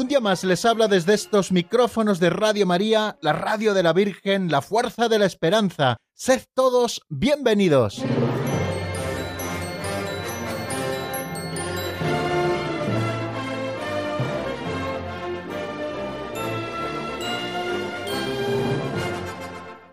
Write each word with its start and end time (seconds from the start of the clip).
un 0.00 0.08
día 0.08 0.20
más 0.20 0.44
les 0.44 0.64
habla 0.64 0.88
desde 0.88 1.12
estos 1.12 1.52
micrófonos 1.52 2.20
de 2.20 2.30
Radio 2.30 2.64
María, 2.64 3.18
la 3.20 3.34
radio 3.34 3.74
de 3.74 3.82
la 3.82 3.92
Virgen, 3.92 4.50
la 4.50 4.62
fuerza 4.62 5.08
de 5.08 5.18
la 5.18 5.26
esperanza. 5.26 5.98
Sed 6.14 6.42
todos 6.54 7.02
bienvenidos. 7.10 8.02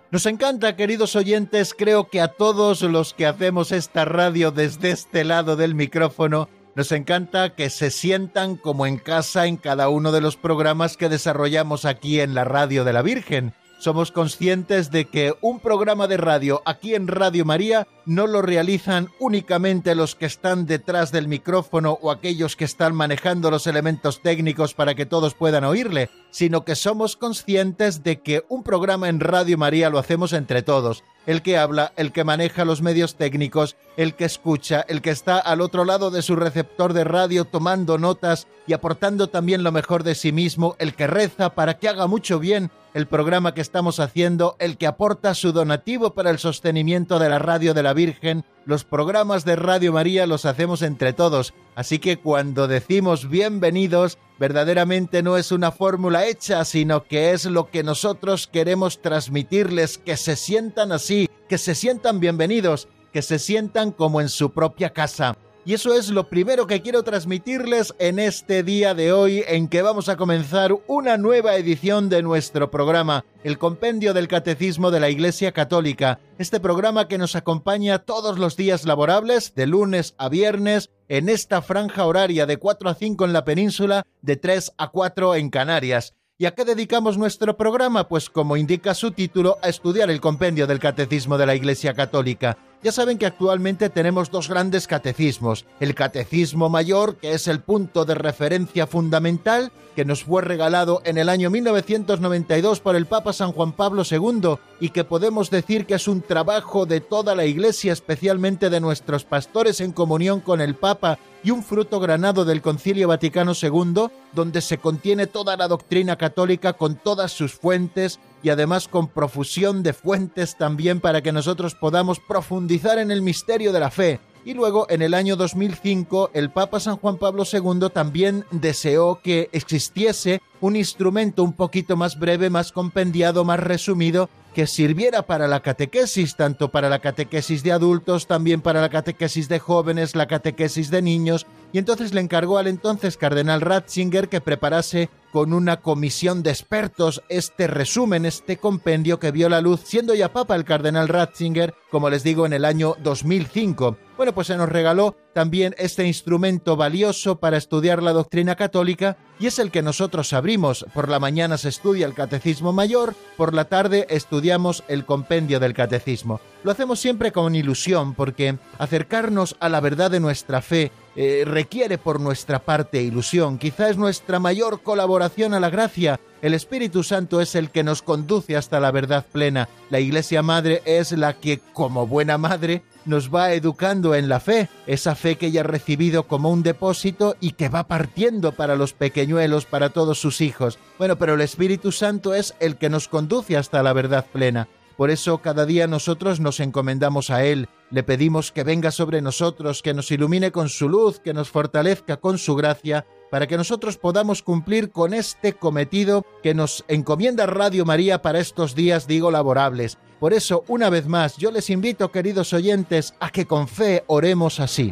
Nos 0.10 0.26
encanta, 0.26 0.78
queridos 0.78 1.18
oyentes, 1.18 1.74
creo 1.78 2.10
que 2.10 2.22
a 2.22 2.30
todos 2.30 2.82
los 2.82 3.14
que 3.14 3.26
hacemos 3.26 3.74
esta 3.74 4.06
radio 4.06 4.52
desde 4.52 4.92
este 4.92 5.26
lado 5.26 5.58
del 5.58 5.76
micrófono, 5.76 6.48
nos 6.77 6.91
encanta 6.91 7.56
que 7.56 7.72
se 7.72 7.89
sientan 7.89 8.56
como 8.56 8.86
en 8.86 8.97
casa 9.00 9.47
en 9.47 9.58
cada 9.58 9.89
uno 9.89 10.11
de 10.11 10.22
los 10.22 10.38
programas 10.38 10.95
que 10.95 11.09
desarrollamos 11.09 11.86
aquí 11.86 12.19
en 12.19 12.36
la 12.36 12.44
Radio 12.44 12.84
de 12.84 12.94
la 12.94 13.02
Virgen 13.02 13.53
somos 13.80 14.11
conscientes 14.11 14.89
de 14.89 15.06
que 15.06 15.34
un 15.42 15.59
programa 15.59 16.08
de 16.08 16.17
radio 16.17 16.61
aquí 16.66 16.95
en 16.95 17.08
Radio 17.08 17.45
María 17.45 17.88
no 18.06 18.25
lo 18.25 18.42
realizan 18.42 19.09
únicamente 19.19 19.94
los 19.94 20.16
que 20.16 20.25
están 20.25 20.66
detrás 20.66 21.11
del 21.11 21.28
micrófono 21.28 21.97
o 22.02 22.09
aquellos 22.09 22.56
que 22.56 22.66
están 22.66 22.95
manejando 22.95 23.52
los 23.52 23.67
elementos 23.67 24.22
técnicos 24.22 24.73
para 24.73 24.95
que 24.95 25.06
todos 25.06 25.36
puedan 25.36 25.64
oírle, 25.64 26.09
sino 26.31 26.66
que 26.66 26.75
somos 26.75 27.16
conscientes 27.16 28.03
de 28.03 28.19
que 28.22 28.44
un 28.50 28.64
programa 28.64 29.09
en 29.09 29.19
Radio 29.19 29.58
María 29.58 29.89
lo 29.89 30.00
hacemos 30.00 30.34
entre 30.34 30.64
todos. 30.64 31.03
El 31.28 31.44
que 31.44 31.58
habla, 31.58 31.94
el 31.97 32.11
que 32.11 32.23
maneja 32.23 32.66
los 32.66 32.81
medios 32.81 33.16
técnicos, 33.16 33.75
el 33.97 34.16
que 34.16 34.25
escucha, 34.25 34.83
el 34.88 35.03
que 35.03 35.11
está 35.11 35.38
al 35.38 35.61
otro 35.61 35.86
lado 35.86 36.09
de 36.09 36.23
su 36.23 36.36
receptor 36.36 36.94
de 36.94 37.03
radio 37.03 37.45
tomando 37.45 38.00
notas 38.00 38.47
y 38.66 38.73
aportando 38.73 39.28
también 39.28 39.61
lo 39.61 39.72
mejor 39.72 40.03
de 40.03 40.16
sí 40.16 40.31
mismo, 40.31 40.75
el 40.80 40.95
que 40.95 41.06
reza 41.06 41.53
para 41.53 41.78
que 41.78 41.89
haga 41.89 42.08
mucho 42.08 42.39
bien 42.39 42.72
el 42.94 43.08
programa 43.08 43.53
que 43.53 43.61
estamos 43.61 44.00
haciendo, 44.00 44.56
el 44.58 44.78
que 44.78 44.88
aporta 44.88 45.36
su 45.36 45.52
donativo 45.52 46.16
para 46.16 46.31
el 46.31 46.39
sostenimiento 46.39 47.19
de 47.19 47.30
la 47.30 47.38
radio 47.38 47.75
de 47.75 47.84
la 47.84 47.94
Virgen. 47.94 48.44
Los 48.68 48.84
programas 48.84 49.46
de 49.46 49.56
Radio 49.56 49.94
María 49.94 50.28
los 50.28 50.44
hacemos 50.44 50.82
entre 50.82 51.14
todos, 51.14 51.54
así 51.73 52.00
que 52.00 52.18
cuando 52.18 52.68
decimos 52.68 53.30
bienvenidos, 53.30 54.18
verdaderamente 54.40 55.24
no 55.24 55.38
es 55.38 55.54
una 55.54 55.72
fórmula 55.72 56.26
hecha, 56.26 56.66
sino 56.66 57.06
que 57.06 57.32
es 57.32 57.46
lo 57.46 57.72
que 57.72 57.84
nosotros 57.84 58.46
queremos 58.46 59.02
transmitirles, 59.02 59.98
que 59.98 60.18
se 60.18 60.36
sientan 60.36 60.92
así, 60.92 61.30
que 61.48 61.58
se 61.58 61.76
sientan 61.76 62.20
bienvenidos, 62.20 62.90
que 63.14 63.22
se 63.22 63.40
sientan 63.40 63.94
como 63.94 64.20
en 64.20 64.28
su 64.28 64.52
propia 64.52 64.90
casa. 64.90 65.38
Y 65.68 65.73
eso 65.73 65.94
es 65.94 66.08
lo 66.08 66.30
primero 66.30 66.66
que 66.66 66.82
quiero 66.82 67.04
transmitirles 67.04 67.94
en 68.00 68.20
este 68.20 68.64
día 68.64 68.94
de 68.94 69.12
hoy 69.12 69.44
en 69.46 69.68
que 69.68 69.82
vamos 69.82 70.08
a 70.08 70.16
comenzar 70.16 70.74
una 70.88 71.18
nueva 71.18 71.58
edición 71.58 72.08
de 72.08 72.24
nuestro 72.24 72.72
programa, 72.72 73.25
el 73.44 73.58
Compendio 73.58 74.14
del 74.14 74.30
Catecismo 74.30 74.91
de 74.91 75.02
la 75.02 75.09
Iglesia 75.09 75.52
Católica. 75.52 76.22
Este 76.38 76.62
programa 76.62 77.09
que 77.09 77.18
nos 77.18 77.36
acompaña 77.36 78.00
todos 78.00 78.40
los 78.40 78.56
días 78.56 78.86
laborables, 78.86 79.56
de 79.56 79.68
lunes 79.68 80.16
a 80.18 80.30
viernes, 80.30 80.90
en 81.09 81.28
esta 81.28 81.62
franja 81.62 82.06
horaria 82.06 82.46
de 82.46 82.56
4 82.56 82.90
a 82.90 82.96
5 82.96 83.25
en 83.25 83.34
la 83.34 83.44
península, 83.44 84.06
de 84.22 84.38
3 84.38 84.72
a 84.78 84.88
4 84.88 85.36
en 85.36 85.50
Canarias. 85.50 86.14
¿Y 86.40 86.46
a 86.46 86.52
qué 86.52 86.66
dedicamos 86.66 87.18
nuestro 87.18 87.58
programa? 87.58 88.08
Pues 88.08 88.30
como 88.30 88.58
indica 88.58 88.94
su 88.94 89.09
título, 89.09 89.58
a 89.64 89.70
estudiar 89.70 90.12
el 90.12 90.22
compendio 90.22 90.68
del 90.68 90.80
Catecismo 90.80 91.38
de 91.38 91.47
la 91.47 91.56
Iglesia 91.56 91.96
Católica. 91.96 92.58
Ya 92.84 92.92
saben 92.92 93.18
que 93.18 93.26
actualmente 93.26 93.90
tenemos 93.90 94.30
dos 94.30 94.48
grandes 94.50 94.86
catecismos. 94.86 95.66
El 95.80 95.96
Catecismo 95.96 96.70
Mayor, 96.70 97.16
que 97.16 97.34
es 97.34 97.48
el 97.48 97.60
punto 97.60 98.06
de 98.06 98.14
referencia 98.14 98.86
fundamental, 98.86 99.72
que 99.96 100.06
nos 100.06 100.24
fue 100.24 100.44
regalado 100.44 101.02
en 101.04 101.18
el 101.18 101.28
año 101.28 101.50
1992 101.50 102.80
por 102.82 102.96
el 102.96 103.08
Papa 103.08 103.34
San 103.34 103.52
Juan 103.52 103.72
Pablo 103.72 104.04
II 104.10 104.58
y 104.80 104.90
que 104.90 105.04
podemos 105.04 105.50
decir 105.50 105.88
que 105.88 105.96
es 105.96 106.08
un 106.08 106.22
trabajo 106.22 106.86
de 106.86 107.02
toda 107.02 107.34
la 107.34 107.46
Iglesia, 107.46 107.94
especialmente 107.94 108.70
de 108.70 108.80
nuestros 108.80 109.24
pastores 109.24 109.82
en 109.82 109.92
comunión 109.92 110.40
con 110.40 110.62
el 110.62 110.76
Papa 110.76 111.18
y 111.44 111.50
un 111.50 111.64
fruto 111.64 112.00
granado 112.00 112.46
del 112.46 112.62
Concilio 112.62 113.08
Vaticano 113.08 113.54
II, 113.59 114.08
donde 114.34 114.62
se 114.62 114.78
contiene 114.78 115.26
toda 115.26 115.58
la 115.58 115.68
doctrina 115.68 116.16
católica 116.16 116.74
con 116.74 116.96
todas 116.96 117.32
sus 117.32 117.54
fuentes 117.54 118.20
y 118.44 118.50
además 118.50 118.88
con 118.88 119.08
profusión 119.08 119.84
de 119.84 119.94
fuentes 119.94 120.58
también 120.58 121.00
para 121.00 121.22
que 121.22 121.31
nosotros 121.31 121.75
podamos 121.75 122.20
profundizar 122.20 123.00
en 123.00 123.12
el 123.12 123.22
misterio 123.22 123.74
de 123.74 123.80
la 123.80 123.92
fe. 123.92 124.20
Y 124.47 124.53
luego, 124.53 124.88
en 124.90 125.02
el 125.02 125.13
año 125.13 125.35
2005, 125.35 126.30
el 126.34 126.50
Papa 126.52 126.80
San 126.80 126.96
Juan 126.96 127.18
Pablo 127.18 127.44
II 127.44 127.90
también 127.94 128.46
deseó 128.50 129.19
que 129.22 129.50
existiese 129.52 130.41
un 130.62 130.78
instrumento 130.78 131.44
un 131.44 131.52
poquito 131.52 131.97
más 131.97 132.18
breve, 132.18 132.50
más 132.50 132.72
compendiado, 132.72 133.44
más 133.44 133.59
resumido, 133.59 134.30
que 134.56 134.66
sirviera 134.66 135.24
para 135.24 135.50
la 135.50 135.59
catequesis, 135.59 136.38
tanto 136.38 136.72
para 136.72 136.88
la 136.88 137.00
catequesis 137.00 137.62
de 137.62 137.74
adultos, 137.74 138.25
también 138.25 138.62
para 138.62 138.80
la 138.80 138.88
catequesis 138.88 139.50
de 139.50 139.59
jóvenes, 139.59 140.16
la 140.16 140.28
catequesis 140.28 140.90
de 140.91 141.02
niños, 141.02 141.46
y 141.74 141.79
entonces 141.79 142.14
le 142.14 142.22
encargó 142.22 142.58
al 142.58 142.68
entonces 142.68 143.18
cardenal 143.18 143.59
Ratzinger 143.59 144.29
que 144.29 144.40
preparase 144.40 145.09
con 145.34 145.52
una 145.52 145.81
comisión 145.81 146.41
de 146.41 146.52
expertos 146.52 147.22
este 147.28 147.68
resumen, 147.68 148.25
este 148.25 148.56
compendio 148.56 149.19
que 149.19 149.31
vio 149.31 149.50
la 149.50 149.59
luz, 149.59 149.81
siendo 149.84 150.16
ya 150.16 150.31
papa 150.31 150.56
el 150.56 150.64
cardenal 150.64 151.09
Ratzinger, 151.09 151.75
como 151.91 152.09
les 152.09 152.24
digo, 152.24 152.46
en 152.46 152.53
el 152.53 152.64
año 152.64 152.96
2005. 153.03 153.97
Bueno, 154.17 154.33
pues 154.33 154.47
se 154.47 154.57
nos 154.57 154.67
regaló 154.67 155.16
también 155.33 155.75
este 155.78 156.07
instrumento 156.07 156.75
valioso 156.75 157.39
para 157.39 157.55
estudiar 157.55 158.01
la 158.01 158.13
doctrina 158.13 158.55
católica 158.55 159.16
y 159.39 159.45
es 159.45 159.59
el 159.59 159.69
que 159.69 159.83
nosotros 159.83 160.33
abrimos. 160.33 160.88
Por 160.95 161.07
la 161.07 161.19
mañana 161.19 161.59
se 161.59 161.69
estudia 161.69 162.07
el 162.07 162.16
Catecismo 162.16 162.73
Mayor, 162.73 163.13
por 163.38 163.53
la 163.53 163.66
tarde 163.66 164.07
estudiamos 164.09 164.83
el 164.88 165.05
compendio 165.05 165.59
del 165.59 165.75
Catecismo. 165.75 166.41
Lo 166.63 166.72
hacemos 166.72 167.00
siempre 167.00 167.31
con 167.31 167.53
ilusión 167.53 168.16
porque 168.16 168.57
acercarnos 168.79 169.55
a 169.59 169.69
la 169.69 169.81
verdad 169.81 170.09
de 170.09 170.19
nuestra 170.19 170.63
fe 170.63 170.91
eh, 171.19 171.45
requiere 171.45 171.97
por 171.97 172.19
nuestra 172.19 172.59
parte 172.59 173.01
ilusión. 173.01 173.57
Quizá 173.57 173.89
es 173.89 173.97
nuestra 173.97 174.39
mayor 174.39 174.83
colaboración 174.83 175.55
a 175.55 175.59
la 175.59 175.72
gracia. 175.72 176.19
El 176.44 176.53
Espíritu 176.53 177.01
Santo 177.01 177.41
es 177.41 177.55
el 177.55 177.72
que 177.72 177.83
nos 177.83 178.03
conduce 178.03 178.55
hasta 178.55 178.79
la 178.79 178.91
verdad 178.91 179.25
plena. 179.31 179.67
La 179.89 180.00
Iglesia 180.00 180.44
Madre 180.44 180.83
es 180.85 181.11
la 181.13 181.33
que, 181.33 181.59
como 181.73 182.05
buena 182.05 182.38
madre, 182.38 182.83
nos 183.05 183.33
va 183.33 183.53
educando 183.53 184.13
en 184.13 184.29
la 184.29 184.39
fe, 184.39 184.69
esa 184.85 185.16
fe 185.16 185.38
que 185.38 185.47
ella 185.47 185.61
ha 185.61 185.63
recibido 185.63 186.28
como 186.28 186.51
un 186.51 186.61
depósito 186.61 187.35
y 187.39 187.53
que 187.53 187.69
va 187.69 187.88
partiendo 187.88 188.51
para 188.51 188.75
los 188.75 188.94
pequeñuelos, 188.94 189.66
para 189.66 189.89
todos 189.89 190.19
sus 190.19 190.39
hijos. 190.41 190.78
Bueno, 190.99 191.17
pero 191.17 191.34
el 191.34 191.41
Espíritu 191.41 191.91
Santo 191.91 192.35
es 192.35 192.53
el 192.59 192.78
que 192.78 192.91
nos 192.91 193.07
conduce 193.07 193.57
hasta 193.57 193.81
la 193.81 193.94
verdad 193.94 194.28
plena. 194.31 194.67
Por 194.97 195.12
eso 195.12 195.38
cada 195.38 195.68
día 195.68 195.85
nosotros 195.85 196.40
nos 196.40 196.59
encomendamos 196.59 197.30
a 197.30 197.46
Él, 197.46 197.69
le 197.91 198.02
pedimos 198.02 198.52
que 198.52 198.63
venga 198.63 198.90
sobre 198.90 199.22
nosotros, 199.22 199.84
que 199.84 199.94
nos 199.94 200.09
ilumine 200.11 200.52
con 200.52 200.70
su 200.70 200.90
luz, 200.90 201.20
que 201.20 201.35
nos 201.35 201.49
fortalezca 201.49 202.17
con 202.17 202.40
su 202.40 202.55
gracia, 202.55 203.05
para 203.29 203.46
que 203.46 203.58
nosotros 203.58 203.97
podamos 203.97 204.41
cumplir 204.41 204.90
con 204.90 205.14
este 205.14 205.53
cometido 205.53 206.26
que 206.41 206.55
nos 206.55 206.84
encomienda 206.88 207.46
Radio 207.46 207.85
María 207.85 208.23
para 208.23 208.40
estos 208.40 208.73
días, 208.73 209.05
digo, 209.05 209.29
laborables. 209.29 209.99
Por 210.20 210.34
eso, 210.34 210.64
una 210.67 210.90
vez 210.90 211.08
más, 211.08 211.38
yo 211.38 211.52
les 211.52 211.70
invito, 211.70 212.11
queridos 212.11 212.53
oyentes, 212.53 213.14
a 213.20 213.29
que 213.29 213.46
con 213.46 213.67
fe 213.67 214.03
oremos 214.08 214.59
así. 214.59 214.91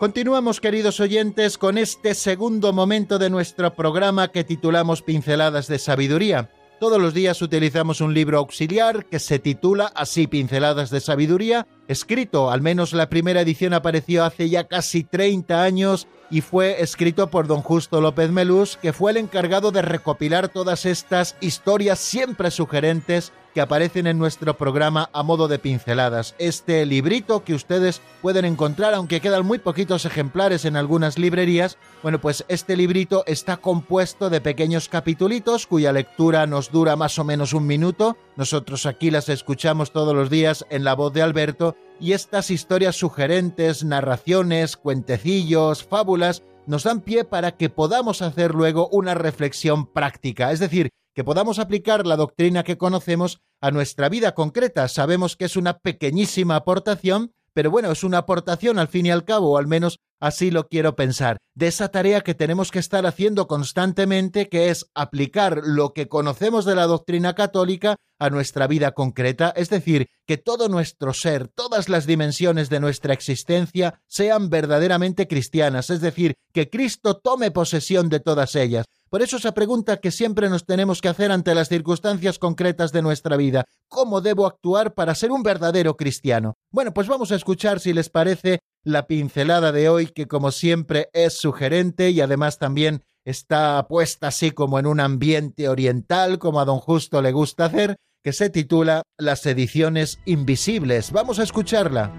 Continuamos, 0.00 0.62
queridos 0.62 0.98
oyentes, 0.98 1.58
con 1.58 1.76
este 1.76 2.14
segundo 2.14 2.72
momento 2.72 3.18
de 3.18 3.28
nuestro 3.28 3.74
programa 3.74 4.28
que 4.28 4.44
titulamos 4.44 5.02
Pinceladas 5.02 5.66
de 5.66 5.78
Sabiduría. 5.78 6.48
Todos 6.80 6.98
los 6.98 7.12
días 7.12 7.42
utilizamos 7.42 8.00
un 8.00 8.14
libro 8.14 8.38
auxiliar 8.38 9.04
que 9.04 9.18
se 9.18 9.38
titula 9.38 9.92
así 9.94 10.26
Pinceladas 10.26 10.88
de 10.88 11.00
Sabiduría, 11.00 11.66
escrito, 11.86 12.50
al 12.50 12.62
menos 12.62 12.94
la 12.94 13.10
primera 13.10 13.42
edición 13.42 13.74
apareció 13.74 14.24
hace 14.24 14.48
ya 14.48 14.68
casi 14.68 15.04
30 15.04 15.62
años 15.62 16.08
y 16.30 16.40
fue 16.40 16.80
escrito 16.80 17.28
por 17.28 17.46
don 17.46 17.60
Justo 17.60 18.00
López 18.00 18.30
Melús, 18.30 18.78
que 18.80 18.94
fue 18.94 19.10
el 19.10 19.18
encargado 19.18 19.70
de 19.70 19.82
recopilar 19.82 20.48
todas 20.48 20.86
estas 20.86 21.36
historias 21.42 21.98
siempre 21.98 22.50
sugerentes 22.50 23.34
que 23.54 23.60
aparecen 23.60 24.06
en 24.06 24.18
nuestro 24.18 24.56
programa 24.56 25.10
a 25.12 25.22
modo 25.22 25.48
de 25.48 25.58
pinceladas. 25.58 26.34
Este 26.38 26.84
librito 26.86 27.44
que 27.44 27.54
ustedes 27.54 28.00
pueden 28.22 28.44
encontrar, 28.44 28.94
aunque 28.94 29.20
quedan 29.20 29.46
muy 29.46 29.58
poquitos 29.58 30.04
ejemplares 30.04 30.64
en 30.64 30.76
algunas 30.76 31.18
librerías, 31.18 31.78
bueno, 32.02 32.20
pues 32.20 32.44
este 32.48 32.76
librito 32.76 33.24
está 33.26 33.56
compuesto 33.56 34.30
de 34.30 34.40
pequeños 34.40 34.88
capitulitos 34.88 35.66
cuya 35.66 35.92
lectura 35.92 36.46
nos 36.46 36.70
dura 36.70 36.96
más 36.96 37.18
o 37.18 37.24
menos 37.24 37.52
un 37.52 37.66
minuto. 37.66 38.16
Nosotros 38.36 38.86
aquí 38.86 39.10
las 39.10 39.28
escuchamos 39.28 39.92
todos 39.92 40.14
los 40.14 40.30
días 40.30 40.64
en 40.70 40.84
la 40.84 40.94
voz 40.94 41.12
de 41.12 41.22
Alberto 41.22 41.76
y 41.98 42.12
estas 42.12 42.50
historias 42.50 42.96
sugerentes, 42.96 43.84
narraciones, 43.84 44.76
cuentecillos, 44.76 45.84
fábulas, 45.84 46.42
nos 46.66 46.84
dan 46.84 47.00
pie 47.00 47.24
para 47.24 47.52
que 47.56 47.68
podamos 47.68 48.22
hacer 48.22 48.54
luego 48.54 48.88
una 48.88 49.14
reflexión 49.14 49.86
práctica, 49.86 50.52
es 50.52 50.60
decir, 50.60 50.90
que 51.14 51.24
podamos 51.24 51.58
aplicar 51.58 52.06
la 52.06 52.16
doctrina 52.16 52.62
que 52.62 52.78
conocemos 52.78 53.40
a 53.60 53.70
nuestra 53.70 54.08
vida 54.08 54.34
concreta. 54.34 54.88
Sabemos 54.88 55.36
que 55.36 55.46
es 55.46 55.56
una 55.56 55.78
pequeñísima 55.78 56.56
aportación, 56.56 57.32
pero 57.52 57.70
bueno, 57.70 57.90
es 57.90 58.04
una 58.04 58.18
aportación 58.18 58.78
al 58.78 58.88
fin 58.88 59.06
y 59.06 59.10
al 59.10 59.24
cabo, 59.24 59.52
o 59.52 59.58
al 59.58 59.66
menos 59.66 59.98
así 60.20 60.50
lo 60.50 60.68
quiero 60.68 60.94
pensar, 60.94 61.38
de 61.54 61.66
esa 61.66 61.88
tarea 61.88 62.20
que 62.20 62.34
tenemos 62.34 62.70
que 62.70 62.78
estar 62.78 63.06
haciendo 63.06 63.48
constantemente, 63.48 64.48
que 64.48 64.70
es 64.70 64.86
aplicar 64.94 65.62
lo 65.64 65.92
que 65.92 66.08
conocemos 66.08 66.64
de 66.64 66.74
la 66.74 66.86
doctrina 66.86 67.34
católica 67.34 67.96
a 68.18 68.30
nuestra 68.30 68.66
vida 68.66 68.92
concreta, 68.92 69.52
es 69.56 69.70
decir, 69.70 70.08
que 70.26 70.36
todo 70.36 70.68
nuestro 70.68 71.14
ser, 71.14 71.48
todas 71.48 71.88
las 71.88 72.06
dimensiones 72.06 72.68
de 72.68 72.80
nuestra 72.80 73.14
existencia 73.14 74.00
sean 74.06 74.50
verdaderamente 74.50 75.26
cristianas, 75.26 75.90
es 75.90 76.00
decir, 76.00 76.34
que 76.52 76.68
Cristo 76.68 77.16
tome 77.16 77.50
posesión 77.50 78.08
de 78.08 78.20
todas 78.20 78.54
ellas. 78.54 78.84
Por 79.08 79.22
eso 79.22 79.38
esa 79.38 79.54
pregunta 79.54 79.96
que 79.96 80.12
siempre 80.12 80.48
nos 80.48 80.66
tenemos 80.66 81.00
que 81.00 81.08
hacer 81.08 81.32
ante 81.32 81.52
las 81.54 81.68
circunstancias 81.68 82.38
concretas 82.38 82.92
de 82.92 83.02
nuestra 83.02 83.36
vida, 83.36 83.64
¿cómo 83.88 84.20
debo 84.20 84.46
actuar 84.46 84.94
para 84.94 85.16
ser 85.16 85.32
un 85.32 85.42
verdadero 85.42 85.96
cristiano? 85.96 86.54
Bueno, 86.70 86.94
pues 86.94 87.08
vamos 87.08 87.32
a 87.32 87.34
escuchar, 87.34 87.80
si 87.80 87.92
les 87.92 88.08
parece, 88.08 88.60
la 88.84 89.06
pincelada 89.06 89.72
de 89.72 89.88
hoy, 89.88 90.06
que 90.06 90.26
como 90.26 90.50
siempre 90.50 91.08
es 91.12 91.38
sugerente 91.38 92.10
y 92.10 92.20
además 92.20 92.58
también 92.58 93.04
está 93.24 93.86
puesta 93.88 94.28
así 94.28 94.50
como 94.50 94.78
en 94.78 94.86
un 94.86 95.00
ambiente 95.00 95.68
oriental, 95.68 96.38
como 96.38 96.60
a 96.60 96.64
don 96.64 96.78
Justo 96.78 97.20
le 97.22 97.32
gusta 97.32 97.66
hacer, 97.66 97.96
que 98.22 98.32
se 98.32 98.50
titula 98.50 99.02
Las 99.18 99.46
ediciones 99.46 100.18
invisibles. 100.24 101.12
Vamos 101.12 101.38
a 101.38 101.42
escucharla. 101.42 102.12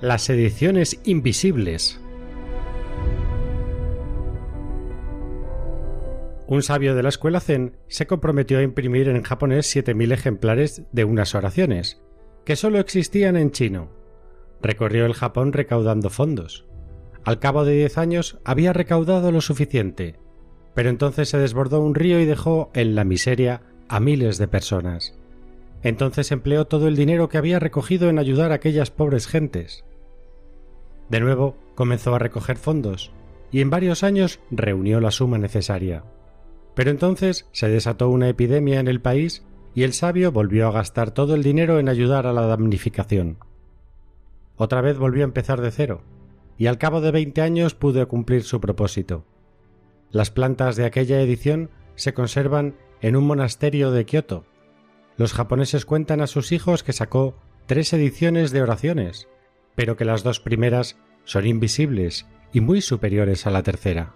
Las 0.00 0.30
ediciones 0.30 0.98
invisibles. 1.04 2.00
Un 6.50 6.64
sabio 6.64 6.96
de 6.96 7.04
la 7.04 7.10
escuela 7.10 7.38
Zen 7.38 7.76
se 7.86 8.08
comprometió 8.08 8.58
a 8.58 8.64
imprimir 8.64 9.08
en 9.08 9.22
japonés 9.22 9.72
7.000 9.72 10.12
ejemplares 10.12 10.82
de 10.90 11.04
unas 11.04 11.36
oraciones, 11.36 12.02
que 12.44 12.56
solo 12.56 12.80
existían 12.80 13.36
en 13.36 13.52
chino. 13.52 13.92
Recorrió 14.60 15.06
el 15.06 15.14
Japón 15.14 15.52
recaudando 15.52 16.10
fondos. 16.10 16.66
Al 17.22 17.38
cabo 17.38 17.64
de 17.64 17.74
10 17.74 17.98
años 17.98 18.40
había 18.44 18.72
recaudado 18.72 19.30
lo 19.30 19.40
suficiente, 19.42 20.16
pero 20.74 20.90
entonces 20.90 21.28
se 21.28 21.38
desbordó 21.38 21.82
un 21.82 21.94
río 21.94 22.18
y 22.18 22.24
dejó 22.24 22.72
en 22.74 22.96
la 22.96 23.04
miseria 23.04 23.62
a 23.88 24.00
miles 24.00 24.36
de 24.36 24.48
personas. 24.48 25.16
Entonces 25.84 26.32
empleó 26.32 26.66
todo 26.66 26.88
el 26.88 26.96
dinero 26.96 27.28
que 27.28 27.38
había 27.38 27.60
recogido 27.60 28.08
en 28.08 28.18
ayudar 28.18 28.50
a 28.50 28.56
aquellas 28.56 28.90
pobres 28.90 29.28
gentes. 29.28 29.84
De 31.10 31.20
nuevo 31.20 31.56
comenzó 31.76 32.12
a 32.16 32.18
recoger 32.18 32.56
fondos 32.56 33.12
y 33.52 33.60
en 33.60 33.70
varios 33.70 34.02
años 34.02 34.40
reunió 34.50 34.98
la 34.98 35.12
suma 35.12 35.38
necesaria. 35.38 36.02
Pero 36.80 36.92
entonces 36.92 37.46
se 37.52 37.68
desató 37.68 38.08
una 38.08 38.30
epidemia 38.30 38.80
en 38.80 38.88
el 38.88 39.02
país 39.02 39.44
y 39.74 39.82
el 39.82 39.92
sabio 39.92 40.32
volvió 40.32 40.66
a 40.66 40.72
gastar 40.72 41.10
todo 41.10 41.34
el 41.34 41.42
dinero 41.42 41.78
en 41.78 41.90
ayudar 41.90 42.26
a 42.26 42.32
la 42.32 42.46
damnificación. 42.46 43.36
Otra 44.56 44.80
vez 44.80 44.96
volvió 44.96 45.22
a 45.22 45.28
empezar 45.28 45.60
de 45.60 45.72
cero, 45.72 46.00
y 46.56 46.68
al 46.68 46.78
cabo 46.78 47.02
de 47.02 47.10
veinte 47.10 47.42
años 47.42 47.74
pudo 47.74 48.08
cumplir 48.08 48.44
su 48.44 48.62
propósito. 48.62 49.26
Las 50.10 50.30
plantas 50.30 50.76
de 50.76 50.86
aquella 50.86 51.20
edición 51.20 51.68
se 51.96 52.14
conservan 52.14 52.76
en 53.02 53.14
un 53.14 53.26
monasterio 53.26 53.90
de 53.90 54.06
Kioto. 54.06 54.46
Los 55.18 55.34
japoneses 55.34 55.84
cuentan 55.84 56.22
a 56.22 56.26
sus 56.26 56.50
hijos 56.50 56.82
que 56.82 56.94
sacó 56.94 57.36
tres 57.66 57.92
ediciones 57.92 58.52
de 58.52 58.62
oraciones, 58.62 59.28
pero 59.74 59.98
que 59.98 60.06
las 60.06 60.22
dos 60.22 60.40
primeras 60.40 60.96
son 61.24 61.46
invisibles 61.46 62.26
y 62.54 62.62
muy 62.62 62.80
superiores 62.80 63.46
a 63.46 63.50
la 63.50 63.62
tercera. 63.62 64.14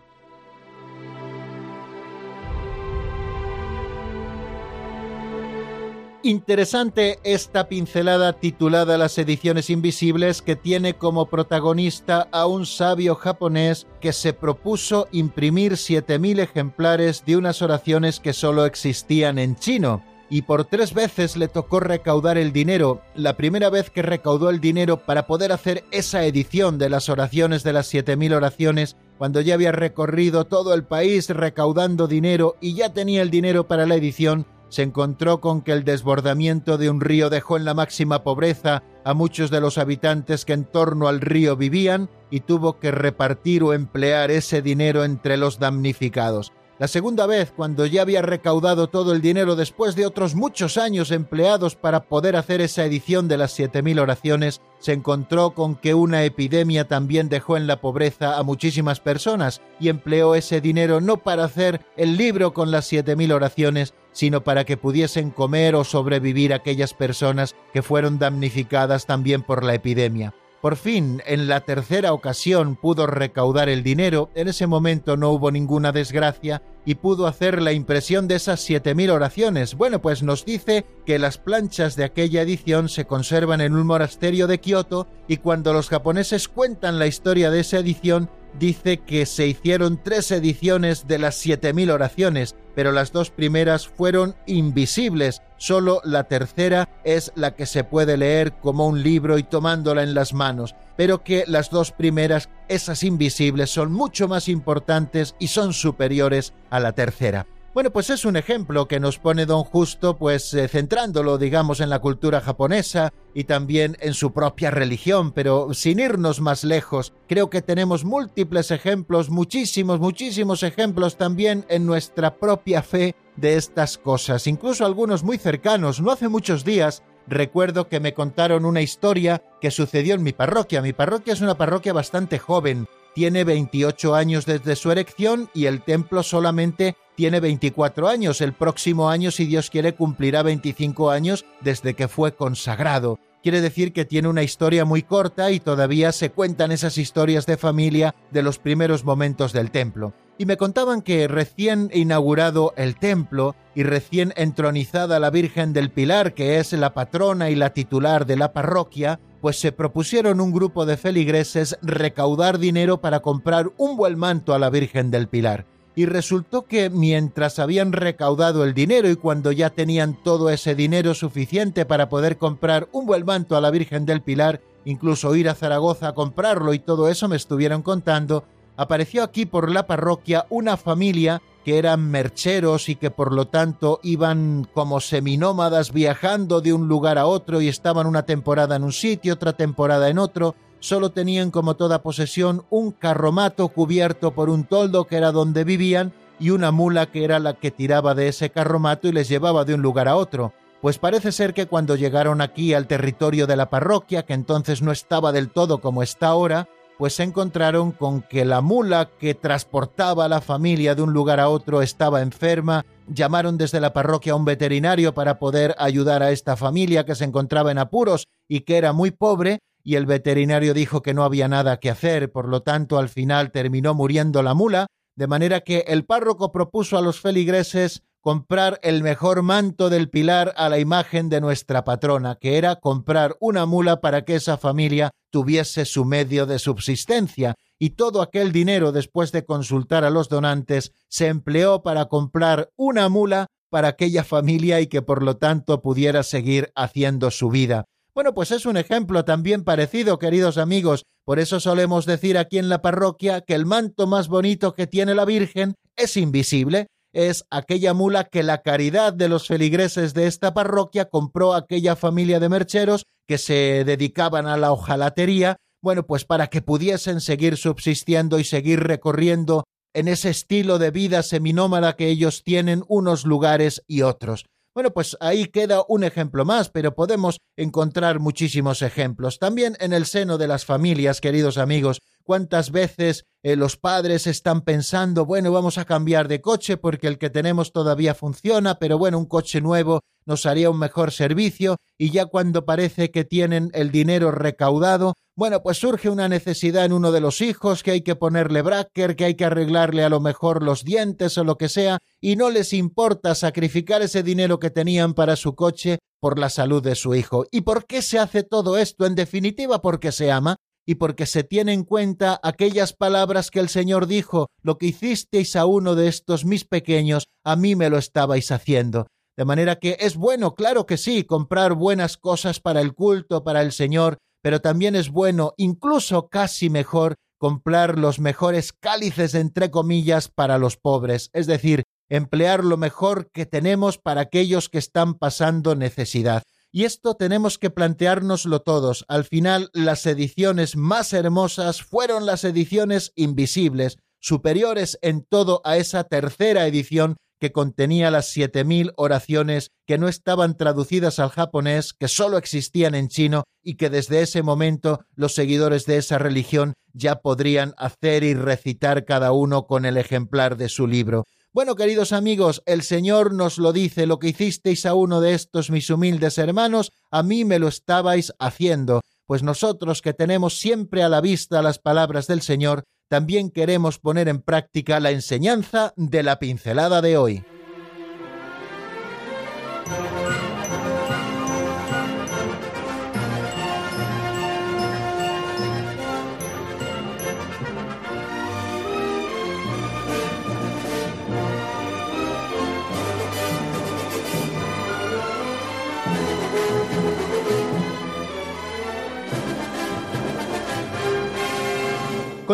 Interesante 6.27 7.19
esta 7.23 7.69
pincelada 7.69 8.33
titulada 8.33 8.97
Las 8.97 9.19
ediciones 9.19 9.69
invisibles 9.69 10.41
que 10.41 10.57
tiene 10.57 10.95
como 10.95 11.27
protagonista 11.27 12.29
a 12.33 12.47
un 12.47 12.65
sabio 12.65 13.15
japonés 13.15 13.87
que 14.01 14.15
se 14.15 14.33
propuso 14.33 15.07
imprimir 15.13 15.73
7.000 15.73 16.41
ejemplares 16.41 17.27
de 17.27 17.37
unas 17.37 17.61
oraciones 17.61 18.21
que 18.21 18.33
solo 18.33 18.65
existían 18.65 19.39
en 19.39 19.57
chino 19.57 20.03
y 20.31 20.41
por 20.41 20.65
tres 20.65 20.95
veces 20.95 21.37
le 21.37 21.47
tocó 21.47 21.79
recaudar 21.79 22.39
el 22.39 22.55
dinero. 22.55 23.03
La 23.15 23.37
primera 23.37 23.69
vez 23.69 23.91
que 23.91 24.01
recaudó 24.01 24.49
el 24.49 24.61
dinero 24.61 25.05
para 25.05 25.27
poder 25.27 25.53
hacer 25.53 25.85
esa 25.91 26.25
edición 26.25 26.79
de 26.79 26.89
las 26.89 27.11
oraciones 27.11 27.65
de 27.65 27.75
las 27.75 27.93
7.000 27.93 28.35
oraciones, 28.35 28.97
cuando 29.19 29.43
ya 29.43 29.53
había 29.53 29.73
recorrido 29.73 30.47
todo 30.47 30.73
el 30.73 30.85
país 30.85 31.29
recaudando 31.29 32.07
dinero 32.07 32.57
y 32.63 32.75
ya 32.75 32.95
tenía 32.95 33.21
el 33.21 33.31
dinero 33.31 33.69
para 33.69 33.85
la 33.85 33.97
edición, 33.97 34.47
se 34.75 34.83
encontró 34.83 35.41
con 35.41 35.63
que 35.63 35.71
el 35.71 35.85
desbordamiento 35.85 36.79
de 36.79 36.91
un 36.91 37.01
río 37.01 37.31
dejó 37.31 37.57
en 37.57 37.65
la 37.65 37.75
máxima 37.75 38.25
pobreza 38.25 38.83
a 39.05 39.15
muchos 39.15 39.53
de 39.53 39.61
los 39.61 39.79
habitantes 39.79 40.45
que 40.45 40.53
en 40.53 40.65
torno 40.65 41.07
al 41.07 41.21
río 41.21 41.57
vivían 41.57 42.11
y 42.29 42.41
tuvo 42.41 42.81
que 42.81 42.91
repartir 42.91 43.63
o 43.63 43.73
emplear 43.73 44.33
ese 44.33 44.63
dinero 44.63 45.05
entre 45.05 45.37
los 45.37 45.61
damnificados. 45.61 46.53
La 46.81 46.89
segunda 46.89 47.27
vez, 47.27 47.53
cuando 47.55 47.87
ya 47.87 48.03
había 48.03 48.21
recaudado 48.21 48.89
todo 48.89 49.13
el 49.13 49.23
dinero 49.23 49.55
después 49.55 49.95
de 49.95 50.07
otros 50.07 50.35
muchos 50.35 50.77
años 50.77 51.13
empleados 51.13 51.77
para 51.77 52.03
poder 52.09 52.35
hacer 52.35 52.61
esa 52.61 52.85
edición 52.85 53.29
de 53.29 53.37
las 53.37 53.53
siete 53.53 53.81
mil 53.81 54.01
oraciones, 54.01 54.61
se 54.81 54.93
encontró 54.93 55.53
con 55.53 55.77
que 55.77 55.95
una 55.95 56.25
epidemia 56.25 56.89
también 56.89 57.29
dejó 57.29 57.57
en 57.57 57.69
la 57.69 57.81
pobreza 57.81 58.39
a 58.39 58.43
muchísimas 58.43 58.99
personas 58.99 59.63
y 59.79 59.89
empleó 59.89 60.35
ese 60.35 60.61
dinero 60.61 61.01
no 61.01 61.19
para 61.19 61.45
hacer 61.45 61.81
el 61.97 62.17
libro 62.17 62.53
con 62.53 62.73
las 62.73 62.87
siete 62.87 63.15
mil 63.15 63.31
oraciones, 63.31 63.95
sino 64.15 64.43
para 64.43 64.65
que 64.65 64.79
pudiesen 64.79 65.31
comer 65.31 65.75
o 65.75 65.85
sobrevivir 65.85 66.55
aquellas 66.55 66.95
personas 66.95 67.55
que 67.75 67.83
fueron 67.83 68.19
damnificadas 68.19 69.05
también 69.05 69.43
por 69.43 69.63
la 69.63 69.75
epidemia. 69.75 70.33
Por 70.65 70.77
fin, 70.77 71.21
en 71.27 71.47
la 71.47 71.61
tercera 71.61 72.15
ocasión 72.15 72.77
pudo 72.77 73.07
recaudar 73.07 73.69
el 73.69 73.83
dinero, 73.83 74.31
en 74.35 74.49
ese 74.49 74.67
momento 74.67 75.19
no 75.19 75.29
hubo 75.29 75.51
ninguna 75.51 75.93
desgracia 75.93 76.63
y 76.87 76.95
pudo 76.95 77.27
hacer 77.27 77.61
la 77.61 77.73
impresión 77.73 78.29
de 78.29 78.37
esas 78.37 78.67
7.000 78.67 79.11
oraciones. 79.11 79.75
Bueno, 79.75 80.01
pues 80.01 80.23
nos 80.23 80.47
dice 80.47 80.87
que 81.05 81.19
las 81.19 81.37
planchas 81.37 81.97
de 81.97 82.05
aquella 82.05 82.41
edición 82.41 82.89
se 82.89 83.05
conservan 83.05 83.61
en 83.61 83.75
un 83.75 83.87
monasterio 83.87 84.47
de 84.47 84.59
Kioto 84.59 85.07
y 85.29 85.37
cuando 85.37 85.75
los 85.75 85.91
japoneses 85.91 86.49
cuentan 86.49 86.99
la 86.99 87.09
historia 87.09 87.51
de 87.51 87.61
esa 87.61 87.81
edición, 87.81 88.31
dice 88.59 88.99
que 88.99 89.27
se 89.27 89.47
hicieron 89.47 90.01
tres 90.03 90.31
ediciones 90.31 91.07
de 91.07 91.19
las 91.19 91.45
7.000 91.45 91.91
oraciones, 91.93 92.55
pero 92.75 92.93
las 92.93 93.13
dos 93.13 93.31
primeras 93.31 93.87
fueron 93.89 94.35
invisibles, 94.47 95.43
solo 95.57 96.01
la 96.05 96.25
tercera 96.25 96.89
es 97.05 97.33
la 97.35 97.55
que 97.55 97.67
se 97.67 97.85
puede 97.85 98.17
leer 98.17 98.53
como 98.55 98.87
un 98.87 99.03
libro 99.03 99.39
y 99.39 99.43
tomándola 99.43 100.03
en 100.03 100.15
las 100.15 100.33
manos, 100.33 100.75
pero 100.97 101.23
que 101.23 101.45
las 101.47 101.71
dos 101.71 101.93
primeras, 101.93 102.49
esas 102.69 103.03
invisibles, 103.03 103.71
son 103.71 103.93
mucho 103.93 104.29
más 104.29 104.49
importantes 104.49 105.35
y 105.39 105.49
son 105.49 105.73
superiores 105.73 106.53
a 106.71 106.81
la 106.81 106.93
tercera. 106.93 107.47
Bueno, 107.75 107.91
pues 107.91 108.09
es 108.11 108.25
un 108.25 108.37
ejemplo 108.37 108.87
que 108.87 109.01
nos 109.01 109.19
pone 109.19 109.47
don 109.47 109.65
Justo, 109.65 110.17
pues 110.17 110.55
eh, 110.55 110.69
centrándolo, 110.69 111.39
digamos, 111.39 111.81
en 111.81 111.91
la 111.91 111.99
cultura 111.99 112.41
japonesa 112.41 113.13
y 113.35 113.45
también 113.45 113.97
en 113.99 114.15
su 114.15 114.33
propia 114.33 114.71
religión, 114.71 115.33
pero 115.33 115.75
sin 115.75 115.99
irnos 115.99 116.41
más 116.41 116.63
lejos, 116.63 117.15
creo 117.27 117.51
que 117.51 117.63
tenemos 117.63 118.05
múltiples 118.05 118.71
ejemplos, 118.71 119.29
muchísimos, 119.29 119.99
muchísimos 119.99 120.63
ejemplos 120.63 121.17
también 121.17 121.67
en 121.69 121.85
nuestra 121.85 122.37
propia 122.37 122.81
fe 122.81 123.17
de 123.35 123.57
estas 123.57 123.99
cosas, 123.99 124.47
incluso 124.47 124.87
algunos 124.87 125.25
muy 125.25 125.37
cercanos. 125.37 126.01
No 126.01 126.13
hace 126.13 126.29
muchos 126.29 126.65
días 126.65 127.03
recuerdo 127.27 127.89
que 127.89 127.99
me 127.99 128.15
contaron 128.15 128.67
una 128.67 128.83
historia 128.83 129.43
que 129.61 129.73
sucedió 129.73 130.15
en 130.15 130.23
mi 130.23 130.33
parroquia. 130.33 130.81
Mi 130.81 130.93
parroquia 130.93 131.33
es 131.33 131.41
una 131.41 131.57
parroquia 131.57 131.93
bastante 131.93 132.39
joven, 132.39 132.87
tiene 133.17 133.43
28 133.43 134.15
años 134.15 134.47
desde 134.47 134.77
su 134.77 134.93
erección 134.93 135.49
y 135.55 135.67
el 135.67 135.83
templo 135.83 136.23
solamente 136.23 136.97
tiene 137.15 137.41
24 137.41 138.09
años. 138.09 138.41
El 138.41 138.53
próximo 138.53 139.09
año, 139.09 139.31
si 139.31 139.47
Dios 139.47 139.71
quiere, 139.71 139.95
cumplirá 139.95 140.43
25 140.43 141.11
años 141.11 141.45
desde 141.61 141.95
que 141.95 142.09
fue 142.09 142.35
consagrado. 142.35 143.19
Quiere 143.43 143.61
decir 143.61 143.93
que 143.93 144.07
tiene 144.07 144.29
una 144.29 144.43
historia 144.43 144.87
muy 144.87 145.03
corta 145.03 145.51
y 145.51 145.61
todavía 145.61 146.13
se 146.13 146.31
cuentan 146.31 146.73
esas 146.73 146.97
historias 146.97 147.45
de 147.45 147.59
familia 147.59 148.15
de 148.31 148.43
los 148.43 148.59
primeros 148.59 149.05
momentos 149.05 149.53
del 149.53 149.71
templo. 149.71 150.15
Y 150.39 150.47
me 150.47 150.57
contaban 150.57 151.03
que 151.03 151.29
recién 151.29 151.91
inaugurado 151.93 152.73
el 152.77 152.97
templo 152.97 153.55
y 153.75 153.83
recién 153.83 154.33
entronizada 154.37 155.21
la 155.21 155.29
Virgen 155.29 155.75
del 155.75 155.91
Pilar, 155.91 156.33
que 156.33 156.59
es 156.59 156.73
la 156.73 156.95
patrona 156.95 157.51
y 157.51 157.55
la 157.55 157.75
titular 157.75 158.25
de 158.25 158.37
la 158.37 158.55
parroquia, 158.55 159.21
pues 159.43 159.61
se 159.61 159.73
propusieron 159.73 160.41
un 160.41 160.51
grupo 160.51 160.87
de 160.87 160.97
feligreses 160.97 161.79
recaudar 161.83 162.59
dinero 162.59 163.03
para 163.03 163.21
comprar 163.21 163.71
un 163.77 163.97
buen 163.99 164.19
manto 164.19 164.55
a 164.55 164.59
la 164.59 164.71
Virgen 164.71 165.11
del 165.11 165.29
Pilar 165.29 165.67
y 165.97 166.07
resultó 166.07 166.67
que 166.67 166.91
mientras 166.91 167.59
habían 167.59 167.93
recaudado 167.93 168.65
el 168.65 168.75
dinero 168.75 169.09
y 169.09 169.17
cuando 169.17 169.53
ya 169.53 169.71
tenían 169.71 170.19
todo 170.23 170.51
ese 170.51 170.75
dinero 170.75 171.15
suficiente 171.15 171.85
para 171.85 172.09
poder 172.09 172.37
comprar 172.37 172.89
un 172.93 173.07
buen 173.07 173.25
manto 173.25 173.57
a 173.57 173.61
la 173.61 173.71
Virgen 173.71 174.05
del 174.07 174.23
Pilar, 174.23 174.61
incluso 174.85 175.35
ir 175.37 175.49
a 175.49 175.55
Zaragoza 175.55 176.09
a 176.09 176.15
comprarlo 176.15 176.75
y 176.75 176.79
todo 176.79 177.09
eso 177.09 177.29
me 177.29 177.37
estuvieron 177.37 177.83
contando, 177.83 178.45
apareció 178.77 179.23
aquí 179.23 179.47
por 179.47 179.71
la 179.71 179.87
parroquia 179.87 180.47
una 180.51 180.77
familia 180.77 181.41
que 181.65 181.79
eran 181.79 182.11
mercheros 182.11 182.89
y 182.89 182.97
que 182.97 183.11
por 183.11 183.33
lo 183.33 183.47
tanto 183.47 184.01
iban 184.03 184.69
como 184.75 185.01
seminómadas 185.01 185.93
viajando 185.93 186.61
de 186.61 186.75
un 186.75 186.89
lugar 186.89 187.17
a 187.17 187.27
otro 187.27 187.61
y 187.63 187.69
estaban 187.69 188.07
una 188.07 188.25
temporada 188.25 188.77
en 188.77 188.85
un 188.85 188.93
sitio, 188.93 189.35
otra 189.35 189.55
temporada 189.55 190.11
en 190.11 190.19
otro, 190.19 190.55
solo 190.85 191.13
tenían 191.13 191.51
como 191.51 191.77
toda 191.77 192.03
posesión 192.03 192.67
un 192.69 192.91
carromato 192.93 193.69
cubierto 193.69 194.33
por 194.33 194.51
un 194.51 194.65
toldo 194.65 195.07
que 195.07 195.17
era 195.17 195.33
donde 195.33 195.65
vivían 195.65 196.13
y 196.39 196.51
una 196.51 196.73
mula 196.73 197.07
que 197.07 197.25
era 197.25 197.39
la 197.39 197.55
que 197.55 197.71
tiraba 197.71 198.15
de 198.15 198.29
ese 198.29 198.51
carromato 198.51 199.09
y 199.09 199.13
les 199.13 199.31
llevaba 199.31 199.65
de 199.65 199.73
un 199.73 199.81
lugar 199.81 200.09
a 200.09 200.17
otro. 200.17 200.53
Pues 200.83 200.99
parece 200.99 201.33
ser 201.33 201.55
que 201.55 201.65
cuando 201.65 201.97
llegaron 201.97 202.43
aquí 202.43 202.75
al 202.75 202.87
territorio 202.87 203.47
de 203.47 203.57
la 203.57 203.71
parroquia, 203.71 204.27
que 204.27 204.35
entonces 204.35 204.83
no 204.83 204.93
estaba 204.93 205.33
del 205.33 205.49
todo 205.49 205.81
como 205.81 206.03
está 206.03 206.27
ahora, 206.27 206.69
pues 206.99 207.15
se 207.15 207.23
encontraron 207.23 207.91
con 207.91 208.21
que 208.21 208.45
la 208.45 208.61
mula 208.61 209.09
que 209.19 209.35
transportaba 209.35 210.27
a 210.27 210.29
la 210.29 210.43
familia 210.43 210.95
de 210.95 211.01
un 211.01 211.15
lugar 211.15 211.41
a 211.41 211.49
otro 211.49 211.81
estaba 211.81 212.21
enferma, 212.21 212.85
llamaron 213.09 213.57
desde 213.57 213.81
la 213.81 213.95
parroquia 213.95 214.35
a 214.35 214.37
un 214.37 214.45
veterinario 214.45 215.15
para 215.15 215.39
poder 215.39 215.75
ayudar 215.79 216.23
a 216.23 216.31
esta 216.31 216.57
familia 216.57 217.07
que 217.07 217.15
se 217.15 217.25
encontraba 217.25 217.71
en 217.71 217.79
apuros 217.79 218.29
y 218.49 218.61
que 218.61 218.77
era 218.77 218.93
muy 218.93 219.11
pobre, 219.11 219.61
y 219.85 219.97
el 219.97 220.07
veterinario 220.07 220.75
dijo 220.75 221.03
que 221.03 221.15
no 221.15 221.23
había 221.23 221.47
nada 221.47 221.79
que 221.79 221.91
hacer, 221.91 222.33
por 222.33 222.49
lo 222.49 222.63
tanto 222.63 222.99
al 222.99 223.11
final 223.11 223.53
terminó 223.53 223.95
muriendo 223.95 224.43
la 224.43 224.55
mula, 224.55 224.87
de 225.15 225.27
manera 225.27 225.61
que 225.61 225.85
el 225.87 226.07
párroco 226.07 226.51
propuso 226.51 226.97
a 226.99 227.03
los 227.03 227.21
feligreses 227.21 228.03
comprar 228.21 228.81
el 228.83 229.03
mejor 229.03 229.43
manto 229.43 229.91
del 229.91 230.09
pilar 230.09 230.55
a 230.57 230.71
la 230.71 230.79
imagen 230.79 231.29
de 231.29 231.43
nuestra 231.43 231.85
patrona, 231.85 232.37
que 232.41 232.57
era 232.57 232.77
comprar 232.77 233.37
una 233.39 233.67
mula 233.67 234.01
para 234.01 234.25
que 234.25 234.37
esa 234.37 234.57
familia 234.57 235.11
tuviese 235.31 235.85
su 235.85 236.07
medio 236.07 236.47
de 236.47 236.59
subsistencia, 236.59 237.55
y 237.79 237.91
todo 237.91 238.23
aquel 238.23 238.51
dinero, 238.51 238.93
después 238.93 239.31
de 239.31 239.45
consultar 239.45 240.05
a 240.05 240.11
los 240.11 240.31
donantes, 240.31 240.93
se 241.09 241.27
empleó 241.27 241.83
para 241.83 242.07
comprar 242.07 242.71
una 242.77 243.11
mula 243.11 243.49
para 243.69 243.89
aquella 243.89 244.25
familia 244.25 244.81
y 244.81 244.87
que 244.87 245.03
por 245.03 245.23
lo 245.23 245.37
tanto 245.37 245.83
pudiera 245.83 246.23
seguir 246.23 246.73
haciendo 246.75 247.31
su 247.31 247.51
vida. 247.51 247.85
Bueno, 248.15 248.33
pues 248.33 248.53
es 248.53 248.65
un 248.65 248.77
ejemplo 248.77 249.25
también 249.25 249.65
parecido, 249.65 250.21
queridos 250.21 250.57
amigos. 250.57 251.05
Por 251.25 251.41
eso 251.41 251.59
solemos 251.59 252.07
decir 252.07 252.39
aquí 252.39 252.59
en 252.59 252.69
la 252.69 252.81
parroquia 252.81 253.41
que 253.41 253.55
el 253.55 253.67
manto 253.67 254.07
más 254.07 254.29
bonito 254.29 254.73
que 254.73 254.87
tiene 254.87 255.17
la 255.17 255.25
Virgen 255.25 255.75
es 255.97 256.17
invisible. 256.17 256.87
Es 257.13 257.45
aquella 257.51 257.93
mula 257.93 258.25
que 258.25 258.45
la 258.45 258.63
caridad 258.63 259.13
de 259.13 259.29
los 259.29 259.49
feligreses 259.49 260.15
de 260.15 260.29
esta 260.29 260.55
parroquia 260.55 261.07
compró 261.07 261.55
a 261.55 261.59
aquella 261.59 261.97
familia 261.97 262.39
de 262.39 262.49
mercheros 262.49 263.05
que 263.27 263.37
se 263.37 263.83
dedicaban 263.85 264.47
a 264.47 264.57
la 264.57 264.71
hojalatería, 264.71 265.57
bueno, 265.83 266.07
pues 266.07 266.25
para 266.25 266.47
que 266.47 266.63
pudiesen 266.63 267.21
seguir 267.21 267.57
subsistiendo 267.57 268.39
y 268.39 268.45
seguir 268.45 268.81
recorriendo 268.81 269.65
en 269.93 270.07
ese 270.07 270.31
estilo 270.31 270.79
de 270.79 270.93
vida 270.93 271.25
seminómada 271.25 271.97
que 271.97 272.09
ellos 272.09 272.45
tienen 272.45 272.85
unos 272.87 273.25
lugares 273.25 273.83
y 273.89 274.03
otros. 274.03 274.45
Bueno, 274.75 274.93
pues 274.93 275.17
ahí 275.21 275.47
queda 275.47 275.85
un 275.87 276.03
ejemplo 276.03 276.45
más, 276.45 276.69
pero 276.69 276.97
podemos 276.97 277.39
encontrar 277.57 278.19
muchísimos 278.19 278.83
ejemplos. 278.83 279.39
También 279.39 279.77
en 279.79 279.93
el 279.93 280.05
seno 280.05 280.37
de 280.37 280.49
las 280.49 280.65
familias, 280.65 281.21
queridos 281.21 281.59
amigos, 281.59 282.01
cuántas 282.25 282.71
veces 282.71 283.25
eh, 283.43 283.57
los 283.57 283.77
padres 283.77 284.27
están 284.27 284.63
pensando, 284.63 285.27
bueno, 285.27 285.53
vamos 285.53 285.79
a 285.79 285.85
cambiar 285.85 286.29
de 286.29 286.41
coche 286.41 286.77
porque 286.77 287.07
el 287.07 287.19
que 287.19 287.31
tenemos 287.31 287.73
todavía 287.73 288.15
funciona, 288.15 288.79
pero 288.79 288.99
bueno, 288.99 289.19
un 289.19 289.27
coche 289.27 289.61
nuevo 289.61 290.01
nos 290.27 290.47
haría 290.47 290.71
un 290.71 290.79
mejor 290.79 291.13
servicio 291.13 291.77
y 291.99 292.11
ya 292.11 292.27
cuando 292.27 292.65
parece 292.65 293.11
que 293.11 293.25
tienen 293.25 293.71
el 293.75 293.91
dinero 293.91 294.31
recaudado, 294.31 295.15
bueno, 295.37 295.63
pues 295.63 295.79
surge 295.79 296.09
una 296.09 296.29
necesidad 296.29 296.85
en 296.85 296.93
uno 296.93 297.13
de 297.13 297.21
los 297.21 297.41
hijos, 297.41 297.83
que 297.83 297.91
hay 297.91 298.01
que 298.03 298.17
ponerle 298.17 298.63
bracker, 298.63 299.17
que 299.17 299.25
hay 299.25 299.35
que 299.35 299.45
arreglarle 299.45 300.05
a 300.05 300.09
lo 300.09 300.21
mejor 300.21 300.63
los 300.63 300.85
dientes 300.85 301.37
o 301.37 301.45
lo 301.45 301.59
que 301.59 301.69
sea, 301.69 301.99
y 302.21 302.37
no 302.37 302.51
les 302.51 302.73
importa 302.73 303.35
sacrificar 303.35 304.01
ese 304.01 304.23
dinero 304.23 304.59
que 304.59 304.71
tenían 304.71 305.13
para 305.13 305.37
su 305.37 305.55
coche 305.55 305.99
por 306.21 306.39
la 306.39 306.49
salud 306.49 306.83
de 306.83 306.95
su 306.95 307.15
hijo. 307.15 307.45
¿Y 307.51 307.63
por 307.63 307.85
qué 307.85 308.01
se 308.01 308.19
hace 308.19 308.45
todo 308.45 308.79
esto? 308.79 309.07
En 309.07 309.15
definitiva, 309.15 309.83
porque 309.83 310.13
se 310.13 310.31
ama 310.31 310.57
y 310.87 310.97
porque 310.97 311.27
se 311.27 311.45
tiene 311.45 311.73
en 311.73 311.85
cuenta 311.85 312.39
aquellas 312.43 312.93
palabras 312.93 313.51
que 313.51 313.61
el 313.61 313.69
Señor 313.69 314.07
dijo, 314.07 314.49
lo 314.63 314.79
que 314.79 314.87
hicisteis 314.87 315.57
a 315.57 315.67
uno 315.67 315.95
de 315.95 316.09
estos 316.09 316.45
mis 316.45 316.65
pequeños, 316.65 317.25
a 317.45 317.57
mí 317.57 317.77
me 317.77 317.91
lo 317.91 317.99
estabais 317.99 318.51
haciendo. 318.51 319.07
De 319.37 319.45
manera 319.45 319.77
que 319.77 319.97
es 320.01 320.17
bueno, 320.17 320.55
claro 320.55 320.87
que 320.87 320.97
sí, 320.97 321.25
comprar 321.25 321.75
buenas 321.75 322.17
cosas 322.17 322.61
para 322.61 322.81
el 322.81 322.95
culto, 322.95 323.43
para 323.43 323.63
el 323.63 323.73
Señor, 323.73 324.19
pero 324.43 324.61
también 324.61 324.95
es 324.95 325.11
bueno, 325.11 325.55
incluso 325.57 326.29
casi 326.29 326.71
mejor, 326.71 327.15
comprar 327.39 327.99
los 327.99 328.21
mejores 328.21 328.73
cálices, 328.73 329.35
entre 329.35 329.71
comillas, 329.71 330.29
para 330.29 330.59
los 330.59 330.77
pobres, 330.77 331.31
es 331.33 331.47
decir, 331.47 331.83
emplear 332.09 332.65
lo 332.65 332.77
mejor 332.77 333.31
que 333.33 333.47
tenemos 333.47 333.99
para 333.99 334.23
aquellos 334.23 334.69
que 334.69 334.79
están 334.79 335.15
pasando 335.15 335.75
necesidad. 335.75 336.43
Y 336.77 336.87
esto 336.87 337.15
tenemos 337.15 337.57
que 337.57 337.71
planteárnoslo 337.71 338.63
todos. 338.63 339.05
Al 339.07 339.23
final, 339.23 339.71
las 339.75 340.07
ediciones 340.07 340.75
más 340.75 341.13
hermosas 341.13 341.85
fueron 341.85 342.27
las 342.27 342.43
ediciones 342.43 343.13
invisibles, 343.15 343.99
superiores 344.19 344.99
en 345.01 345.23
todo 345.23 345.61
a 345.63 345.77
esa 345.77 346.03
tercera 346.03 346.67
edición 346.67 347.15
que 347.39 347.53
contenía 347.53 348.11
las 348.11 348.27
siete 348.27 348.65
mil 348.65 348.91
oraciones 348.97 349.71
que 349.87 349.99
no 349.99 350.09
estaban 350.09 350.57
traducidas 350.57 351.21
al 351.21 351.29
japonés, 351.29 351.93
que 351.93 352.09
sólo 352.09 352.39
existían 352.39 352.97
en 352.97 353.07
chino 353.07 353.45
y 353.63 353.77
que 353.77 353.89
desde 353.89 354.23
ese 354.23 354.43
momento 354.43 355.05
los 355.15 355.33
seguidores 355.33 355.87
de 355.87 355.99
esa 355.99 356.19
religión 356.19 356.75
ya 356.93 357.21
podrían 357.21 357.75
hacer 357.77 358.25
y 358.25 358.35
recitar 358.35 359.05
cada 359.05 359.31
uno 359.31 359.69
con 359.69 359.85
el 359.85 359.97
ejemplar 359.97 360.57
de 360.57 360.69
su 360.69 360.89
libro. 360.89 361.25
Bueno, 361.55 361.77
queridos 361.77 362.11
amigos, 362.11 362.65
el 362.67 362.83
Señor 362.83 363.33
nos 363.33 363.59
lo 363.59 363.73
dice, 363.73 364.07
lo 364.07 364.19
que 364.19 364.27
hicisteis 364.27 364.85
a 364.87 364.95
uno 364.95 365.21
de 365.21 365.35
estos 365.35 365.71
mis 365.71 365.89
humildes 365.89 366.37
hermanos, 366.37 366.91
a 367.13 367.23
mí 367.23 367.45
me 367.45 367.61
lo 367.61 367.69
estabais 367.69 368.35
haciendo, 368.41 369.03
pues 369.25 369.45
nosotros 369.45 370.03
que 370.03 370.13
tenemos 370.13 370.59
siempre 370.59 371.05
a 371.05 371.09
la 371.09 371.21
vista 371.21 371.63
las 371.63 371.79
palabras 371.79 372.27
del 372.27 372.43
Señor, 372.43 372.83
también 373.09 373.53
queremos 373.53 374.01
poner 374.01 374.27
en 374.27 374.43
práctica 374.43 374.99
la 374.99 375.13
enseñanza 375.13 375.95
de 375.97 376.25
la 376.25 376.41
pincelada 376.41 377.01
de 377.01 377.17
hoy. 377.17 377.45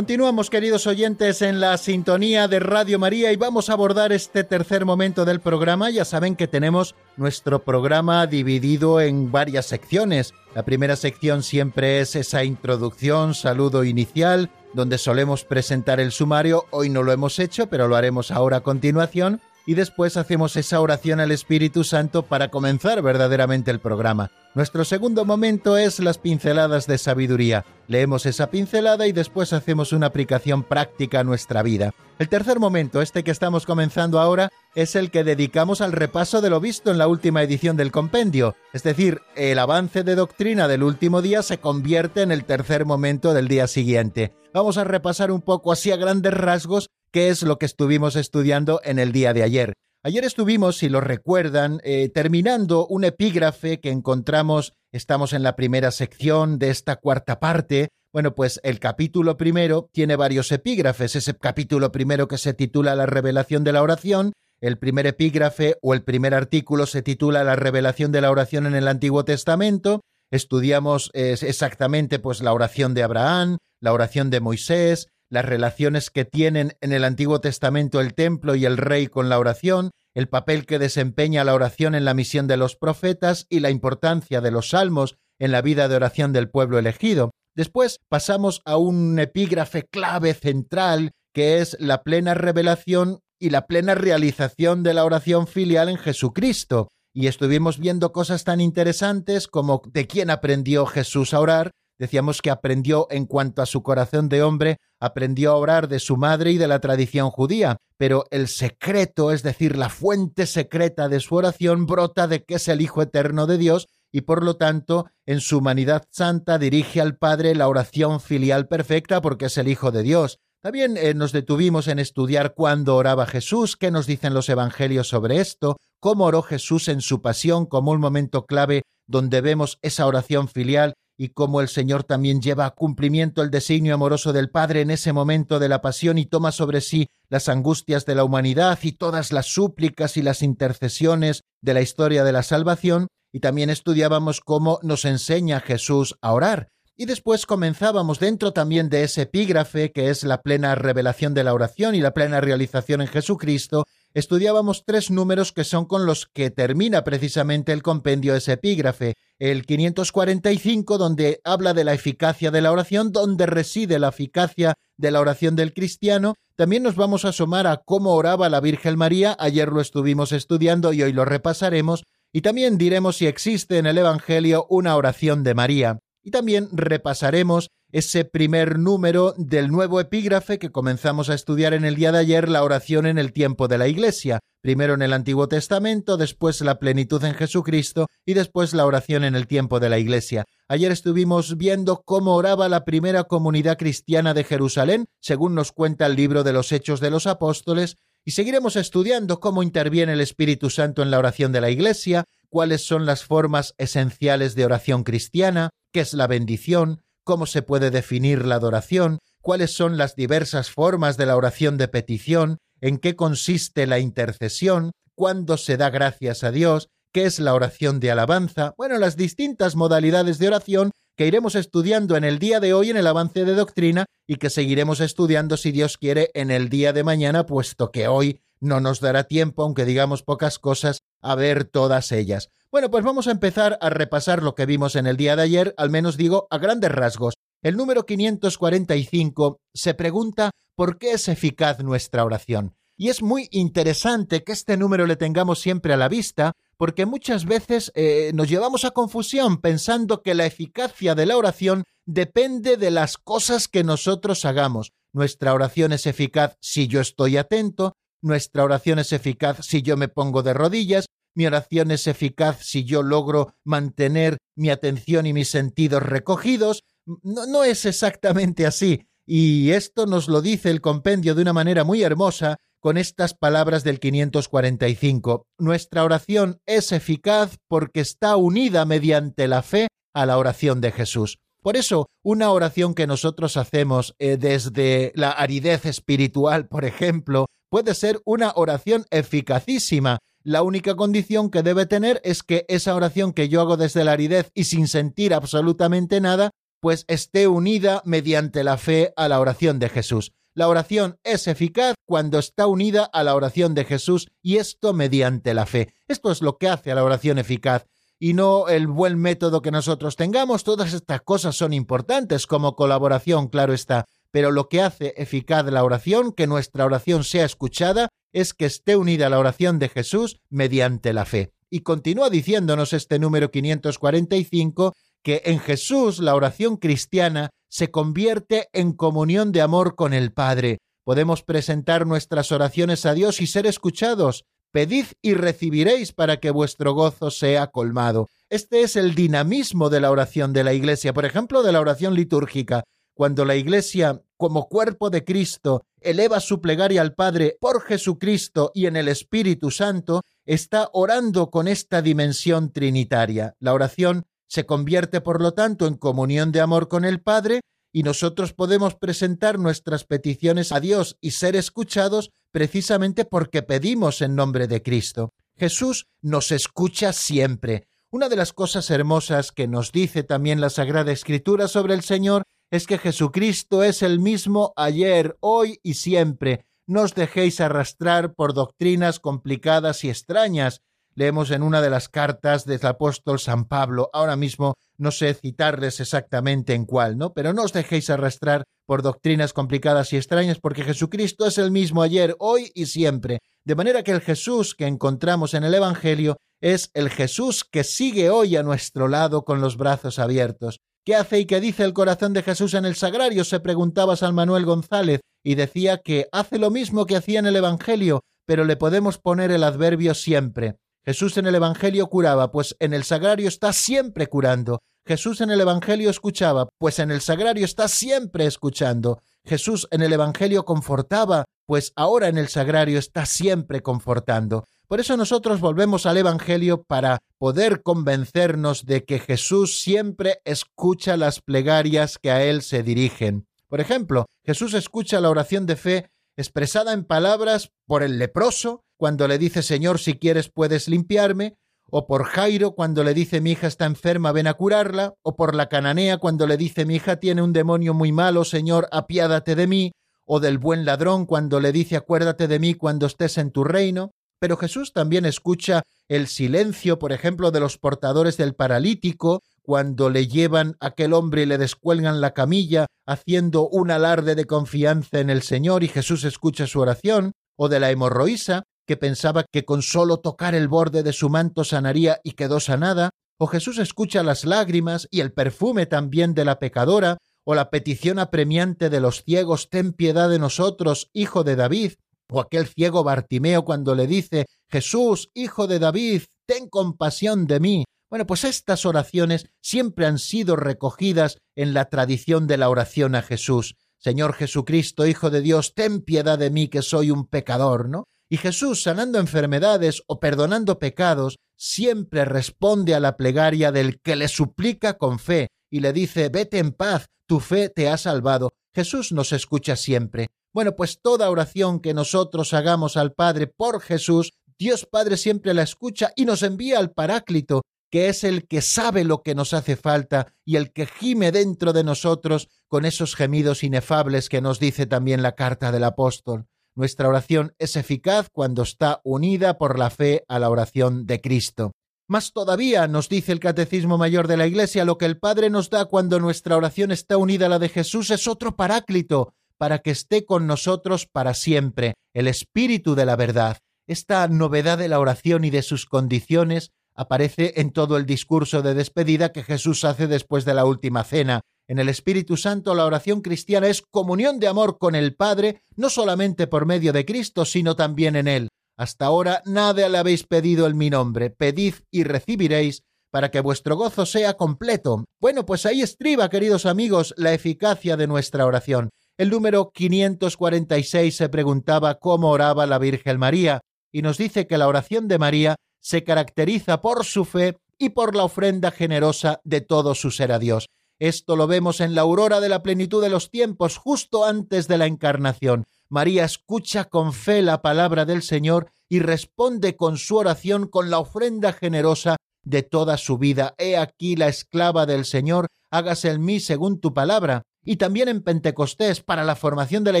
Continuamos, 0.00 0.48
queridos 0.48 0.86
oyentes, 0.86 1.42
en 1.42 1.60
la 1.60 1.76
sintonía 1.76 2.48
de 2.48 2.58
Radio 2.58 2.98
María 2.98 3.32
y 3.32 3.36
vamos 3.36 3.68
a 3.68 3.74
abordar 3.74 4.12
este 4.12 4.44
tercer 4.44 4.86
momento 4.86 5.26
del 5.26 5.40
programa. 5.40 5.90
Ya 5.90 6.06
saben 6.06 6.36
que 6.36 6.48
tenemos 6.48 6.94
nuestro 7.18 7.64
programa 7.64 8.26
dividido 8.26 9.02
en 9.02 9.30
varias 9.30 9.66
secciones. 9.66 10.32
La 10.54 10.64
primera 10.64 10.96
sección 10.96 11.42
siempre 11.42 12.00
es 12.00 12.16
esa 12.16 12.44
introducción, 12.44 13.34
saludo 13.34 13.84
inicial, 13.84 14.50
donde 14.72 14.96
solemos 14.96 15.44
presentar 15.44 16.00
el 16.00 16.12
sumario. 16.12 16.64
Hoy 16.70 16.88
no 16.88 17.02
lo 17.02 17.12
hemos 17.12 17.38
hecho, 17.38 17.66
pero 17.66 17.86
lo 17.86 17.94
haremos 17.94 18.30
ahora 18.30 18.56
a 18.56 18.62
continuación 18.62 19.42
y 19.66 19.74
después 19.74 20.16
hacemos 20.16 20.56
esa 20.56 20.80
oración 20.80 21.20
al 21.20 21.30
Espíritu 21.30 21.84
Santo 21.84 22.22
para 22.22 22.48
comenzar 22.48 23.02
verdaderamente 23.02 23.70
el 23.70 23.80
programa. 23.80 24.30
Nuestro 24.54 24.84
segundo 24.84 25.24
momento 25.24 25.76
es 25.76 26.00
las 26.00 26.18
pinceladas 26.18 26.86
de 26.86 26.98
sabiduría. 26.98 27.64
Leemos 27.86 28.26
esa 28.26 28.50
pincelada 28.50 29.06
y 29.06 29.12
después 29.12 29.52
hacemos 29.52 29.92
una 29.92 30.06
aplicación 30.06 30.64
práctica 30.64 31.20
a 31.20 31.24
nuestra 31.24 31.62
vida. 31.62 31.92
El 32.18 32.28
tercer 32.28 32.58
momento, 32.58 33.00
este 33.00 33.22
que 33.22 33.30
estamos 33.30 33.64
comenzando 33.64 34.20
ahora, 34.20 34.50
es 34.74 34.96
el 34.96 35.10
que 35.10 35.24
dedicamos 35.24 35.80
al 35.80 35.92
repaso 35.92 36.40
de 36.40 36.50
lo 36.50 36.60
visto 36.60 36.90
en 36.90 36.98
la 36.98 37.06
última 37.06 37.42
edición 37.42 37.76
del 37.76 37.92
compendio. 37.92 38.56
Es 38.72 38.82
decir, 38.82 39.20
el 39.36 39.58
avance 39.58 40.02
de 40.02 40.16
doctrina 40.16 40.68
del 40.68 40.82
último 40.82 41.22
día 41.22 41.42
se 41.42 41.58
convierte 41.58 42.22
en 42.22 42.32
el 42.32 42.44
tercer 42.44 42.84
momento 42.84 43.32
del 43.32 43.48
día 43.48 43.66
siguiente. 43.66 44.32
Vamos 44.52 44.78
a 44.78 44.84
repasar 44.84 45.30
un 45.30 45.42
poco 45.42 45.70
así 45.70 45.92
a 45.92 45.96
grandes 45.96 46.34
rasgos 46.34 46.90
qué 47.12 47.28
es 47.28 47.42
lo 47.42 47.58
que 47.58 47.66
estuvimos 47.66 48.16
estudiando 48.16 48.80
en 48.84 48.98
el 48.98 49.12
día 49.12 49.32
de 49.32 49.42
ayer. 49.42 49.72
Ayer 50.02 50.24
estuvimos, 50.24 50.78
si 50.78 50.88
lo 50.88 51.00
recuerdan, 51.02 51.80
eh, 51.84 52.08
terminando 52.08 52.86
un 52.86 53.04
epígrafe 53.04 53.80
que 53.80 53.90
encontramos, 53.90 54.72
estamos 54.92 55.34
en 55.34 55.42
la 55.42 55.56
primera 55.56 55.90
sección 55.90 56.58
de 56.58 56.70
esta 56.70 56.96
cuarta 56.96 57.38
parte. 57.38 57.88
Bueno, 58.12 58.34
pues 58.34 58.60
el 58.64 58.80
capítulo 58.80 59.36
primero 59.36 59.90
tiene 59.92 60.16
varios 60.16 60.50
epígrafes. 60.52 61.16
Ese 61.16 61.34
capítulo 61.34 61.92
primero 61.92 62.28
que 62.28 62.38
se 62.38 62.54
titula 62.54 62.94
La 62.94 63.04
revelación 63.04 63.62
de 63.62 63.72
la 63.72 63.82
oración, 63.82 64.32
el 64.62 64.78
primer 64.78 65.06
epígrafe 65.06 65.76
o 65.82 65.92
el 65.92 66.02
primer 66.02 66.34
artículo 66.34 66.86
se 66.86 67.02
titula 67.02 67.44
La 67.44 67.56
revelación 67.56 68.10
de 68.10 68.22
la 68.22 68.30
oración 68.30 68.66
en 68.66 68.74
el 68.74 68.88
Antiguo 68.88 69.26
Testamento. 69.26 70.00
Estudiamos 70.30 71.10
exactamente 71.12 72.18
pues 72.18 72.40
la 72.40 72.52
oración 72.52 72.94
de 72.94 73.02
Abraham, 73.02 73.58
la 73.80 73.92
oración 73.92 74.30
de 74.30 74.40
Moisés, 74.40 75.08
las 75.30 75.44
relaciones 75.44 76.10
que 76.10 76.24
tienen 76.24 76.76
en 76.80 76.92
el 76.92 77.04
Antiguo 77.04 77.40
Testamento 77.40 78.00
el 78.00 78.14
templo 78.14 78.56
y 78.56 78.66
el 78.66 78.76
rey 78.76 79.06
con 79.06 79.28
la 79.28 79.38
oración, 79.38 79.92
el 80.12 80.28
papel 80.28 80.66
que 80.66 80.78
desempeña 80.78 81.44
la 81.44 81.54
oración 81.54 81.94
en 81.94 82.04
la 82.04 82.14
misión 82.14 82.48
de 82.48 82.56
los 82.56 82.76
profetas 82.76 83.46
y 83.48 83.60
la 83.60 83.70
importancia 83.70 84.40
de 84.40 84.50
los 84.50 84.70
salmos 84.70 85.16
en 85.38 85.52
la 85.52 85.62
vida 85.62 85.88
de 85.88 85.96
oración 85.96 86.32
del 86.32 86.50
pueblo 86.50 86.78
elegido. 86.78 87.30
Después 87.54 88.00
pasamos 88.08 88.60
a 88.64 88.76
un 88.76 89.18
epígrafe 89.18 89.84
clave 89.84 90.34
central 90.34 91.12
que 91.32 91.58
es 91.58 91.76
la 91.78 92.02
plena 92.02 92.34
revelación 92.34 93.20
y 93.38 93.50
la 93.50 93.66
plena 93.66 93.94
realización 93.94 94.82
de 94.82 94.94
la 94.94 95.04
oración 95.04 95.46
filial 95.46 95.88
en 95.88 95.96
Jesucristo. 95.96 96.88
Y 97.14 97.26
estuvimos 97.26 97.78
viendo 97.78 98.12
cosas 98.12 98.44
tan 98.44 98.60
interesantes 98.60 99.48
como 99.48 99.82
de 99.86 100.06
quién 100.06 100.30
aprendió 100.30 100.86
Jesús 100.86 101.34
a 101.34 101.40
orar, 101.40 101.70
Decíamos 102.00 102.40
que 102.40 102.48
aprendió 102.48 103.06
en 103.10 103.26
cuanto 103.26 103.60
a 103.60 103.66
su 103.66 103.82
corazón 103.82 104.30
de 104.30 104.42
hombre, 104.42 104.78
aprendió 105.00 105.52
a 105.52 105.56
orar 105.56 105.86
de 105.86 105.98
su 105.98 106.16
madre 106.16 106.50
y 106.50 106.56
de 106.56 106.66
la 106.66 106.80
tradición 106.80 107.28
judía, 107.30 107.76
pero 107.98 108.24
el 108.30 108.48
secreto, 108.48 109.32
es 109.32 109.42
decir, 109.42 109.76
la 109.76 109.90
fuente 109.90 110.46
secreta 110.46 111.10
de 111.10 111.20
su 111.20 111.34
oración, 111.34 111.84
brota 111.84 112.26
de 112.26 112.42
que 112.42 112.54
es 112.54 112.68
el 112.68 112.80
Hijo 112.80 113.02
eterno 113.02 113.46
de 113.46 113.58
Dios 113.58 113.88
y 114.10 114.22
por 114.22 114.42
lo 114.42 114.56
tanto 114.56 115.10
en 115.26 115.42
su 115.42 115.58
humanidad 115.58 116.04
santa 116.10 116.58
dirige 116.58 117.02
al 117.02 117.18
Padre 117.18 117.54
la 117.54 117.68
oración 117.68 118.20
filial 118.20 118.66
perfecta 118.66 119.20
porque 119.20 119.44
es 119.44 119.58
el 119.58 119.68
Hijo 119.68 119.90
de 119.90 120.02
Dios. 120.02 120.38
También 120.62 120.96
eh, 120.96 121.12
nos 121.12 121.32
detuvimos 121.32 121.86
en 121.86 121.98
estudiar 121.98 122.54
cuándo 122.54 122.96
oraba 122.96 123.26
Jesús, 123.26 123.76
qué 123.76 123.90
nos 123.90 124.06
dicen 124.06 124.32
los 124.32 124.48
evangelios 124.48 125.08
sobre 125.08 125.38
esto, 125.38 125.76
cómo 126.00 126.24
oró 126.24 126.40
Jesús 126.40 126.88
en 126.88 127.02
su 127.02 127.20
pasión 127.20 127.66
como 127.66 127.90
un 127.90 128.00
momento 128.00 128.46
clave 128.46 128.84
donde 129.06 129.42
vemos 129.42 129.78
esa 129.82 130.06
oración 130.06 130.48
filial 130.48 130.94
y 131.22 131.28
cómo 131.28 131.60
el 131.60 131.68
Señor 131.68 132.04
también 132.04 132.40
lleva 132.40 132.64
a 132.64 132.70
cumplimiento 132.70 133.42
el 133.42 133.50
designio 133.50 133.92
amoroso 133.92 134.32
del 134.32 134.48
Padre 134.48 134.80
en 134.80 134.90
ese 134.90 135.12
momento 135.12 135.58
de 135.58 135.68
la 135.68 135.82
pasión 135.82 136.16
y 136.16 136.24
toma 136.24 136.50
sobre 136.50 136.80
sí 136.80 137.10
las 137.28 137.50
angustias 137.50 138.06
de 138.06 138.14
la 138.14 138.24
humanidad 138.24 138.78
y 138.80 138.92
todas 138.92 139.30
las 139.30 139.44
súplicas 139.44 140.16
y 140.16 140.22
las 140.22 140.40
intercesiones 140.40 141.42
de 141.60 141.74
la 141.74 141.82
historia 141.82 142.24
de 142.24 142.32
la 142.32 142.42
salvación, 142.42 143.08
y 143.32 143.40
también 143.40 143.68
estudiábamos 143.68 144.40
cómo 144.40 144.78
nos 144.82 145.04
enseña 145.04 145.60
Jesús 145.60 146.16
a 146.22 146.32
orar. 146.32 146.70
Y 146.96 147.04
después 147.04 147.44
comenzábamos 147.44 148.18
dentro 148.18 148.54
también 148.54 148.88
de 148.88 149.04
ese 149.04 149.22
epígrafe 149.22 149.92
que 149.92 150.08
es 150.08 150.24
la 150.24 150.40
plena 150.40 150.74
revelación 150.74 151.34
de 151.34 151.44
la 151.44 151.52
oración 151.52 151.94
y 151.94 152.00
la 152.00 152.12
plena 152.12 152.40
realización 152.40 153.02
en 153.02 153.08
Jesucristo, 153.08 153.84
estudiábamos 154.14 154.84
tres 154.84 155.10
números 155.10 155.52
que 155.52 155.64
son 155.64 155.86
con 155.86 156.06
los 156.06 156.26
que 156.26 156.50
termina 156.50 157.04
precisamente 157.04 157.72
el 157.72 157.82
compendio 157.82 158.32
de 158.32 158.38
ese 158.38 158.52
epígrafe. 158.52 159.14
El 159.38 159.64
545, 159.64 160.98
donde 160.98 161.40
habla 161.44 161.74
de 161.74 161.84
la 161.84 161.94
eficacia 161.94 162.50
de 162.50 162.60
la 162.60 162.72
oración, 162.72 163.12
donde 163.12 163.46
reside 163.46 163.98
la 163.98 164.08
eficacia 164.08 164.74
de 164.96 165.10
la 165.10 165.20
oración 165.20 165.56
del 165.56 165.72
cristiano. 165.72 166.34
También 166.56 166.82
nos 166.82 166.96
vamos 166.96 167.24
a 167.24 167.30
asomar 167.30 167.66
a 167.66 167.78
cómo 167.78 168.14
oraba 168.14 168.48
la 168.48 168.60
Virgen 168.60 168.98
María. 168.98 169.36
Ayer 169.38 169.68
lo 169.68 169.80
estuvimos 169.80 170.32
estudiando 170.32 170.92
y 170.92 171.02
hoy 171.02 171.12
lo 171.12 171.24
repasaremos. 171.24 172.04
Y 172.32 172.42
también 172.42 172.78
diremos 172.78 173.16
si 173.16 173.26
existe 173.26 173.78
en 173.78 173.86
el 173.86 173.98
Evangelio 173.98 174.66
una 174.68 174.94
oración 174.96 175.42
de 175.42 175.54
María. 175.54 175.98
Y 176.22 176.30
también 176.30 176.68
repasaremos 176.72 177.70
ese 177.92 178.24
primer 178.24 178.78
número 178.78 179.34
del 179.36 179.68
nuevo 179.70 180.00
epígrafe 180.00 180.58
que 180.58 180.70
comenzamos 180.70 181.30
a 181.30 181.34
estudiar 181.34 181.74
en 181.74 181.84
el 181.84 181.96
día 181.96 182.12
de 182.12 182.18
ayer, 182.18 182.48
la 182.48 182.62
oración 182.62 183.06
en 183.06 183.18
el 183.18 183.32
tiempo 183.32 183.68
de 183.68 183.78
la 183.78 183.88
Iglesia, 183.88 184.40
primero 184.60 184.94
en 184.94 185.02
el 185.02 185.12
Antiguo 185.12 185.48
Testamento, 185.48 186.16
después 186.16 186.60
la 186.60 186.78
plenitud 186.78 187.24
en 187.24 187.34
Jesucristo 187.34 188.06
y 188.24 188.34
después 188.34 188.74
la 188.74 188.86
oración 188.86 189.24
en 189.24 189.34
el 189.34 189.46
tiempo 189.46 189.80
de 189.80 189.88
la 189.88 189.98
Iglesia. 189.98 190.44
Ayer 190.68 190.92
estuvimos 190.92 191.56
viendo 191.56 192.02
cómo 192.04 192.36
oraba 192.36 192.68
la 192.68 192.84
primera 192.84 193.24
comunidad 193.24 193.78
cristiana 193.78 194.34
de 194.34 194.44
Jerusalén, 194.44 195.06
según 195.20 195.54
nos 195.54 195.72
cuenta 195.72 196.06
el 196.06 196.16
libro 196.16 196.44
de 196.44 196.52
los 196.52 196.70
Hechos 196.70 197.00
de 197.00 197.10
los 197.10 197.26
Apóstoles, 197.26 197.96
y 198.24 198.32
seguiremos 198.32 198.76
estudiando 198.76 199.40
cómo 199.40 199.62
interviene 199.62 200.12
el 200.12 200.20
Espíritu 200.20 200.68
Santo 200.68 201.02
en 201.02 201.10
la 201.10 201.18
oración 201.18 201.52
de 201.52 201.62
la 201.62 201.70
Iglesia, 201.70 202.24
cuáles 202.50 202.84
son 202.84 203.06
las 203.06 203.24
formas 203.24 203.74
esenciales 203.78 204.54
de 204.54 204.66
oración 204.66 205.04
cristiana, 205.04 205.70
qué 205.92 206.00
es 206.00 206.14
la 206.14 206.26
bendición, 206.26 207.02
cómo 207.24 207.46
se 207.46 207.62
puede 207.62 207.90
definir 207.90 208.44
la 208.46 208.56
adoración, 208.56 209.18
cuáles 209.40 209.72
son 209.72 209.96
las 209.96 210.16
diversas 210.16 210.70
formas 210.70 211.16
de 211.16 211.26
la 211.26 211.36
oración 211.36 211.78
de 211.78 211.88
petición, 211.88 212.58
en 212.80 212.98
qué 212.98 213.16
consiste 213.16 213.86
la 213.86 213.98
intercesión, 213.98 214.92
cuándo 215.14 215.56
se 215.56 215.76
da 215.76 215.90
gracias 215.90 216.44
a 216.44 216.50
Dios, 216.50 216.88
qué 217.12 217.24
es 217.24 217.40
la 217.40 217.54
oración 217.54 218.00
de 218.00 218.10
alabanza, 218.10 218.74
bueno, 218.76 218.98
las 218.98 219.16
distintas 219.16 219.76
modalidades 219.76 220.38
de 220.38 220.48
oración 220.48 220.92
que 221.16 221.26
iremos 221.26 221.54
estudiando 221.54 222.16
en 222.16 222.24
el 222.24 222.38
día 222.38 222.60
de 222.60 222.72
hoy 222.72 222.90
en 222.90 222.96
el 222.96 223.06
avance 223.06 223.44
de 223.44 223.54
doctrina 223.54 224.06
y 224.26 224.36
que 224.36 224.48
seguiremos 224.48 225.00
estudiando 225.00 225.56
si 225.56 225.72
Dios 225.72 225.98
quiere 225.98 226.30
en 226.34 226.50
el 226.50 226.68
día 226.68 226.92
de 226.92 227.04
mañana, 227.04 227.44
puesto 227.46 227.90
que 227.90 228.08
hoy 228.08 228.40
no 228.60 228.80
nos 228.80 229.00
dará 229.00 229.24
tiempo, 229.24 229.62
aunque 229.62 229.84
digamos 229.84 230.22
pocas 230.22 230.58
cosas, 230.58 231.02
a 231.20 231.34
ver 231.34 231.64
todas 231.64 232.12
ellas. 232.12 232.50
Bueno, 232.72 232.88
pues 232.88 233.02
vamos 233.02 233.26
a 233.26 233.32
empezar 233.32 233.78
a 233.80 233.90
repasar 233.90 234.44
lo 234.44 234.54
que 234.54 234.64
vimos 234.64 234.94
en 234.94 235.08
el 235.08 235.16
día 235.16 235.34
de 235.34 235.42
ayer, 235.42 235.74
al 235.76 235.90
menos 235.90 236.16
digo 236.16 236.46
a 236.50 236.58
grandes 236.58 236.92
rasgos. 236.92 237.34
El 237.64 237.76
número 237.76 238.06
545 238.06 239.58
se 239.74 239.94
pregunta 239.94 240.52
por 240.76 240.96
qué 240.96 241.14
es 241.14 241.26
eficaz 241.26 241.80
nuestra 241.82 242.24
oración. 242.24 242.76
Y 242.96 243.08
es 243.08 243.22
muy 243.22 243.48
interesante 243.50 244.44
que 244.44 244.52
este 244.52 244.76
número 244.76 245.06
le 245.06 245.16
tengamos 245.16 245.58
siempre 245.58 245.94
a 245.94 245.96
la 245.96 246.08
vista, 246.08 246.52
porque 246.76 247.06
muchas 247.06 247.44
veces 247.44 247.90
eh, 247.96 248.30
nos 248.34 248.48
llevamos 248.48 248.84
a 248.84 248.92
confusión 248.92 249.60
pensando 249.60 250.22
que 250.22 250.36
la 250.36 250.46
eficacia 250.46 251.16
de 251.16 251.26
la 251.26 251.36
oración 251.36 251.82
depende 252.06 252.76
de 252.76 252.92
las 252.92 253.16
cosas 253.16 253.66
que 253.66 253.82
nosotros 253.82 254.44
hagamos. 254.44 254.92
Nuestra 255.12 255.54
oración 255.54 255.92
es 255.92 256.06
eficaz 256.06 256.56
si 256.60 256.86
yo 256.86 257.00
estoy 257.00 257.36
atento, 257.36 257.96
nuestra 258.22 258.62
oración 258.62 259.00
es 259.00 259.12
eficaz 259.12 259.66
si 259.66 259.82
yo 259.82 259.96
me 259.96 260.06
pongo 260.06 260.44
de 260.44 260.54
rodillas, 260.54 261.06
mi 261.34 261.46
oración 261.46 261.90
es 261.90 262.06
eficaz 262.06 262.58
si 262.62 262.84
yo 262.84 263.02
logro 263.02 263.54
mantener 263.64 264.38
mi 264.56 264.70
atención 264.70 265.26
y 265.26 265.32
mis 265.32 265.50
sentidos 265.50 266.02
recogidos. 266.02 266.82
No, 267.04 267.64
es 267.64 267.86
exactamente 267.86 268.66
así. 268.66 269.06
Y 269.26 269.70
esto 269.70 270.06
nos 270.06 270.28
lo 270.28 270.42
dice 270.42 270.70
el 270.70 270.80
compendio 270.80 271.34
de 271.34 271.42
una 271.42 271.52
manera 271.52 271.84
muy 271.84 272.02
hermosa 272.02 272.56
con 272.80 272.96
estas 272.96 273.34
palabras 273.34 273.84
del 273.84 274.00
545. 274.00 275.46
Nuestra 275.58 276.04
oración 276.04 276.60
es 276.66 276.92
eficaz 276.92 277.58
porque 277.68 278.00
está 278.00 278.36
unida 278.36 278.84
mediante 278.84 279.46
la 279.46 279.62
fe 279.62 279.88
a 280.14 280.26
la 280.26 280.38
oración 280.38 280.80
de 280.80 280.90
Jesús. 280.90 281.38
Por 281.62 281.76
eso, 281.76 282.08
una 282.24 282.50
oración 282.52 282.94
que 282.94 283.06
nosotros 283.06 283.58
hacemos 283.58 284.14
eh, 284.18 284.38
desde 284.38 285.12
la 285.14 285.30
aridez 285.30 285.84
espiritual, 285.84 286.68
por 286.68 286.86
ejemplo, 286.86 287.46
puede 287.68 287.94
ser 287.94 288.20
una 288.24 288.52
oración 288.56 289.04
eficacísima. 289.10 290.18
La 290.42 290.62
única 290.62 290.96
condición 290.96 291.50
que 291.50 291.62
debe 291.62 291.84
tener 291.84 292.20
es 292.24 292.42
que 292.42 292.64
esa 292.68 292.94
oración 292.94 293.32
que 293.32 293.48
yo 293.48 293.60
hago 293.60 293.76
desde 293.76 294.04
la 294.04 294.12
aridez 294.12 294.50
y 294.54 294.64
sin 294.64 294.88
sentir 294.88 295.34
absolutamente 295.34 296.20
nada 296.20 296.50
pues 296.80 297.04
esté 297.08 297.46
unida 297.46 298.00
mediante 298.06 298.64
la 298.64 298.78
fe 298.78 299.12
a 299.16 299.28
la 299.28 299.38
oración 299.38 299.78
de 299.78 299.90
Jesús. 299.90 300.32
La 300.54 300.66
oración 300.66 301.18
es 301.24 301.46
eficaz 301.46 301.94
cuando 302.06 302.38
está 302.38 302.66
unida 302.66 303.04
a 303.04 303.22
la 303.22 303.34
oración 303.34 303.74
de 303.74 303.84
Jesús 303.84 304.28
y 304.42 304.56
esto 304.56 304.94
mediante 304.94 305.54
la 305.54 305.66
fe. 305.66 305.92
Esto 306.08 306.32
es 306.32 306.42
lo 306.42 306.56
que 306.56 306.68
hace 306.68 306.90
a 306.90 306.94
la 306.94 307.04
oración 307.04 307.38
eficaz 307.38 307.86
y 308.18 308.34
no 308.34 308.68
el 308.68 308.86
buen 308.86 309.18
método 309.18 309.62
que 309.62 309.70
nosotros 309.70 310.16
tengamos. 310.16 310.64
Todas 310.64 310.92
estas 310.92 311.20
cosas 311.20 311.54
son 311.54 311.72
importantes 311.72 312.46
como 312.46 312.74
colaboración, 312.74 313.48
claro 313.48 313.72
está, 313.72 314.06
pero 314.30 314.50
lo 314.50 314.68
que 314.68 314.82
hace 314.82 315.14
eficaz 315.16 315.64
la 315.66 315.84
oración, 315.84 316.32
que 316.32 316.46
nuestra 316.46 316.84
oración 316.84 317.24
sea 317.24 317.44
escuchada, 317.44 318.08
es 318.32 318.54
que 318.54 318.66
esté 318.66 318.96
unida 318.96 319.26
a 319.26 319.30
la 319.30 319.38
oración 319.38 319.78
de 319.78 319.88
Jesús 319.88 320.40
mediante 320.48 321.12
la 321.12 321.24
fe. 321.24 321.52
Y 321.68 321.80
continúa 321.80 322.30
diciéndonos 322.30 322.92
este 322.92 323.18
número 323.18 323.50
545 323.50 324.94
que 325.22 325.42
en 325.44 325.60
Jesús 325.60 326.18
la 326.18 326.34
oración 326.34 326.76
cristiana 326.76 327.50
se 327.68 327.90
convierte 327.90 328.68
en 328.72 328.92
comunión 328.92 329.52
de 329.52 329.60
amor 329.60 329.94
con 329.94 330.12
el 330.12 330.32
Padre. 330.32 330.78
Podemos 331.04 331.42
presentar 331.42 332.06
nuestras 332.06 332.52
oraciones 332.52 333.06
a 333.06 333.14
Dios 333.14 333.40
y 333.40 333.46
ser 333.46 333.66
escuchados. 333.66 334.44
Pedid 334.72 335.06
y 335.22 335.34
recibiréis 335.34 336.12
para 336.12 336.38
que 336.38 336.50
vuestro 336.50 336.94
gozo 336.94 337.30
sea 337.30 337.68
colmado. 337.68 338.28
Este 338.48 338.82
es 338.82 338.96
el 338.96 339.14
dinamismo 339.14 339.90
de 339.90 340.00
la 340.00 340.10
oración 340.10 340.52
de 340.52 340.64
la 340.64 340.72
Iglesia, 340.72 341.12
por 341.12 341.24
ejemplo, 341.24 341.62
de 341.62 341.72
la 341.72 341.80
oración 341.80 342.14
litúrgica. 342.14 342.84
Cuando 343.20 343.44
la 343.44 343.54
Iglesia, 343.54 344.22
como 344.38 344.66
cuerpo 344.66 345.10
de 345.10 345.26
Cristo, 345.26 345.84
eleva 346.00 346.40
su 346.40 346.62
plegaria 346.62 347.02
al 347.02 347.14
Padre 347.14 347.58
por 347.60 347.82
Jesucristo 347.82 348.72
y 348.74 348.86
en 348.86 348.96
el 348.96 349.08
Espíritu 349.08 349.70
Santo, 349.70 350.22
está 350.46 350.88
orando 350.94 351.50
con 351.50 351.68
esta 351.68 352.00
dimensión 352.00 352.72
trinitaria. 352.72 353.56
La 353.58 353.74
oración 353.74 354.24
se 354.48 354.64
convierte, 354.64 355.20
por 355.20 355.42
lo 355.42 355.52
tanto, 355.52 355.86
en 355.86 355.98
comunión 355.98 356.50
de 356.50 356.62
amor 356.62 356.88
con 356.88 357.04
el 357.04 357.20
Padre 357.20 357.60
y 357.92 358.04
nosotros 358.04 358.54
podemos 358.54 358.94
presentar 358.94 359.58
nuestras 359.58 360.04
peticiones 360.04 360.72
a 360.72 360.80
Dios 360.80 361.18
y 361.20 361.32
ser 361.32 361.56
escuchados 361.56 362.30
precisamente 362.52 363.26
porque 363.26 363.60
pedimos 363.60 364.22
en 364.22 364.34
nombre 364.34 364.66
de 364.66 364.82
Cristo. 364.82 365.34
Jesús 365.58 366.06
nos 366.22 366.52
escucha 366.52 367.12
siempre. 367.12 367.86
Una 368.10 368.30
de 368.30 368.36
las 368.36 368.54
cosas 368.54 368.88
hermosas 368.90 369.52
que 369.52 369.68
nos 369.68 369.92
dice 369.92 370.22
también 370.22 370.62
la 370.62 370.70
Sagrada 370.70 371.12
Escritura 371.12 371.68
sobre 371.68 371.92
el 371.92 372.02
Señor 372.02 372.44
es 372.70 372.86
que 372.86 372.98
Jesucristo 372.98 373.82
es 373.82 374.02
el 374.02 374.20
mismo 374.20 374.72
ayer, 374.76 375.36
hoy 375.40 375.80
y 375.82 375.94
siempre. 375.94 376.66
No 376.86 377.02
os 377.02 377.14
dejéis 377.14 377.60
arrastrar 377.60 378.34
por 378.34 378.54
doctrinas 378.54 379.20
complicadas 379.20 380.04
y 380.04 380.08
extrañas, 380.08 380.82
leemos 381.14 381.50
en 381.50 381.62
una 381.62 381.82
de 381.82 381.90
las 381.90 382.08
cartas 382.08 382.64
del 382.64 382.84
apóstol 382.86 383.38
San 383.38 383.66
Pablo. 383.66 384.08
Ahora 384.12 384.36
mismo 384.36 384.74
no 384.96 385.10
sé 385.10 385.34
citarles 385.34 386.00
exactamente 386.00 386.74
en 386.74 386.84
cuál, 386.84 387.18
¿no? 387.18 387.32
Pero 387.32 387.52
no 387.52 387.64
os 387.64 387.72
dejéis 387.72 388.10
arrastrar 388.10 388.64
por 388.86 389.02
doctrinas 389.02 389.52
complicadas 389.52 390.12
y 390.12 390.16
extrañas, 390.16 390.58
porque 390.60 390.84
Jesucristo 390.84 391.46
es 391.46 391.58
el 391.58 391.70
mismo 391.70 392.02
ayer, 392.02 392.36
hoy 392.38 392.70
y 392.74 392.86
siempre. 392.86 393.40
De 393.64 393.74
manera 393.74 394.02
que 394.02 394.12
el 394.12 394.20
Jesús 394.20 394.74
que 394.74 394.86
encontramos 394.86 395.54
en 395.54 395.64
el 395.64 395.74
Evangelio 395.74 396.36
es 396.60 396.90
el 396.94 397.10
Jesús 397.10 397.64
que 397.64 397.84
sigue 397.84 398.30
hoy 398.30 398.56
a 398.56 398.62
nuestro 398.62 399.08
lado 399.08 399.44
con 399.44 399.60
los 399.60 399.76
brazos 399.76 400.18
abiertos. 400.18 400.80
¿Qué 401.10 401.16
hace 401.16 401.40
y 401.40 401.44
qué 401.44 401.58
dice 401.58 401.82
el 401.82 401.92
corazón 401.92 402.34
de 402.34 402.44
Jesús 402.44 402.72
en 402.74 402.84
el 402.84 402.94
sagrario? 402.94 403.42
se 403.42 403.58
preguntaba 403.58 404.14
San 404.14 404.32
Manuel 404.32 404.64
González, 404.64 405.22
y 405.42 405.56
decía 405.56 405.98
que 405.98 406.28
hace 406.30 406.56
lo 406.56 406.70
mismo 406.70 407.04
que 407.04 407.16
hacía 407.16 407.40
en 407.40 407.46
el 407.46 407.56
Evangelio, 407.56 408.22
pero 408.46 408.64
le 408.64 408.76
podemos 408.76 409.18
poner 409.18 409.50
el 409.50 409.64
adverbio 409.64 410.14
siempre. 410.14 410.76
Jesús 411.04 411.36
en 411.36 411.48
el 411.48 411.56
Evangelio 411.56 412.06
curaba, 412.06 412.52
pues 412.52 412.76
en 412.78 412.94
el 412.94 413.02
sagrario 413.02 413.48
está 413.48 413.72
siempre 413.72 414.28
curando. 414.28 414.82
Jesús 415.04 415.40
en 415.40 415.50
el 415.50 415.60
Evangelio 415.60 416.10
escuchaba, 416.10 416.68
pues 416.78 417.00
en 417.00 417.10
el 417.10 417.20
sagrario 417.22 417.64
está 417.64 417.88
siempre 417.88 418.46
escuchando. 418.46 419.20
Jesús 419.44 419.88
en 419.90 420.02
el 420.02 420.12
Evangelio 420.12 420.64
confortaba, 420.64 421.44
pues 421.66 421.92
ahora 421.96 422.28
en 422.28 422.38
el 422.38 422.46
sagrario 422.46 423.00
está 423.00 423.26
siempre 423.26 423.82
confortando. 423.82 424.64
Por 424.90 424.98
eso 424.98 425.16
nosotros 425.16 425.60
volvemos 425.60 426.04
al 426.04 426.16
Evangelio 426.16 426.82
para 426.82 427.20
poder 427.38 427.84
convencernos 427.84 428.86
de 428.86 429.04
que 429.04 429.20
Jesús 429.20 429.80
siempre 429.80 430.40
escucha 430.44 431.16
las 431.16 431.40
plegarias 431.40 432.18
que 432.18 432.32
a 432.32 432.42
Él 432.42 432.60
se 432.60 432.82
dirigen. 432.82 433.46
Por 433.68 433.80
ejemplo, 433.80 434.26
Jesús 434.44 434.74
escucha 434.74 435.20
la 435.20 435.30
oración 435.30 435.64
de 435.64 435.76
fe 435.76 436.10
expresada 436.36 436.92
en 436.92 437.04
palabras 437.04 437.70
por 437.86 438.02
el 438.02 438.18
leproso, 438.18 438.82
cuando 438.96 439.28
le 439.28 439.38
dice 439.38 439.62
Señor, 439.62 440.00
si 440.00 440.14
quieres 440.14 440.50
puedes 440.50 440.88
limpiarme, 440.88 441.54
o 441.88 442.08
por 442.08 442.24
Jairo 442.24 442.72
cuando 442.72 443.04
le 443.04 443.14
dice 443.14 443.40
mi 443.40 443.52
hija 443.52 443.68
está 443.68 443.86
enferma, 443.86 444.32
ven 444.32 444.48
a 444.48 444.54
curarla, 444.54 445.14
o 445.22 445.36
por 445.36 445.54
la 445.54 445.68
cananea 445.68 446.18
cuando 446.18 446.48
le 446.48 446.56
dice 446.56 446.84
mi 446.84 446.96
hija 446.96 447.20
tiene 447.20 447.42
un 447.42 447.52
demonio 447.52 447.94
muy 447.94 448.10
malo, 448.10 448.44
Señor, 448.44 448.88
apiádate 448.90 449.54
de 449.54 449.68
mí, 449.68 449.92
o 450.26 450.40
del 450.40 450.58
buen 450.58 450.84
ladrón 450.84 451.26
cuando 451.26 451.60
le 451.60 451.70
dice 451.70 451.94
acuérdate 451.94 452.48
de 452.48 452.58
mí 452.58 452.74
cuando 452.74 453.06
estés 453.06 453.38
en 453.38 453.52
tu 453.52 453.62
reino. 453.62 454.10
Pero 454.40 454.56
Jesús 454.56 454.92
también 454.94 455.26
escucha 455.26 455.82
el 456.08 456.26
silencio, 456.26 456.98
por 456.98 457.12
ejemplo, 457.12 457.50
de 457.50 457.60
los 457.60 457.76
portadores 457.76 458.38
del 458.38 458.54
paralítico, 458.54 459.42
cuando 459.62 460.08
le 460.08 460.26
llevan 460.26 460.76
a 460.80 460.86
aquel 460.88 461.12
hombre 461.12 461.42
y 461.42 461.46
le 461.46 461.58
descuelgan 461.58 462.22
la 462.22 462.32
camilla, 462.32 462.86
haciendo 463.06 463.68
un 463.68 463.90
alarde 463.90 464.34
de 464.34 464.46
confianza 464.46 465.20
en 465.20 465.28
el 465.28 465.42
Señor 465.42 465.84
y 465.84 465.88
Jesús 465.88 466.24
escucha 466.24 466.66
su 466.66 466.80
oración, 466.80 467.32
o 467.54 467.68
de 467.68 467.80
la 467.80 467.90
hemorroísa, 467.90 468.64
que 468.86 468.96
pensaba 468.96 469.44
que 469.44 469.66
con 469.66 469.82
solo 469.82 470.20
tocar 470.20 470.54
el 470.54 470.68
borde 470.68 471.02
de 471.02 471.12
su 471.12 471.28
manto 471.28 471.62
sanaría 471.62 472.18
y 472.24 472.32
quedó 472.32 472.60
sanada, 472.60 473.10
o 473.38 473.46
Jesús 473.46 473.78
escucha 473.78 474.22
las 474.22 474.44
lágrimas 474.44 475.06
y 475.10 475.20
el 475.20 475.32
perfume 475.32 475.84
también 475.84 476.32
de 476.32 476.46
la 476.46 476.58
pecadora, 476.58 477.18
o 477.44 477.54
la 477.54 477.70
petición 477.70 478.18
apremiante 478.18 478.88
de 478.88 479.00
los 479.00 479.22
ciegos, 479.22 479.68
ten 479.68 479.92
piedad 479.92 480.30
de 480.30 480.38
nosotros, 480.38 481.10
hijo 481.12 481.44
de 481.44 481.56
David, 481.56 481.92
o 482.30 482.40
aquel 482.40 482.66
ciego 482.66 483.04
Bartimeo 483.04 483.64
cuando 483.64 483.94
le 483.94 484.06
dice, 484.06 484.46
Jesús, 484.68 485.30
hijo 485.34 485.66
de 485.66 485.78
David, 485.78 486.22
ten 486.46 486.68
compasión 486.68 487.46
de 487.46 487.60
mí. 487.60 487.84
Bueno, 488.08 488.26
pues 488.26 488.44
estas 488.44 488.86
oraciones 488.86 489.46
siempre 489.60 490.06
han 490.06 490.18
sido 490.18 490.56
recogidas 490.56 491.38
en 491.54 491.74
la 491.74 491.86
tradición 491.86 492.46
de 492.46 492.56
la 492.56 492.68
oración 492.68 493.14
a 493.14 493.22
Jesús. 493.22 493.76
Señor 493.98 494.32
Jesucristo, 494.32 495.06
Hijo 495.06 495.30
de 495.30 495.42
Dios, 495.42 495.74
ten 495.74 496.00
piedad 496.00 496.38
de 496.38 496.50
mí 496.50 496.68
que 496.68 496.82
soy 496.82 497.10
un 497.10 497.26
pecador, 497.26 497.88
¿no? 497.88 498.04
Y 498.28 498.36
Jesús, 498.38 498.82
sanando 498.82 499.18
enfermedades 499.18 500.02
o 500.06 500.20
perdonando 500.20 500.78
pecados, 500.78 501.38
siempre 501.56 502.24
responde 502.24 502.94
a 502.94 503.00
la 503.00 503.16
plegaria 503.16 503.72
del 503.72 504.00
que 504.00 504.16
le 504.16 504.28
suplica 504.28 504.96
con 504.98 505.18
fe 505.18 505.48
y 505.68 505.80
le 505.80 505.92
dice, 505.92 506.30
vete 506.30 506.58
en 506.58 506.72
paz, 506.72 507.06
tu 507.26 507.40
fe 507.40 507.68
te 507.68 507.88
ha 507.88 507.98
salvado. 507.98 508.50
Jesús 508.74 509.12
nos 509.12 509.32
escucha 509.32 509.76
siempre. 509.76 510.28
Bueno, 510.52 510.74
pues 510.74 511.00
toda 511.00 511.30
oración 511.30 511.80
que 511.80 511.94
nosotros 511.94 512.52
hagamos 512.54 512.96
al 512.96 513.12
Padre 513.12 513.46
por 513.46 513.80
Jesús, 513.80 514.32
Dios 514.58 514.84
Padre 514.84 515.16
siempre 515.16 515.54
la 515.54 515.62
escucha 515.62 516.12
y 516.16 516.24
nos 516.24 516.42
envía 516.42 516.78
al 516.78 516.90
Paráclito, 516.90 517.62
que 517.90 518.08
es 518.08 518.24
el 518.24 518.46
que 518.46 518.60
sabe 518.60 519.04
lo 519.04 519.22
que 519.22 519.34
nos 519.34 519.54
hace 519.54 519.76
falta 519.76 520.34
y 520.44 520.56
el 520.56 520.72
que 520.72 520.86
gime 520.86 521.32
dentro 521.32 521.72
de 521.72 521.84
nosotros 521.84 522.48
con 522.68 522.84
esos 522.84 523.14
gemidos 523.14 523.62
inefables 523.62 524.28
que 524.28 524.40
nos 524.40 524.58
dice 524.58 524.86
también 524.86 525.22
la 525.22 525.36
carta 525.36 525.70
del 525.72 525.84
apóstol. 525.84 526.46
Nuestra 526.76 527.08
oración 527.08 527.54
es 527.58 527.76
eficaz 527.76 528.28
cuando 528.32 528.62
está 528.62 529.00
unida 529.04 529.58
por 529.58 529.78
la 529.78 529.90
fe 529.90 530.24
a 530.28 530.38
la 530.38 530.50
oración 530.50 531.06
de 531.06 531.20
Cristo. 531.20 531.72
Más 532.08 532.32
todavía 532.32 532.88
nos 532.88 533.08
dice 533.08 533.30
el 533.30 533.38
Catecismo 533.38 533.98
Mayor 533.98 534.26
de 534.26 534.36
la 534.36 534.46
Iglesia, 534.46 534.84
lo 534.84 534.98
que 534.98 535.06
el 535.06 535.18
Padre 535.18 535.48
nos 535.48 535.70
da 535.70 535.84
cuando 535.84 536.18
nuestra 536.18 536.56
oración 536.56 536.90
está 536.90 537.16
unida 537.16 537.46
a 537.46 537.48
la 537.48 537.60
de 537.60 537.68
Jesús 537.68 538.10
es 538.10 538.26
otro 538.26 538.56
paráclito, 538.56 539.32
para 539.60 539.80
que 539.80 539.90
esté 539.90 540.24
con 540.24 540.46
nosotros 540.46 541.06
para 541.06 541.34
siempre, 541.34 541.92
el 542.14 542.28
Espíritu 542.28 542.94
de 542.94 543.04
la 543.04 543.16
verdad. 543.16 543.58
Esta 543.86 544.26
novedad 544.26 544.78
de 544.78 544.88
la 544.88 544.98
oración 544.98 545.44
y 545.44 545.50
de 545.50 545.60
sus 545.60 545.84
condiciones 545.84 546.70
aparece 546.94 547.52
en 547.56 547.70
todo 547.70 547.98
el 547.98 548.06
discurso 548.06 548.62
de 548.62 548.72
despedida 548.72 549.32
que 549.32 549.42
Jesús 549.42 549.84
hace 549.84 550.06
después 550.06 550.46
de 550.46 550.54
la 550.54 550.64
última 550.64 551.04
cena, 551.04 551.42
en 551.68 551.78
el 551.78 551.90
Espíritu 551.90 552.38
Santo 552.38 552.74
la 552.74 552.86
oración 552.86 553.20
cristiana 553.20 553.68
es 553.68 553.82
comunión 553.82 554.40
de 554.40 554.48
amor 554.48 554.78
con 554.78 554.96
el 554.96 555.14
Padre, 555.14 555.62
no 555.76 555.90
solamente 555.90 556.46
por 556.46 556.66
medio 556.66 556.92
de 556.94 557.04
Cristo, 557.04 557.44
sino 557.44 557.76
también 557.76 558.16
en 558.16 558.28
Él. 558.28 558.48
Hasta 558.76 559.04
ahora 559.04 559.42
nada 559.44 559.88
le 559.90 559.98
habéis 559.98 560.24
pedido 560.24 560.66
en 560.66 560.76
mi 560.78 560.88
nombre, 560.88 561.30
pedid 561.30 561.74
y 561.92 562.02
recibiréis, 562.02 562.82
para 563.12 563.30
que 563.30 563.40
vuestro 563.40 563.76
gozo 563.76 564.06
sea 564.06 564.34
completo. 564.34 565.04
Bueno, 565.20 565.46
pues 565.46 565.66
ahí 565.66 565.82
estriba, 565.82 566.28
queridos 566.28 566.66
amigos, 566.66 567.14
la 567.16 567.34
eficacia 567.34 567.96
de 567.96 568.06
nuestra 568.06 568.46
oración. 568.46 568.90
El 569.20 569.28
número 569.28 569.70
546 569.74 571.14
se 571.14 571.28
preguntaba 571.28 571.98
cómo 571.98 572.30
oraba 572.30 572.64
la 572.64 572.78
Virgen 572.78 573.18
María, 573.18 573.60
y 573.92 574.00
nos 574.00 574.16
dice 574.16 574.46
que 574.46 574.56
la 574.56 574.66
oración 574.66 575.08
de 575.08 575.18
María 575.18 575.56
se 575.78 576.04
caracteriza 576.04 576.80
por 576.80 577.04
su 577.04 577.26
fe 577.26 577.58
y 577.76 577.90
por 577.90 578.16
la 578.16 578.24
ofrenda 578.24 578.70
generosa 578.70 579.42
de 579.44 579.60
todo 579.60 579.94
su 579.94 580.10
ser 580.10 580.32
a 580.32 580.38
Dios. 580.38 580.70
Esto 580.98 581.36
lo 581.36 581.46
vemos 581.46 581.82
en 581.82 581.94
la 581.94 582.00
aurora 582.00 582.40
de 582.40 582.48
la 582.48 582.62
plenitud 582.62 583.02
de 583.02 583.10
los 583.10 583.30
tiempos, 583.30 583.76
justo 583.76 584.24
antes 584.24 584.68
de 584.68 584.78
la 584.78 584.86
encarnación. 584.86 585.66
María 585.90 586.24
escucha 586.24 586.86
con 586.86 587.12
fe 587.12 587.42
la 587.42 587.60
palabra 587.60 588.06
del 588.06 588.22
Señor 588.22 588.72
y 588.88 589.00
responde 589.00 589.76
con 589.76 589.98
su 589.98 590.16
oración 590.16 590.66
con 590.66 590.88
la 590.88 590.98
ofrenda 590.98 591.52
generosa 591.52 592.16
de 592.42 592.62
toda 592.62 592.96
su 592.96 593.18
vida. 593.18 593.54
He 593.58 593.76
aquí 593.76 594.16
la 594.16 594.28
esclava 594.28 594.86
del 594.86 595.04
Señor, 595.04 595.48
hágase 595.70 596.08
en 596.08 596.24
mí 596.24 596.40
según 596.40 596.80
tu 596.80 596.94
palabra. 596.94 597.42
Y 597.64 597.76
también 597.76 598.08
en 598.08 598.22
Pentecostés, 598.22 599.02
para 599.02 599.24
la 599.24 599.36
formación 599.36 599.84
de 599.84 599.92
la 599.92 600.00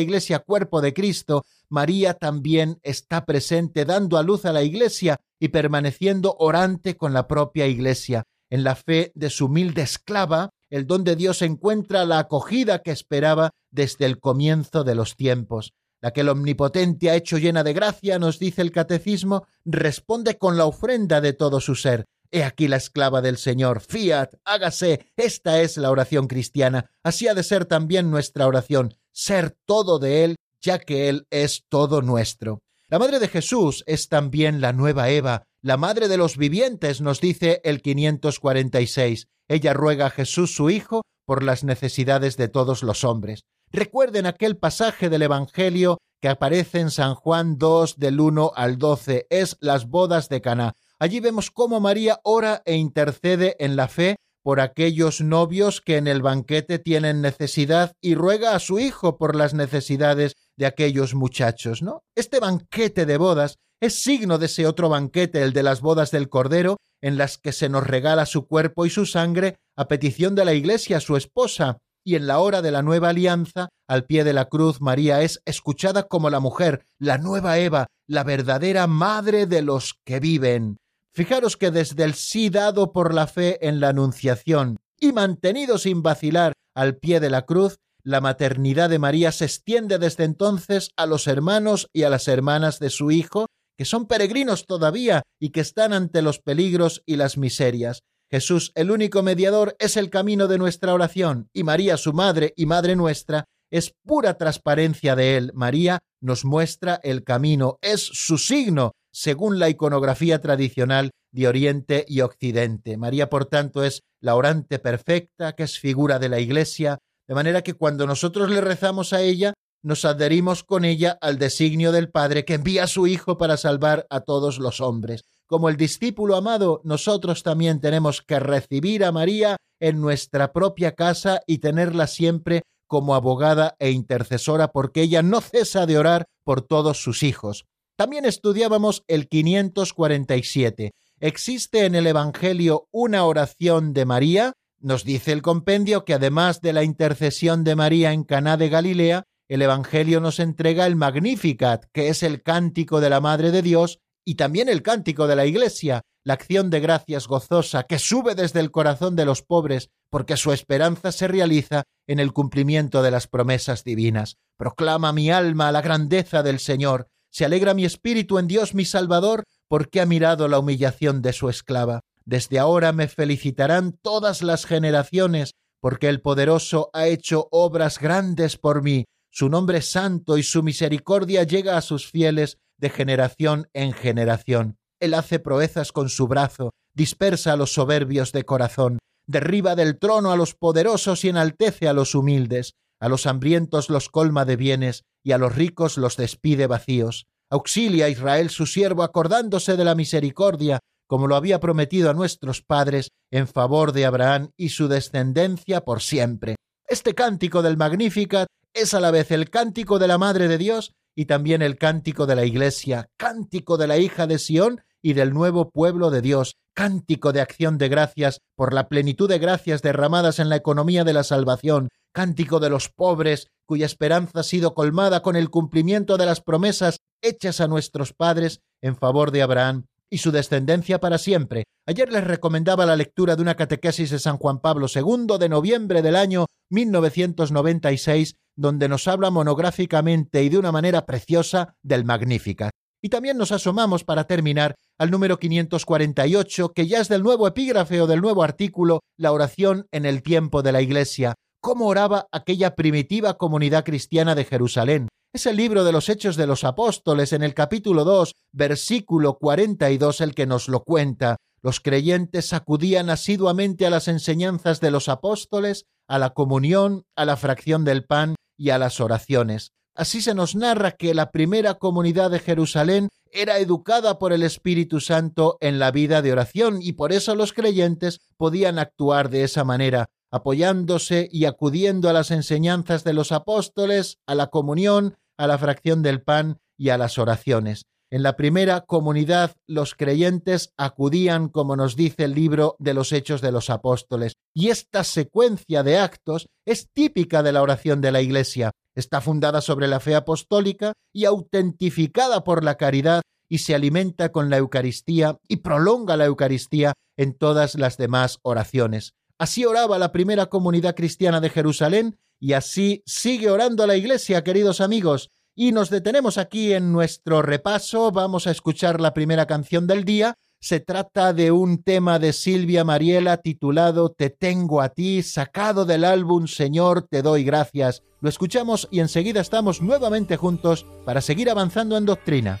Iglesia 0.00 0.38
cuerpo 0.38 0.80
de 0.80 0.94
Cristo, 0.94 1.44
María 1.68 2.14
también 2.14 2.78
está 2.82 3.26
presente 3.26 3.84
dando 3.84 4.16
a 4.16 4.22
luz 4.22 4.44
a 4.46 4.52
la 4.52 4.62
Iglesia 4.62 5.20
y 5.38 5.48
permaneciendo 5.48 6.36
orante 6.38 6.96
con 6.96 7.12
la 7.12 7.28
propia 7.28 7.66
Iglesia. 7.66 8.24
En 8.48 8.64
la 8.64 8.74
fe 8.74 9.12
de 9.14 9.30
su 9.30 9.46
humilde 9.46 9.82
esclava, 9.82 10.50
el 10.70 10.86
don 10.86 11.04
de 11.04 11.16
Dios 11.16 11.42
encuentra 11.42 12.04
la 12.04 12.18
acogida 12.18 12.80
que 12.82 12.92
esperaba 12.92 13.50
desde 13.70 14.06
el 14.06 14.18
comienzo 14.18 14.82
de 14.82 14.94
los 14.94 15.16
tiempos. 15.16 15.72
La 16.00 16.12
que 16.12 16.22
el 16.22 16.30
Omnipotente 16.30 17.10
ha 17.10 17.14
hecho 17.14 17.36
llena 17.36 17.62
de 17.62 17.74
gracia, 17.74 18.18
nos 18.18 18.38
dice 18.38 18.62
el 18.62 18.72
Catecismo, 18.72 19.46
responde 19.64 20.38
con 20.38 20.56
la 20.56 20.64
ofrenda 20.64 21.20
de 21.20 21.34
todo 21.34 21.60
su 21.60 21.74
ser. 21.74 22.06
He 22.32 22.44
aquí 22.44 22.68
la 22.68 22.76
esclava 22.76 23.22
del 23.22 23.38
Señor, 23.38 23.80
fiat, 23.80 24.34
hágase. 24.44 25.12
Esta 25.16 25.60
es 25.62 25.76
la 25.76 25.90
oración 25.90 26.28
cristiana. 26.28 26.90
Así 27.02 27.26
ha 27.26 27.34
de 27.34 27.42
ser 27.42 27.64
también 27.64 28.10
nuestra 28.10 28.46
oración, 28.46 28.94
ser 29.12 29.56
todo 29.66 29.98
de 29.98 30.24
Él, 30.24 30.36
ya 30.60 30.78
que 30.78 31.08
Él 31.08 31.26
es 31.30 31.64
todo 31.68 32.02
nuestro. 32.02 32.60
La 32.88 32.98
Madre 32.98 33.18
de 33.18 33.28
Jesús 33.28 33.84
es 33.86 34.08
también 34.08 34.60
la 34.60 34.72
nueva 34.72 35.10
Eva, 35.10 35.44
la 35.62 35.76
Madre 35.76 36.08
de 36.08 36.16
los 36.16 36.36
vivientes, 36.36 37.00
nos 37.00 37.20
dice 37.20 37.60
el 37.64 37.82
546. 37.82 39.28
Ella 39.48 39.74
ruega 39.74 40.06
a 40.06 40.10
Jesús 40.10 40.54
su 40.54 40.70
Hijo 40.70 41.02
por 41.24 41.42
las 41.42 41.64
necesidades 41.64 42.36
de 42.36 42.48
todos 42.48 42.82
los 42.82 43.04
hombres. 43.04 43.42
Recuerden 43.70 44.26
aquel 44.26 44.56
pasaje 44.56 45.08
del 45.08 45.22
Evangelio 45.22 45.98
que 46.20 46.28
aparece 46.28 46.80
en 46.80 46.90
San 46.90 47.14
Juan 47.14 47.58
2 47.58 47.98
del 47.98 48.20
1 48.20 48.52
al 48.54 48.78
12, 48.78 49.26
es 49.30 49.56
las 49.60 49.86
bodas 49.86 50.28
de 50.28 50.40
Caná. 50.40 50.74
Allí 51.00 51.18
vemos 51.18 51.50
cómo 51.50 51.80
María 51.80 52.20
ora 52.24 52.60
e 52.66 52.76
intercede 52.76 53.56
en 53.58 53.74
la 53.74 53.88
fe 53.88 54.16
por 54.42 54.60
aquellos 54.60 55.22
novios 55.22 55.80
que 55.80 55.96
en 55.96 56.06
el 56.06 56.20
banquete 56.20 56.78
tienen 56.78 57.22
necesidad 57.22 57.92
y 58.02 58.14
ruega 58.14 58.54
a 58.54 58.58
su 58.58 58.78
hijo 58.78 59.16
por 59.16 59.34
las 59.34 59.54
necesidades 59.54 60.34
de 60.58 60.66
aquellos 60.66 61.14
muchachos, 61.14 61.80
¿no? 61.80 62.02
Este 62.14 62.38
banquete 62.38 63.06
de 63.06 63.16
bodas 63.16 63.56
es 63.80 64.02
signo 64.02 64.36
de 64.36 64.44
ese 64.44 64.66
otro 64.66 64.90
banquete, 64.90 65.42
el 65.42 65.54
de 65.54 65.62
las 65.62 65.80
bodas 65.80 66.10
del 66.10 66.28
Cordero, 66.28 66.76
en 67.00 67.16
las 67.16 67.38
que 67.38 67.52
se 67.52 67.70
nos 67.70 67.86
regala 67.86 68.26
su 68.26 68.46
cuerpo 68.46 68.84
y 68.84 68.90
su 68.90 69.06
sangre 69.06 69.56
a 69.76 69.88
petición 69.88 70.34
de 70.34 70.44
la 70.44 70.52
Iglesia, 70.52 71.00
su 71.00 71.16
esposa, 71.16 71.78
y 72.04 72.16
en 72.16 72.26
la 72.26 72.40
hora 72.40 72.60
de 72.60 72.72
la 72.72 72.82
nueva 72.82 73.08
alianza, 73.08 73.70
al 73.88 74.04
pie 74.04 74.22
de 74.22 74.34
la 74.34 74.50
cruz, 74.50 74.82
María 74.82 75.22
es 75.22 75.40
escuchada 75.46 76.02
como 76.02 76.28
la 76.28 76.40
mujer, 76.40 76.84
la 76.98 77.16
nueva 77.16 77.58
Eva, 77.58 77.86
la 78.06 78.22
verdadera 78.22 78.86
madre 78.86 79.46
de 79.46 79.62
los 79.62 79.94
que 80.04 80.20
viven. 80.20 80.76
Fijaros 81.20 81.58
que 81.58 81.70
desde 81.70 82.04
el 82.04 82.14
sí 82.14 82.48
dado 82.48 82.92
por 82.92 83.12
la 83.12 83.26
fe 83.26 83.68
en 83.68 83.78
la 83.78 83.90
Anunciación 83.90 84.78
y 84.98 85.12
mantenido 85.12 85.76
sin 85.76 86.02
vacilar 86.02 86.54
al 86.74 86.96
pie 86.96 87.20
de 87.20 87.28
la 87.28 87.44
cruz, 87.44 87.76
la 88.02 88.22
maternidad 88.22 88.88
de 88.88 88.98
María 88.98 89.30
se 89.30 89.44
extiende 89.44 89.98
desde 89.98 90.24
entonces 90.24 90.92
a 90.96 91.04
los 91.04 91.26
hermanos 91.26 91.88
y 91.92 92.04
a 92.04 92.08
las 92.08 92.26
hermanas 92.26 92.78
de 92.78 92.88
su 92.88 93.10
Hijo, 93.10 93.44
que 93.76 93.84
son 93.84 94.06
peregrinos 94.06 94.64
todavía 94.64 95.20
y 95.38 95.50
que 95.50 95.60
están 95.60 95.92
ante 95.92 96.22
los 96.22 96.38
peligros 96.38 97.02
y 97.04 97.16
las 97.16 97.36
miserias. 97.36 98.00
Jesús, 98.30 98.72
el 98.74 98.90
único 98.90 99.22
mediador, 99.22 99.76
es 99.78 99.98
el 99.98 100.08
camino 100.08 100.48
de 100.48 100.56
nuestra 100.56 100.94
oración, 100.94 101.50
y 101.52 101.64
María, 101.64 101.98
su 101.98 102.14
madre 102.14 102.54
y 102.56 102.64
madre 102.64 102.96
nuestra, 102.96 103.44
es 103.70 103.92
pura 104.06 104.38
transparencia 104.38 105.16
de 105.16 105.36
él. 105.36 105.52
María 105.52 105.98
nos 106.22 106.46
muestra 106.46 106.98
el 107.02 107.24
camino, 107.24 107.78
es 107.82 108.00
su 108.00 108.38
signo, 108.38 108.92
según 109.12 109.58
la 109.58 109.68
iconografía 109.68 110.40
tradicional 110.40 111.10
de 111.32 111.48
Oriente 111.48 112.04
y 112.08 112.20
Occidente. 112.20 112.96
María, 112.96 113.30
por 113.30 113.46
tanto, 113.46 113.84
es 113.84 114.02
la 114.20 114.34
orante 114.34 114.78
perfecta, 114.78 115.54
que 115.54 115.64
es 115.64 115.78
figura 115.78 116.18
de 116.18 116.28
la 116.28 116.40
Iglesia, 116.40 116.98
de 117.28 117.34
manera 117.34 117.62
que 117.62 117.74
cuando 117.74 118.06
nosotros 118.06 118.50
le 118.50 118.60
rezamos 118.60 119.12
a 119.12 119.22
ella, 119.22 119.54
nos 119.82 120.04
adherimos 120.04 120.64
con 120.64 120.84
ella 120.84 121.16
al 121.20 121.38
designio 121.38 121.92
del 121.92 122.10
Padre 122.10 122.44
que 122.44 122.54
envía 122.54 122.84
a 122.84 122.88
su 122.88 123.06
Hijo 123.06 123.38
para 123.38 123.56
salvar 123.56 124.06
a 124.10 124.20
todos 124.20 124.58
los 124.58 124.80
hombres. 124.80 125.22
Como 125.46 125.68
el 125.68 125.76
discípulo 125.76 126.36
amado, 126.36 126.80
nosotros 126.84 127.42
también 127.42 127.80
tenemos 127.80 128.22
que 128.22 128.38
recibir 128.38 129.04
a 129.04 129.12
María 129.12 129.56
en 129.80 130.00
nuestra 130.00 130.52
propia 130.52 130.94
casa 130.94 131.40
y 131.46 131.58
tenerla 131.58 132.06
siempre 132.06 132.62
como 132.86 133.14
abogada 133.14 133.76
e 133.78 133.90
intercesora 133.90 134.68
porque 134.68 135.02
ella 135.02 135.22
no 135.22 135.40
cesa 135.40 135.86
de 135.86 135.98
orar 135.98 136.26
por 136.44 136.62
todos 136.62 137.02
sus 137.02 137.22
hijos. 137.22 137.64
También 138.00 138.24
estudiábamos 138.24 139.04
el 139.08 139.28
547. 139.28 140.92
¿Existe 141.20 141.84
en 141.84 141.94
el 141.94 142.06
Evangelio 142.06 142.88
una 142.92 143.26
oración 143.26 143.92
de 143.92 144.06
María? 144.06 144.54
Nos 144.78 145.04
dice 145.04 145.32
el 145.32 145.42
compendio 145.42 146.06
que 146.06 146.14
además 146.14 146.62
de 146.62 146.72
la 146.72 146.82
intercesión 146.82 147.62
de 147.62 147.76
María 147.76 148.14
en 148.14 148.24
Caná 148.24 148.56
de 148.56 148.70
Galilea, 148.70 149.24
el 149.48 149.60
Evangelio 149.60 150.18
nos 150.20 150.40
entrega 150.40 150.86
el 150.86 150.96
Magnificat, 150.96 151.84
que 151.92 152.08
es 152.08 152.22
el 152.22 152.42
cántico 152.42 153.02
de 153.02 153.10
la 153.10 153.20
Madre 153.20 153.50
de 153.50 153.60
Dios 153.60 153.98
y 154.24 154.36
también 154.36 154.70
el 154.70 154.80
cántico 154.80 155.26
de 155.26 155.36
la 155.36 155.44
Iglesia, 155.44 156.00
la 156.24 156.32
acción 156.32 156.70
de 156.70 156.80
gracias 156.80 157.28
gozosa 157.28 157.82
que 157.82 157.98
sube 157.98 158.34
desde 158.34 158.60
el 158.60 158.70
corazón 158.70 159.14
de 159.14 159.26
los 159.26 159.42
pobres, 159.42 159.90
porque 160.08 160.38
su 160.38 160.54
esperanza 160.54 161.12
se 161.12 161.28
realiza 161.28 161.82
en 162.06 162.18
el 162.18 162.32
cumplimiento 162.32 163.02
de 163.02 163.10
las 163.10 163.26
promesas 163.26 163.84
divinas. 163.84 164.38
Proclama 164.56 165.12
mi 165.12 165.30
alma 165.30 165.70
la 165.70 165.82
grandeza 165.82 166.42
del 166.42 166.60
Señor, 166.60 167.08
se 167.30 167.44
alegra 167.44 167.74
mi 167.74 167.84
espíritu 167.84 168.38
en 168.38 168.48
Dios 168.48 168.74
mi 168.74 168.84
Salvador, 168.84 169.44
porque 169.68 170.00
ha 170.00 170.06
mirado 170.06 170.48
la 170.48 170.58
humillación 170.58 171.22
de 171.22 171.32
su 171.32 171.48
esclava. 171.48 172.00
Desde 172.24 172.58
ahora 172.58 172.92
me 172.92 173.08
felicitarán 173.08 173.98
todas 174.02 174.42
las 174.42 174.66
generaciones, 174.66 175.52
porque 175.80 176.08
el 176.08 176.20
poderoso 176.20 176.90
ha 176.92 177.06
hecho 177.06 177.48
obras 177.50 177.98
grandes 177.98 178.56
por 178.56 178.82
mí. 178.82 179.04
Su 179.30 179.48
nombre 179.48 179.80
santo 179.80 180.36
y 180.38 180.42
su 180.42 180.62
misericordia 180.62 181.44
llega 181.44 181.76
a 181.76 181.82
sus 181.82 182.10
fieles 182.10 182.58
de 182.78 182.90
generación 182.90 183.68
en 183.72 183.92
generación. 183.92 184.76
Él 184.98 185.14
hace 185.14 185.38
proezas 185.38 185.92
con 185.92 186.08
su 186.08 186.26
brazo, 186.26 186.72
dispersa 186.94 187.52
a 187.52 187.56
los 187.56 187.72
soberbios 187.72 188.32
de 188.32 188.44
corazón, 188.44 188.98
derriba 189.26 189.76
del 189.76 189.98
trono 189.98 190.32
a 190.32 190.36
los 190.36 190.54
poderosos 190.54 191.24
y 191.24 191.28
enaltece 191.28 191.88
a 191.88 191.92
los 191.92 192.14
humildes, 192.14 192.74
a 192.98 193.08
los 193.08 193.26
hambrientos 193.26 193.88
los 193.88 194.08
colma 194.08 194.44
de 194.44 194.56
bienes 194.56 195.04
y 195.22 195.32
a 195.32 195.38
los 195.38 195.54
ricos 195.54 195.96
los 195.98 196.16
despide 196.16 196.66
vacíos. 196.66 197.26
Auxilia 197.50 198.06
a 198.06 198.08
Israel 198.08 198.50
su 198.50 198.66
siervo 198.66 199.02
acordándose 199.02 199.76
de 199.76 199.84
la 199.84 199.94
misericordia, 199.94 200.80
como 201.08 201.26
lo 201.26 201.34
había 201.34 201.58
prometido 201.58 202.08
a 202.10 202.14
nuestros 202.14 202.62
padres, 202.62 203.10
en 203.32 203.48
favor 203.48 203.92
de 203.92 204.06
Abraham 204.06 204.50
y 204.56 204.68
su 204.68 204.86
descendencia 204.86 205.80
por 205.80 206.02
siempre. 206.02 206.56
Este 206.86 207.14
cántico 207.14 207.62
del 207.62 207.76
Magnificat 207.76 208.46
es 208.72 208.94
a 208.94 209.00
la 209.00 209.10
vez 209.10 209.30
el 209.32 209.50
cántico 209.50 209.98
de 209.98 210.08
la 210.08 210.18
Madre 210.18 210.46
de 210.46 210.58
Dios 210.58 210.92
y 211.16 211.26
también 211.26 211.62
el 211.62 211.76
cántico 211.76 212.26
de 212.26 212.36
la 212.36 212.44
Iglesia, 212.44 213.08
cántico 213.16 213.76
de 213.76 213.88
la 213.88 213.98
hija 213.98 214.26
de 214.26 214.38
Sión 214.38 214.82
y 215.02 215.14
del 215.14 215.32
nuevo 215.32 215.70
pueblo 215.70 216.10
de 216.10 216.22
Dios, 216.22 216.56
cántico 216.74 217.32
de 217.32 217.40
acción 217.40 217.78
de 217.78 217.88
gracias 217.88 218.40
por 218.54 218.72
la 218.72 218.88
plenitud 218.88 219.28
de 219.28 219.38
gracias 219.38 219.82
derramadas 219.82 220.38
en 220.38 220.48
la 220.48 220.56
economía 220.56 221.04
de 221.04 221.12
la 221.12 221.24
salvación, 221.24 221.88
cántico 222.12 222.60
de 222.60 222.70
los 222.70 222.88
pobres, 222.88 223.48
cuya 223.66 223.86
esperanza 223.86 224.40
ha 224.40 224.42
sido 224.42 224.74
colmada 224.74 225.22
con 225.22 225.36
el 225.36 225.50
cumplimiento 225.50 226.16
de 226.16 226.26
las 226.26 226.40
promesas 226.40 226.98
hechas 227.22 227.60
a 227.60 227.68
nuestros 227.68 228.12
padres 228.12 228.60
en 228.82 228.96
favor 228.96 229.30
de 229.30 229.42
Abraham 229.42 229.86
y 230.10 230.18
su 230.18 230.32
descendencia 230.32 230.98
para 231.00 231.18
siempre. 231.18 231.64
Ayer 231.86 232.12
les 232.12 232.24
recomendaba 232.24 232.84
la 232.84 232.96
lectura 232.96 233.36
de 233.36 233.42
una 233.42 233.54
catequesis 233.54 234.10
de 234.10 234.18
San 234.18 234.38
Juan 234.38 234.60
Pablo 234.60 234.86
II 234.92 235.38
de 235.38 235.48
noviembre 235.48 236.02
del 236.02 236.16
año 236.16 236.46
1996, 236.70 238.36
donde 238.56 238.88
nos 238.88 239.08
habla 239.08 239.30
monográficamente 239.30 240.42
y 240.42 240.48
de 240.48 240.58
una 240.58 240.72
manera 240.72 241.06
preciosa 241.06 241.76
del 241.82 242.04
Magnífica. 242.04 242.70
Y 243.02 243.08
también 243.08 243.38
nos 243.38 243.50
asomamos 243.50 244.04
para 244.04 244.24
terminar 244.24 244.76
al 244.98 245.10
número 245.10 245.38
548, 245.38 246.72
que 246.74 246.86
ya 246.86 247.00
es 247.00 247.08
del 247.08 247.22
nuevo 247.22 247.46
epígrafe 247.46 248.00
o 248.00 248.06
del 248.06 248.20
nuevo 248.20 248.42
artículo, 248.42 249.00
la 249.16 249.32
oración 249.32 249.86
en 249.90 250.04
el 250.04 250.22
tiempo 250.22 250.62
de 250.62 250.72
la 250.72 250.82
Iglesia. 250.82 251.34
¿Cómo 251.62 251.88
oraba 251.88 252.26
aquella 252.32 252.74
primitiva 252.74 253.36
comunidad 253.36 253.84
cristiana 253.84 254.34
de 254.34 254.46
Jerusalén? 254.46 255.08
Es 255.34 255.44
el 255.44 255.56
libro 255.56 255.84
de 255.84 255.92
los 255.92 256.08
Hechos 256.08 256.36
de 256.36 256.46
los 256.46 256.64
Apóstoles 256.64 257.34
en 257.34 257.42
el 257.42 257.52
capítulo 257.52 258.04
2, 258.04 258.34
versículo 258.50 259.36
42 259.38 260.22
el 260.22 260.34
que 260.34 260.46
nos 260.46 260.68
lo 260.70 260.84
cuenta. 260.84 261.36
Los 261.60 261.80
creyentes 261.80 262.54
acudían 262.54 263.10
asiduamente 263.10 263.84
a 263.84 263.90
las 263.90 264.08
enseñanzas 264.08 264.80
de 264.80 264.90
los 264.90 265.10
apóstoles, 265.10 265.84
a 266.08 266.18
la 266.18 266.30
comunión, 266.30 267.04
a 267.14 267.26
la 267.26 267.36
fracción 267.36 267.84
del 267.84 268.06
pan 268.06 268.36
y 268.56 268.70
a 268.70 268.78
las 268.78 268.98
oraciones. 268.98 269.72
Así 269.94 270.22
se 270.22 270.34
nos 270.34 270.56
narra 270.56 270.92
que 270.92 271.12
la 271.12 271.30
primera 271.30 271.74
comunidad 271.74 272.30
de 272.30 272.38
Jerusalén 272.38 273.10
era 273.32 273.58
educada 273.58 274.18
por 274.18 274.32
el 274.32 274.44
Espíritu 274.44 274.98
Santo 274.98 275.58
en 275.60 275.78
la 275.78 275.90
vida 275.90 276.22
de 276.22 276.32
oración 276.32 276.78
y 276.80 276.92
por 276.94 277.12
eso 277.12 277.34
los 277.34 277.52
creyentes 277.52 278.18
podían 278.38 278.78
actuar 278.78 279.28
de 279.28 279.44
esa 279.44 279.62
manera, 279.62 280.08
apoyándose 280.30 281.28
y 281.30 281.44
acudiendo 281.44 282.08
a 282.08 282.12
las 282.12 282.30
enseñanzas 282.30 283.04
de 283.04 283.12
los 283.12 283.32
apóstoles, 283.32 284.18
a 284.26 284.34
la 284.34 284.48
comunión, 284.48 285.16
a 285.36 285.46
la 285.46 285.58
fracción 285.58 286.02
del 286.02 286.22
pan 286.22 286.60
y 286.76 286.90
a 286.90 286.98
las 286.98 287.18
oraciones. 287.18 287.84
En 288.12 288.24
la 288.24 288.36
primera 288.36 288.80
comunidad 288.80 289.54
los 289.68 289.94
creyentes 289.94 290.72
acudían, 290.76 291.48
como 291.48 291.76
nos 291.76 291.94
dice 291.94 292.24
el 292.24 292.34
libro 292.34 292.74
de 292.80 292.92
los 292.92 293.12
Hechos 293.12 293.40
de 293.40 293.52
los 293.52 293.70
Apóstoles, 293.70 294.32
y 294.52 294.70
esta 294.70 295.04
secuencia 295.04 295.84
de 295.84 295.98
actos 295.98 296.48
es 296.66 296.88
típica 296.92 297.44
de 297.44 297.52
la 297.52 297.62
oración 297.62 298.00
de 298.00 298.10
la 298.10 298.20
Iglesia. 298.20 298.72
Está 298.96 299.20
fundada 299.20 299.60
sobre 299.60 299.86
la 299.86 300.00
fe 300.00 300.16
apostólica 300.16 300.92
y 301.14 301.24
autentificada 301.24 302.42
por 302.42 302.64
la 302.64 302.74
caridad 302.74 303.22
y 303.48 303.58
se 303.58 303.76
alimenta 303.76 304.32
con 304.32 304.50
la 304.50 304.56
Eucaristía 304.56 305.38
y 305.46 305.58
prolonga 305.58 306.16
la 306.16 306.24
Eucaristía 306.24 306.94
en 307.16 307.34
todas 307.34 307.76
las 307.76 307.96
demás 307.96 308.38
oraciones. 308.42 309.12
Así 309.40 309.64
oraba 309.64 309.98
la 309.98 310.12
primera 310.12 310.50
comunidad 310.50 310.94
cristiana 310.94 311.40
de 311.40 311.48
Jerusalén 311.48 312.18
y 312.38 312.52
así 312.52 313.02
sigue 313.06 313.48
orando 313.48 313.86
la 313.86 313.96
Iglesia, 313.96 314.44
queridos 314.44 314.82
amigos. 314.82 315.30
Y 315.54 315.72
nos 315.72 315.88
detenemos 315.88 316.36
aquí 316.36 316.74
en 316.74 316.92
nuestro 316.92 317.40
repaso. 317.40 318.12
Vamos 318.12 318.46
a 318.46 318.50
escuchar 318.50 319.00
la 319.00 319.14
primera 319.14 319.46
canción 319.46 319.86
del 319.86 320.04
día. 320.04 320.36
Se 320.60 320.78
trata 320.80 321.32
de 321.32 321.52
un 321.52 321.82
tema 321.82 322.18
de 322.18 322.34
Silvia 322.34 322.84
Mariela 322.84 323.38
titulado 323.38 324.10
Te 324.10 324.28
tengo 324.28 324.82
a 324.82 324.90
ti, 324.90 325.22
sacado 325.22 325.86
del 325.86 326.04
álbum 326.04 326.46
Señor, 326.46 327.06
te 327.08 327.22
doy 327.22 327.42
gracias. 327.42 328.02
Lo 328.20 328.28
escuchamos 328.28 328.88
y 328.90 329.00
enseguida 329.00 329.40
estamos 329.40 329.80
nuevamente 329.80 330.36
juntos 330.36 330.84
para 331.06 331.22
seguir 331.22 331.48
avanzando 331.48 331.96
en 331.96 332.04
doctrina. 332.04 332.60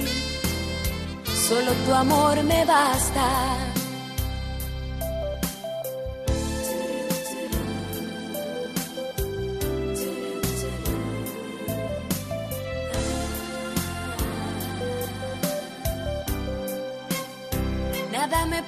solo 1.51 1.73
tu 1.85 1.93
amor 1.93 2.43
me 2.43 2.65
basta. 2.65 3.27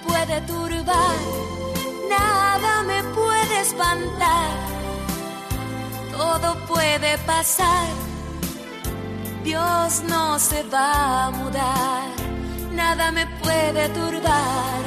puede 0.07 0.41
turbar, 0.41 1.17
nada 2.09 2.83
me 2.83 3.03
puede 3.19 3.55
espantar, 3.61 4.51
todo 6.17 6.55
puede 6.71 7.17
pasar, 7.19 7.87
Dios 9.43 10.01
no 10.07 10.39
se 10.39 10.63
va 10.63 11.25
a 11.25 11.31
mudar, 11.31 12.22
nada 12.73 13.11
me 13.11 13.25
puede 13.43 13.89
turbar, 13.89 14.81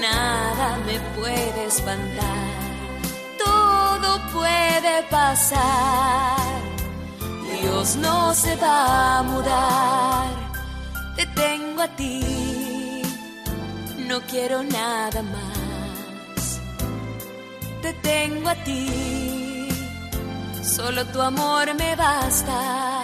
nada 0.00 0.78
me 0.86 0.98
puede 1.16 1.66
espantar, 1.66 2.50
todo 3.44 4.20
puede 4.32 5.02
pasar, 5.10 6.60
Dios 7.60 7.96
no 7.96 8.34
se 8.34 8.56
va 8.56 9.18
a 9.18 9.22
mudar, 9.22 10.28
te 11.16 11.26
tengo 11.26 11.82
a 11.82 11.88
ti. 11.88 12.44
No 14.14 14.20
quiero 14.30 14.62
nada 14.62 15.22
más. 15.22 16.60
Te 17.82 17.92
tengo 17.94 18.48
a 18.48 18.54
ti, 18.54 19.68
solo 20.62 21.04
tu 21.06 21.20
amor 21.20 21.74
me 21.74 21.96
basta. 21.96 23.02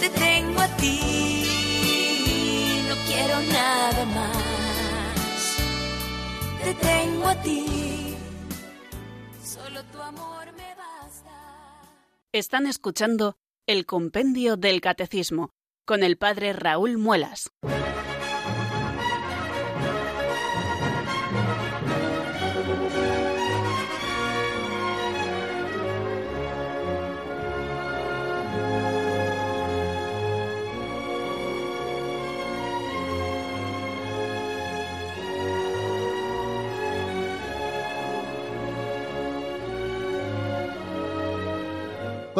Te 0.00 0.08
tengo 0.08 0.60
a 0.60 0.68
ti, 0.78 1.49
nada 3.52 4.04
más. 4.06 5.56
Te 6.62 6.74
tengo 6.74 7.28
a 7.28 7.42
ti, 7.42 8.14
solo 9.42 9.82
tu 9.84 10.00
amor 10.00 10.46
me 10.56 10.74
basta. 10.74 11.30
Están 12.32 12.66
escuchando 12.66 13.36
el 13.66 13.86
Compendio 13.86 14.56
del 14.56 14.80
Catecismo 14.80 15.50
con 15.86 16.02
el 16.02 16.16
Padre 16.16 16.52
Raúl 16.52 16.98
Muelas. 16.98 17.50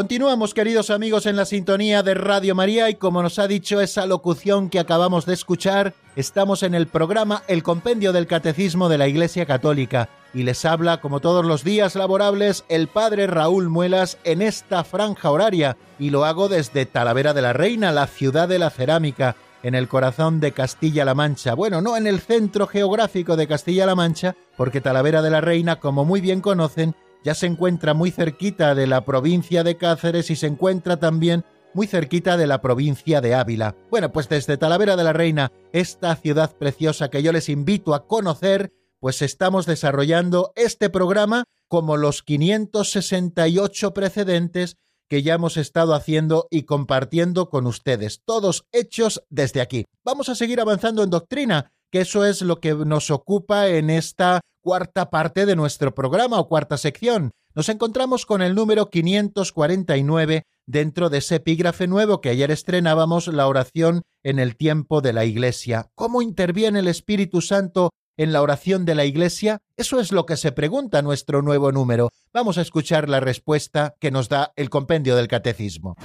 Continuamos, 0.00 0.54
queridos 0.54 0.88
amigos, 0.88 1.26
en 1.26 1.36
la 1.36 1.44
sintonía 1.44 2.02
de 2.02 2.14
Radio 2.14 2.54
María 2.54 2.88
y 2.88 2.94
como 2.94 3.22
nos 3.22 3.38
ha 3.38 3.46
dicho 3.46 3.82
esa 3.82 4.06
locución 4.06 4.70
que 4.70 4.78
acabamos 4.78 5.26
de 5.26 5.34
escuchar, 5.34 5.92
estamos 6.16 6.62
en 6.62 6.74
el 6.74 6.86
programa 6.86 7.42
El 7.48 7.62
Compendio 7.62 8.14
del 8.14 8.26
Catecismo 8.26 8.88
de 8.88 8.96
la 8.96 9.08
Iglesia 9.08 9.44
Católica 9.44 10.08
y 10.32 10.44
les 10.44 10.64
habla, 10.64 11.02
como 11.02 11.20
todos 11.20 11.44
los 11.44 11.64
días 11.64 11.96
laborables, 11.96 12.64
el 12.70 12.88
Padre 12.88 13.26
Raúl 13.26 13.68
Muelas 13.68 14.16
en 14.24 14.40
esta 14.40 14.84
franja 14.84 15.30
horaria 15.30 15.76
y 15.98 16.08
lo 16.08 16.24
hago 16.24 16.48
desde 16.48 16.86
Talavera 16.86 17.34
de 17.34 17.42
la 17.42 17.52
Reina, 17.52 17.92
la 17.92 18.06
ciudad 18.06 18.48
de 18.48 18.58
la 18.58 18.70
cerámica, 18.70 19.36
en 19.62 19.74
el 19.74 19.86
corazón 19.86 20.40
de 20.40 20.52
Castilla-La 20.52 21.14
Mancha. 21.14 21.52
Bueno, 21.52 21.82
no 21.82 21.98
en 21.98 22.06
el 22.06 22.20
centro 22.20 22.66
geográfico 22.66 23.36
de 23.36 23.46
Castilla-La 23.46 23.94
Mancha, 23.94 24.34
porque 24.56 24.80
Talavera 24.80 25.20
de 25.20 25.28
la 25.28 25.42
Reina, 25.42 25.76
como 25.76 26.06
muy 26.06 26.22
bien 26.22 26.40
conocen, 26.40 26.94
ya 27.24 27.34
se 27.34 27.46
encuentra 27.46 27.94
muy 27.94 28.10
cerquita 28.10 28.74
de 28.74 28.86
la 28.86 29.04
provincia 29.04 29.62
de 29.64 29.76
Cáceres 29.76 30.30
y 30.30 30.36
se 30.36 30.46
encuentra 30.46 30.98
también 30.98 31.44
muy 31.74 31.86
cerquita 31.86 32.36
de 32.36 32.46
la 32.46 32.60
provincia 32.60 33.20
de 33.20 33.34
Ávila. 33.34 33.76
Bueno, 33.90 34.12
pues 34.12 34.28
desde 34.28 34.56
Talavera 34.56 34.96
de 34.96 35.04
la 35.04 35.12
Reina, 35.12 35.52
esta 35.72 36.16
ciudad 36.16 36.56
preciosa 36.56 37.10
que 37.10 37.22
yo 37.22 37.32
les 37.32 37.48
invito 37.48 37.94
a 37.94 38.06
conocer, 38.06 38.72
pues 38.98 39.22
estamos 39.22 39.66
desarrollando 39.66 40.52
este 40.56 40.90
programa 40.90 41.44
como 41.68 41.96
los 41.96 42.22
568 42.22 43.94
precedentes 43.94 44.76
que 45.08 45.22
ya 45.22 45.34
hemos 45.34 45.56
estado 45.56 45.94
haciendo 45.94 46.46
y 46.50 46.62
compartiendo 46.62 47.50
con 47.50 47.66
ustedes, 47.66 48.22
todos 48.24 48.66
hechos 48.70 49.24
desde 49.28 49.60
aquí. 49.60 49.84
Vamos 50.04 50.28
a 50.28 50.36
seguir 50.36 50.60
avanzando 50.60 51.02
en 51.02 51.10
doctrina, 51.10 51.72
que 51.90 52.00
eso 52.00 52.24
es 52.24 52.42
lo 52.42 52.60
que 52.60 52.74
nos 52.74 53.10
ocupa 53.10 53.68
en 53.68 53.90
esta 53.90 54.40
cuarta 54.62 55.10
parte 55.10 55.46
de 55.46 55.56
nuestro 55.56 55.94
programa 55.94 56.38
o 56.38 56.48
cuarta 56.48 56.76
sección. 56.76 57.32
Nos 57.54 57.68
encontramos 57.68 58.26
con 58.26 58.42
el 58.42 58.54
número 58.54 58.90
549 58.90 60.44
dentro 60.66 61.10
de 61.10 61.18
ese 61.18 61.36
epígrafe 61.36 61.88
nuevo 61.88 62.20
que 62.20 62.28
ayer 62.28 62.50
estrenábamos, 62.50 63.26
la 63.26 63.48
oración 63.48 64.02
en 64.22 64.38
el 64.38 64.56
tiempo 64.56 65.00
de 65.00 65.12
la 65.12 65.24
Iglesia. 65.24 65.90
¿Cómo 65.96 66.22
interviene 66.22 66.78
el 66.78 66.86
Espíritu 66.86 67.40
Santo 67.40 67.90
en 68.16 68.32
la 68.32 68.42
oración 68.42 68.84
de 68.84 68.94
la 68.94 69.04
Iglesia? 69.04 69.58
Eso 69.76 69.98
es 69.98 70.12
lo 70.12 70.26
que 70.26 70.36
se 70.36 70.52
pregunta 70.52 71.02
nuestro 71.02 71.42
nuevo 71.42 71.72
número. 71.72 72.10
Vamos 72.32 72.56
a 72.56 72.62
escuchar 72.62 73.08
la 73.08 73.18
respuesta 73.18 73.96
que 73.98 74.12
nos 74.12 74.28
da 74.28 74.52
el 74.54 74.70
compendio 74.70 75.16
del 75.16 75.26
Catecismo. 75.26 75.96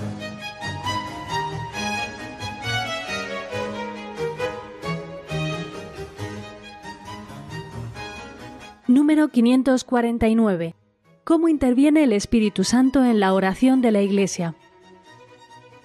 Número 8.96 9.28
549. 9.28 10.74
¿Cómo 11.26 11.50
interviene 11.50 12.06
el 12.06 12.14
Espíritu 12.14 12.64
Santo 12.64 13.04
en 13.04 13.20
la 13.20 13.34
oración 13.34 13.82
de 13.82 13.92
la 13.92 14.02
Iglesia? 14.02 14.56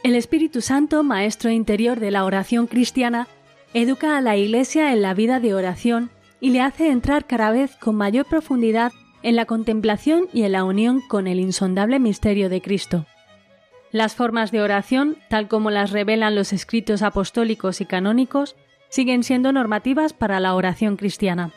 El 0.05 0.15
Espíritu 0.15 0.61
Santo, 0.61 1.03
maestro 1.03 1.51
interior 1.51 1.99
de 1.99 2.13
la 2.13 2.25
oración 2.25 2.69
cristiana, 2.69 3.27
educa 3.75 4.17
a 4.17 4.21
la 4.21 4.37
Iglesia 4.37 4.93
en 4.93 5.03
la 5.03 5.13
vida 5.13 5.41
de 5.41 5.55
oración 5.55 6.11
y 6.39 6.51
le 6.51 6.61
hace 6.61 6.89
entrar 6.89 7.27
cada 7.27 7.51
vez 7.51 7.75
con 7.75 7.97
mayor 7.97 8.27
profundidad 8.27 8.93
en 9.25 9.35
la 9.35 9.45
contemplación 9.45 10.29
y 10.33 10.45
en 10.45 10.53
la 10.53 10.63
unión 10.63 11.01
con 11.01 11.27
el 11.27 11.41
insondable 11.41 11.99
misterio 11.99 12.49
de 12.49 12.63
Cristo. 12.63 13.07
Las 13.91 14.15
formas 14.15 14.53
de 14.53 14.63
oración, 14.63 15.17
tal 15.29 15.49
como 15.49 15.73
las 15.73 15.91
revelan 15.91 16.37
los 16.37 16.53
escritos 16.53 17.03
apostólicos 17.03 17.81
y 17.81 17.87
canónicos, 17.87 18.55
siguen 18.89 19.25
siendo 19.25 19.53
normativas 19.53 20.13
para 20.13 20.39
la 20.39 20.55
oración 20.55 20.97
cristiana. 20.97 21.51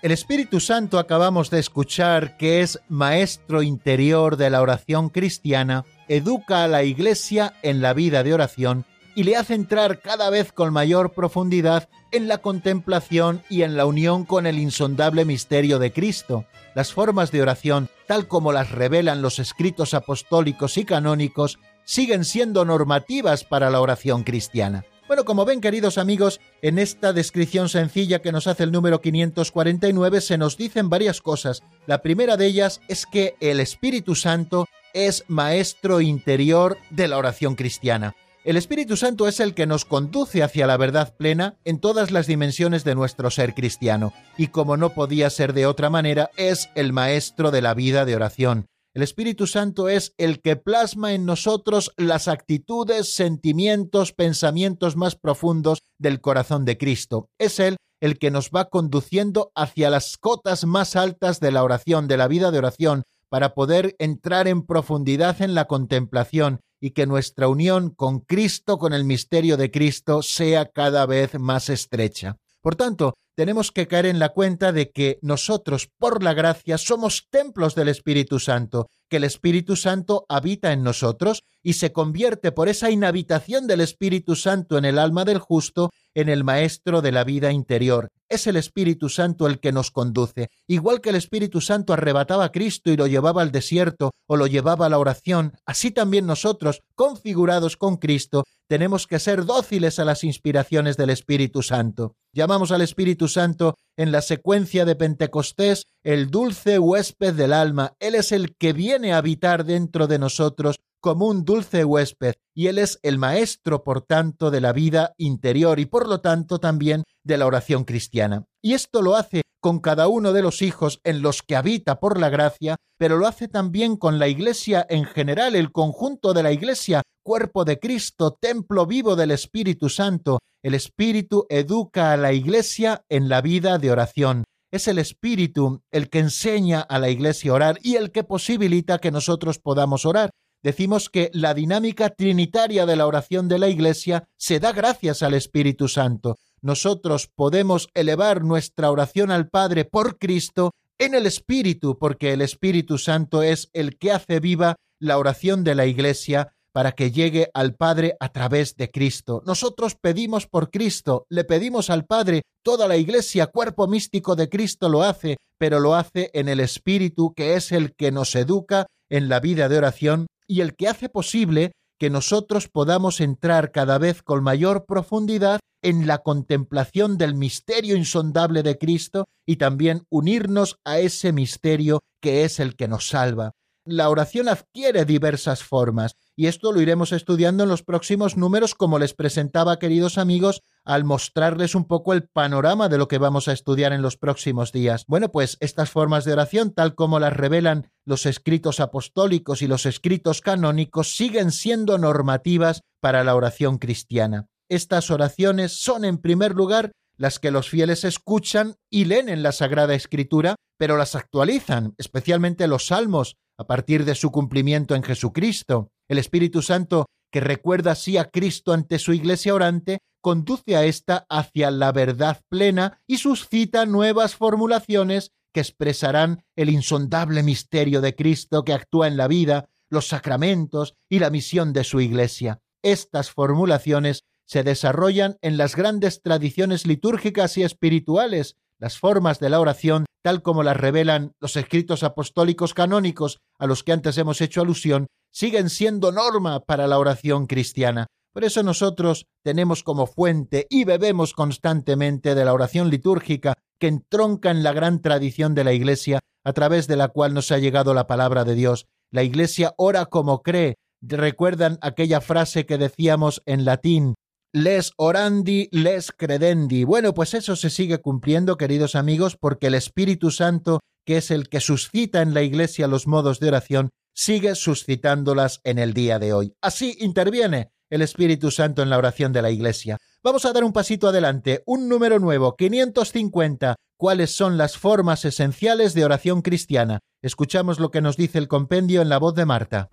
El 0.00 0.12
Espíritu 0.12 0.60
Santo 0.60 1.00
acabamos 1.00 1.50
de 1.50 1.58
escuchar 1.58 2.36
que 2.36 2.60
es 2.60 2.78
maestro 2.88 3.62
interior 3.62 4.36
de 4.36 4.48
la 4.48 4.62
oración 4.62 5.08
cristiana, 5.08 5.84
educa 6.06 6.62
a 6.62 6.68
la 6.68 6.84
Iglesia 6.84 7.54
en 7.62 7.82
la 7.82 7.94
vida 7.94 8.22
de 8.22 8.32
oración 8.32 8.84
y 9.16 9.24
le 9.24 9.34
hace 9.34 9.54
entrar 9.54 9.98
cada 9.98 10.30
vez 10.30 10.52
con 10.52 10.72
mayor 10.72 11.14
profundidad 11.14 11.88
en 12.12 12.28
la 12.28 12.38
contemplación 12.38 13.42
y 13.50 13.62
en 13.62 13.76
la 13.76 13.86
unión 13.86 14.24
con 14.24 14.46
el 14.46 14.60
insondable 14.60 15.24
misterio 15.24 15.80
de 15.80 15.92
Cristo. 15.92 16.44
Las 16.76 16.92
formas 16.92 17.32
de 17.32 17.42
oración, 17.42 17.88
tal 18.06 18.28
como 18.28 18.52
las 18.52 18.70
revelan 18.70 19.20
los 19.20 19.40
escritos 19.40 19.94
apostólicos 19.94 20.78
y 20.78 20.84
canónicos, 20.84 21.58
siguen 21.84 22.24
siendo 22.24 22.64
normativas 22.64 23.42
para 23.42 23.68
la 23.68 23.80
oración 23.80 24.22
cristiana. 24.22 24.84
Bueno, 25.08 25.24
como 25.24 25.46
ven, 25.46 25.62
queridos 25.62 25.96
amigos, 25.96 26.38
en 26.60 26.78
esta 26.78 27.14
descripción 27.14 27.70
sencilla 27.70 28.20
que 28.20 28.30
nos 28.30 28.46
hace 28.46 28.64
el 28.64 28.72
número 28.72 29.00
549 29.00 30.20
se 30.20 30.36
nos 30.36 30.58
dicen 30.58 30.90
varias 30.90 31.22
cosas. 31.22 31.62
La 31.86 32.02
primera 32.02 32.36
de 32.36 32.44
ellas 32.44 32.82
es 32.88 33.06
que 33.06 33.34
el 33.40 33.58
Espíritu 33.58 34.14
Santo 34.14 34.66
es 34.92 35.24
maestro 35.26 36.02
interior 36.02 36.76
de 36.90 37.08
la 37.08 37.16
oración 37.16 37.54
cristiana. 37.54 38.16
El 38.44 38.58
Espíritu 38.58 38.98
Santo 38.98 39.26
es 39.26 39.40
el 39.40 39.54
que 39.54 39.66
nos 39.66 39.86
conduce 39.86 40.42
hacia 40.42 40.66
la 40.66 40.76
verdad 40.76 41.14
plena 41.16 41.56
en 41.64 41.80
todas 41.80 42.10
las 42.10 42.26
dimensiones 42.26 42.84
de 42.84 42.94
nuestro 42.94 43.30
ser 43.30 43.54
cristiano, 43.54 44.12
y 44.36 44.48
como 44.48 44.76
no 44.76 44.90
podía 44.90 45.30
ser 45.30 45.54
de 45.54 45.64
otra 45.64 45.88
manera, 45.88 46.30
es 46.36 46.68
el 46.74 46.92
maestro 46.92 47.50
de 47.50 47.62
la 47.62 47.72
vida 47.72 48.04
de 48.04 48.14
oración. 48.14 48.66
El 48.94 49.02
Espíritu 49.02 49.46
Santo 49.46 49.88
es 49.88 50.14
el 50.16 50.40
que 50.40 50.56
plasma 50.56 51.12
en 51.12 51.26
nosotros 51.26 51.92
las 51.96 52.26
actitudes, 52.26 53.14
sentimientos, 53.14 54.12
pensamientos 54.12 54.96
más 54.96 55.14
profundos 55.14 55.80
del 55.98 56.20
corazón 56.20 56.64
de 56.64 56.78
Cristo. 56.78 57.28
Es 57.38 57.60
Él 57.60 57.76
el 58.00 58.18
que 58.18 58.30
nos 58.30 58.50
va 58.50 58.70
conduciendo 58.70 59.52
hacia 59.54 59.90
las 59.90 60.16
cotas 60.16 60.64
más 60.64 60.96
altas 60.96 61.40
de 61.40 61.52
la 61.52 61.64
oración, 61.64 62.08
de 62.08 62.16
la 62.16 62.28
vida 62.28 62.50
de 62.50 62.58
oración, 62.58 63.02
para 63.28 63.54
poder 63.54 63.94
entrar 63.98 64.48
en 64.48 64.64
profundidad 64.64 65.42
en 65.42 65.54
la 65.54 65.66
contemplación 65.66 66.60
y 66.80 66.92
que 66.92 67.06
nuestra 67.06 67.48
unión 67.48 67.90
con 67.90 68.20
Cristo, 68.20 68.78
con 68.78 68.92
el 68.92 69.04
misterio 69.04 69.56
de 69.56 69.70
Cristo, 69.70 70.22
sea 70.22 70.70
cada 70.70 71.06
vez 71.06 71.38
más 71.38 71.68
estrecha. 71.68 72.36
Por 72.68 72.76
tanto, 72.76 73.14
tenemos 73.34 73.72
que 73.72 73.88
caer 73.88 74.04
en 74.04 74.18
la 74.18 74.28
cuenta 74.28 74.72
de 74.72 74.90
que 74.90 75.18
nosotros, 75.22 75.88
por 75.98 76.22
la 76.22 76.34
gracia, 76.34 76.76
somos 76.76 77.26
templos 77.30 77.74
del 77.74 77.88
Espíritu 77.88 78.38
Santo, 78.38 78.88
que 79.08 79.16
el 79.16 79.24
Espíritu 79.24 79.76
Santo 79.76 80.26
habita 80.28 80.72
en 80.72 80.82
nosotros 80.82 81.42
y 81.62 81.74
se 81.74 81.92
convierte 81.92 82.52
por 82.52 82.68
esa 82.68 82.90
inhabitación 82.90 83.66
del 83.66 83.80
Espíritu 83.80 84.36
Santo 84.36 84.78
en 84.78 84.84
el 84.84 84.98
alma 84.98 85.24
del 85.24 85.38
justo 85.38 85.90
en 86.14 86.28
el 86.28 86.44
Maestro 86.44 87.02
de 87.02 87.12
la 87.12 87.24
vida 87.24 87.52
interior. 87.52 88.10
Es 88.28 88.46
el 88.46 88.56
Espíritu 88.56 89.08
Santo 89.08 89.46
el 89.46 89.60
que 89.60 89.72
nos 89.72 89.90
conduce. 89.90 90.48
Igual 90.66 91.00
que 91.00 91.10
el 91.10 91.16
Espíritu 91.16 91.60
Santo 91.60 91.92
arrebataba 91.92 92.44
a 92.44 92.52
Cristo 92.52 92.90
y 92.90 92.96
lo 92.96 93.06
llevaba 93.06 93.42
al 93.42 93.52
desierto 93.52 94.12
o 94.26 94.36
lo 94.36 94.46
llevaba 94.46 94.86
a 94.86 94.88
la 94.88 94.98
oración, 94.98 95.52
así 95.64 95.90
también 95.90 96.26
nosotros, 96.26 96.82
configurados 96.94 97.76
con 97.76 97.96
Cristo, 97.96 98.44
tenemos 98.66 99.06
que 99.06 99.18
ser 99.18 99.44
dóciles 99.46 99.98
a 99.98 100.04
las 100.04 100.24
inspiraciones 100.24 100.96
del 100.96 101.10
Espíritu 101.10 101.62
Santo. 101.62 102.14
Llamamos 102.32 102.70
al 102.70 102.82
Espíritu 102.82 103.28
Santo 103.28 103.76
en 103.98 104.12
la 104.12 104.22
secuencia 104.22 104.84
de 104.84 104.96
Pentecostés 104.96 105.86
el 106.04 106.30
dulce 106.30 106.78
huésped 106.78 107.34
del 107.34 107.52
alma. 107.52 107.94
Él 107.98 108.14
es 108.14 108.32
el 108.32 108.56
que 108.56 108.72
viene 108.72 109.12
a 109.12 109.18
habitar 109.18 109.64
dentro 109.64 110.06
de 110.06 110.18
nosotros 110.18 110.76
como 111.00 111.26
un 111.26 111.44
dulce 111.44 111.84
huésped, 111.84 112.34
y 112.54 112.66
Él 112.66 112.78
es 112.78 112.98
el 113.02 113.18
maestro, 113.18 113.84
por 113.84 114.02
tanto, 114.02 114.50
de 114.50 114.60
la 114.60 114.72
vida 114.72 115.14
interior 115.16 115.78
y 115.78 115.86
por 115.86 116.08
lo 116.08 116.20
tanto 116.20 116.58
también 116.58 117.04
de 117.24 117.36
la 117.36 117.46
oración 117.46 117.84
cristiana. 117.84 118.44
Y 118.62 118.74
esto 118.74 119.00
lo 119.02 119.14
hace 119.14 119.42
con 119.60 119.80
cada 119.80 120.08
uno 120.08 120.32
de 120.32 120.42
los 120.42 120.62
hijos 120.62 121.00
en 121.04 121.22
los 121.22 121.42
que 121.42 121.56
habita 121.56 122.00
por 122.00 122.18
la 122.18 122.30
gracia, 122.30 122.76
pero 122.96 123.16
lo 123.16 123.26
hace 123.26 123.48
también 123.48 123.96
con 123.96 124.18
la 124.18 124.28
Iglesia 124.28 124.86
en 124.88 125.04
general, 125.04 125.54
el 125.54 125.72
conjunto 125.72 126.34
de 126.34 126.42
la 126.42 126.52
Iglesia, 126.52 127.02
cuerpo 127.24 127.64
de 127.64 127.78
Cristo, 127.78 128.36
templo 128.40 128.86
vivo 128.86 129.14
del 129.14 129.32
Espíritu 129.32 129.88
Santo. 129.88 130.38
El 130.62 130.74
Espíritu 130.74 131.46
educa 131.48 132.12
a 132.12 132.16
la 132.16 132.32
Iglesia 132.32 133.04
en 133.08 133.28
la 133.28 133.40
vida 133.40 133.78
de 133.78 133.92
oración. 133.92 134.44
Es 134.72 134.88
el 134.88 134.98
Espíritu 134.98 135.82
el 135.92 136.10
que 136.10 136.18
enseña 136.18 136.80
a 136.80 136.98
la 136.98 137.10
Iglesia 137.10 137.52
a 137.52 137.54
orar 137.54 137.78
y 137.82 137.94
el 137.94 138.10
que 138.10 138.24
posibilita 138.24 138.98
que 138.98 139.12
nosotros 139.12 139.60
podamos 139.60 140.04
orar 140.04 140.30
decimos 140.62 141.08
que 141.08 141.30
la 141.32 141.54
dinámica 141.54 142.10
trinitaria 142.10 142.86
de 142.86 142.96
la 142.96 143.06
oración 143.06 143.48
de 143.48 143.58
la 143.58 143.68
Iglesia 143.68 144.24
se 144.36 144.58
da 144.58 144.72
gracias 144.72 145.22
al 145.22 145.34
Espíritu 145.34 145.86
Santo. 145.86 146.36
Nosotros 146.60 147.28
podemos 147.28 147.88
elevar 147.94 148.42
nuestra 148.42 148.90
oración 148.90 149.30
al 149.30 149.48
Padre 149.48 149.84
por 149.84 150.18
Cristo 150.18 150.72
en 150.98 151.14
el 151.14 151.26
Espíritu, 151.26 151.96
porque 151.98 152.32
el 152.32 152.42
Espíritu 152.42 152.98
Santo 152.98 153.42
es 153.42 153.70
el 153.72 153.96
que 153.96 154.10
hace 154.10 154.40
viva 154.40 154.74
la 154.98 155.18
oración 155.18 155.62
de 155.62 155.76
la 155.76 155.86
Iglesia 155.86 156.52
para 156.78 156.92
que 156.92 157.10
llegue 157.10 157.50
al 157.54 157.74
Padre 157.74 158.16
a 158.20 158.28
través 158.28 158.76
de 158.76 158.88
Cristo. 158.88 159.42
Nosotros 159.44 159.96
pedimos 160.00 160.46
por 160.46 160.70
Cristo, 160.70 161.26
le 161.28 161.42
pedimos 161.42 161.90
al 161.90 162.06
Padre, 162.06 162.42
toda 162.62 162.86
la 162.86 162.96
Iglesia, 162.96 163.48
cuerpo 163.48 163.88
místico 163.88 164.36
de 164.36 164.48
Cristo 164.48 164.88
lo 164.88 165.02
hace, 165.02 165.38
pero 165.58 165.80
lo 165.80 165.96
hace 165.96 166.30
en 166.34 166.48
el 166.48 166.60
Espíritu, 166.60 167.34
que 167.34 167.56
es 167.56 167.72
el 167.72 167.96
que 167.96 168.12
nos 168.12 168.32
educa 168.36 168.86
en 169.10 169.28
la 169.28 169.40
vida 169.40 169.68
de 169.68 169.76
oración 169.76 170.28
y 170.46 170.60
el 170.60 170.76
que 170.76 170.86
hace 170.86 171.08
posible 171.08 171.72
que 171.98 172.10
nosotros 172.10 172.68
podamos 172.68 173.20
entrar 173.20 173.72
cada 173.72 173.98
vez 173.98 174.22
con 174.22 174.44
mayor 174.44 174.86
profundidad 174.86 175.58
en 175.82 176.06
la 176.06 176.18
contemplación 176.18 177.18
del 177.18 177.34
misterio 177.34 177.96
insondable 177.96 178.62
de 178.62 178.78
Cristo 178.78 179.24
y 179.44 179.56
también 179.56 180.04
unirnos 180.10 180.76
a 180.84 181.00
ese 181.00 181.32
misterio 181.32 181.98
que 182.22 182.44
es 182.44 182.60
el 182.60 182.76
que 182.76 182.86
nos 182.86 183.08
salva 183.08 183.50
la 183.88 184.10
oración 184.10 184.48
adquiere 184.48 185.06
diversas 185.06 185.62
formas 185.62 186.14
y 186.38 186.46
esto 186.46 186.70
lo 186.70 186.80
iremos 186.80 187.10
estudiando 187.10 187.64
en 187.64 187.68
los 187.68 187.82
próximos 187.82 188.36
números 188.36 188.76
como 188.76 189.00
les 189.00 189.12
presentaba, 189.12 189.80
queridos 189.80 190.18
amigos, 190.18 190.62
al 190.84 191.02
mostrarles 191.02 191.74
un 191.74 191.84
poco 191.84 192.12
el 192.12 192.28
panorama 192.28 192.88
de 192.88 192.96
lo 192.96 193.08
que 193.08 193.18
vamos 193.18 193.48
a 193.48 193.52
estudiar 193.52 193.92
en 193.92 194.02
los 194.02 194.16
próximos 194.16 194.70
días. 194.70 195.04
Bueno, 195.08 195.32
pues 195.32 195.56
estas 195.58 195.90
formas 195.90 196.24
de 196.24 196.34
oración, 196.34 196.72
tal 196.72 196.94
como 196.94 197.18
las 197.18 197.32
revelan 197.32 197.90
los 198.04 198.24
escritos 198.24 198.78
apostólicos 198.78 199.62
y 199.62 199.66
los 199.66 199.84
escritos 199.84 200.40
canónicos, 200.40 201.16
siguen 201.16 201.50
siendo 201.50 201.98
normativas 201.98 202.82
para 203.00 203.24
la 203.24 203.34
oración 203.34 203.78
cristiana. 203.78 204.46
Estas 204.68 205.10
oraciones 205.10 205.72
son, 205.72 206.04
en 206.04 206.18
primer 206.18 206.54
lugar, 206.54 206.92
las 207.16 207.40
que 207.40 207.50
los 207.50 207.68
fieles 207.68 208.04
escuchan 208.04 208.76
y 208.88 209.06
leen 209.06 209.28
en 209.28 209.42
la 209.42 209.50
Sagrada 209.50 209.96
Escritura, 209.96 210.54
pero 210.78 210.96
las 210.98 211.16
actualizan, 211.16 211.94
especialmente 211.98 212.68
los 212.68 212.86
salmos, 212.86 213.34
a 213.58 213.66
partir 213.66 214.04
de 214.04 214.14
su 214.14 214.30
cumplimiento 214.30 214.94
en 214.94 215.02
Jesucristo. 215.02 215.90
El 216.08 216.18
Espíritu 216.18 216.62
Santo, 216.62 217.06
que 217.30 217.40
recuerda 217.40 217.92
así 217.92 218.16
a 218.16 218.30
Cristo 218.30 218.72
ante 218.72 218.98
su 218.98 219.12
iglesia 219.12 219.54
orante, 219.54 219.98
conduce 220.20 220.76
a 220.76 220.84
ésta 220.84 221.26
hacia 221.28 221.70
la 221.70 221.92
verdad 221.92 222.40
plena 222.48 223.00
y 223.06 223.18
suscita 223.18 223.86
nuevas 223.86 224.34
formulaciones 224.34 225.32
que 225.52 225.60
expresarán 225.60 226.44
el 226.56 226.70
insondable 226.70 227.42
misterio 227.42 228.00
de 228.00 228.14
Cristo 228.14 228.64
que 228.64 228.72
actúa 228.72 229.06
en 229.06 229.16
la 229.16 229.28
vida, 229.28 229.68
los 229.90 230.08
sacramentos 230.08 230.94
y 231.08 231.18
la 231.18 231.30
misión 231.30 231.72
de 231.72 231.84
su 231.84 232.00
Iglesia. 232.00 232.60
Estas 232.82 233.30
formulaciones 233.30 234.24
se 234.46 234.62
desarrollan 234.62 235.36
en 235.42 235.56
las 235.58 235.76
grandes 235.76 236.22
tradiciones 236.22 236.86
litúrgicas 236.86 237.58
y 237.58 237.62
espirituales, 237.62 238.56
las 238.78 238.98
formas 238.98 239.40
de 239.40 239.50
la 239.50 239.60
oración 239.60 240.06
tal 240.22 240.42
como 240.42 240.62
las 240.62 240.76
revelan 240.76 241.32
los 241.40 241.56
escritos 241.56 242.02
apostólicos 242.02 242.74
canónicos 242.74 243.40
a 243.58 243.66
los 243.66 243.82
que 243.82 243.92
antes 243.92 244.18
hemos 244.18 244.40
hecho 244.40 244.60
alusión, 244.60 245.06
siguen 245.32 245.70
siendo 245.70 246.12
norma 246.12 246.60
para 246.60 246.86
la 246.86 246.98
oración 246.98 247.46
cristiana. 247.46 248.06
Por 248.32 248.44
eso 248.44 248.62
nosotros 248.62 249.26
tenemos 249.42 249.82
como 249.82 250.06
fuente 250.06 250.66
y 250.70 250.84
bebemos 250.84 251.32
constantemente 251.32 252.34
de 252.34 252.44
la 252.44 252.52
oración 252.52 252.90
litúrgica 252.90 253.54
que 253.80 253.88
entronca 253.88 254.50
en 254.50 254.62
la 254.62 254.72
gran 254.72 255.00
tradición 255.00 255.54
de 255.54 255.64
la 255.64 255.72
Iglesia 255.72 256.20
a 256.44 256.52
través 256.52 256.86
de 256.86 256.96
la 256.96 257.08
cual 257.08 257.34
nos 257.34 257.50
ha 257.50 257.58
llegado 257.58 257.94
la 257.94 258.06
palabra 258.06 258.44
de 258.44 258.54
Dios. 258.54 258.86
La 259.10 259.22
Iglesia 259.22 259.74
ora 259.76 260.06
como 260.06 260.42
cree. 260.42 260.76
Recuerdan 261.00 261.78
aquella 261.80 262.20
frase 262.20 262.66
que 262.66 262.78
decíamos 262.78 263.42
en 263.46 263.64
latín, 263.64 264.14
les 264.52 264.92
orandi, 264.96 265.68
les 265.72 266.10
credendi. 266.10 266.84
Bueno, 266.84 267.14
pues 267.14 267.34
eso 267.34 267.54
se 267.54 267.70
sigue 267.70 267.98
cumpliendo, 267.98 268.56
queridos 268.56 268.94
amigos, 268.94 269.36
porque 269.36 269.68
el 269.68 269.74
Espíritu 269.74 270.30
Santo, 270.30 270.80
que 271.04 271.18
es 271.18 271.30
el 271.30 271.48
que 271.48 271.60
suscita 271.60 272.22
en 272.22 272.34
la 272.34 272.42
Iglesia 272.42 272.88
los 272.88 273.06
modos 273.06 273.40
de 273.40 273.48
oración, 273.48 273.90
sigue 274.18 274.56
suscitándolas 274.56 275.60
en 275.62 275.78
el 275.78 275.94
día 275.94 276.18
de 276.18 276.32
hoy. 276.32 276.52
Así 276.60 276.96
interviene 276.98 277.70
el 277.88 278.02
Espíritu 278.02 278.50
Santo 278.50 278.82
en 278.82 278.90
la 278.90 278.98
oración 278.98 279.32
de 279.32 279.42
la 279.42 279.50
Iglesia. 279.52 279.96
Vamos 280.24 280.44
a 280.44 280.52
dar 280.52 280.64
un 280.64 280.72
pasito 280.72 281.06
adelante, 281.06 281.62
un 281.66 281.88
número 281.88 282.18
nuevo, 282.18 282.56
550. 282.56 283.76
¿Cuáles 283.96 284.32
son 284.34 284.58
las 284.58 284.76
formas 284.76 285.24
esenciales 285.24 285.94
de 285.94 286.04
oración 286.04 286.42
cristiana? 286.42 286.98
Escuchamos 287.22 287.78
lo 287.78 287.92
que 287.92 288.00
nos 288.00 288.16
dice 288.16 288.38
el 288.38 288.48
compendio 288.48 289.02
en 289.02 289.08
la 289.08 289.18
voz 289.18 289.36
de 289.36 289.46
Marta. 289.46 289.88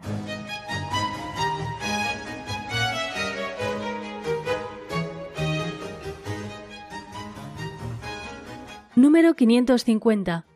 Número 8.96 9.36
550. 9.36 10.48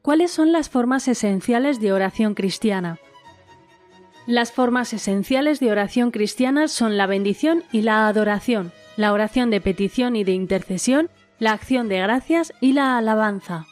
¿Cuáles 0.00 0.30
son 0.30 0.52
las 0.52 0.68
formas 0.68 1.08
esenciales 1.08 1.80
de 1.80 1.92
oración 1.92 2.34
cristiana? 2.34 3.00
Las 4.26 4.50
formas 4.50 4.92
esenciales 4.92 5.60
de 5.60 5.70
oración 5.70 6.10
cristiana 6.10 6.66
son 6.66 6.96
la 6.96 7.06
bendición 7.06 7.62
y 7.70 7.82
la 7.82 8.08
adoración, 8.08 8.72
la 8.96 9.12
oración 9.12 9.50
de 9.50 9.60
petición 9.60 10.16
y 10.16 10.24
de 10.24 10.32
intercesión, 10.32 11.10
la 11.38 11.52
acción 11.52 11.88
de 11.88 12.00
gracias 12.00 12.52
y 12.60 12.72
la 12.72 12.98
alabanza. 12.98 13.66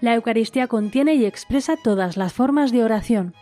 La 0.00 0.16
Eucaristía 0.16 0.66
contiene 0.66 1.14
y 1.14 1.26
expresa 1.26 1.76
todas 1.76 2.16
las 2.16 2.32
formas 2.32 2.72
de 2.72 2.82
oración. 2.82 3.34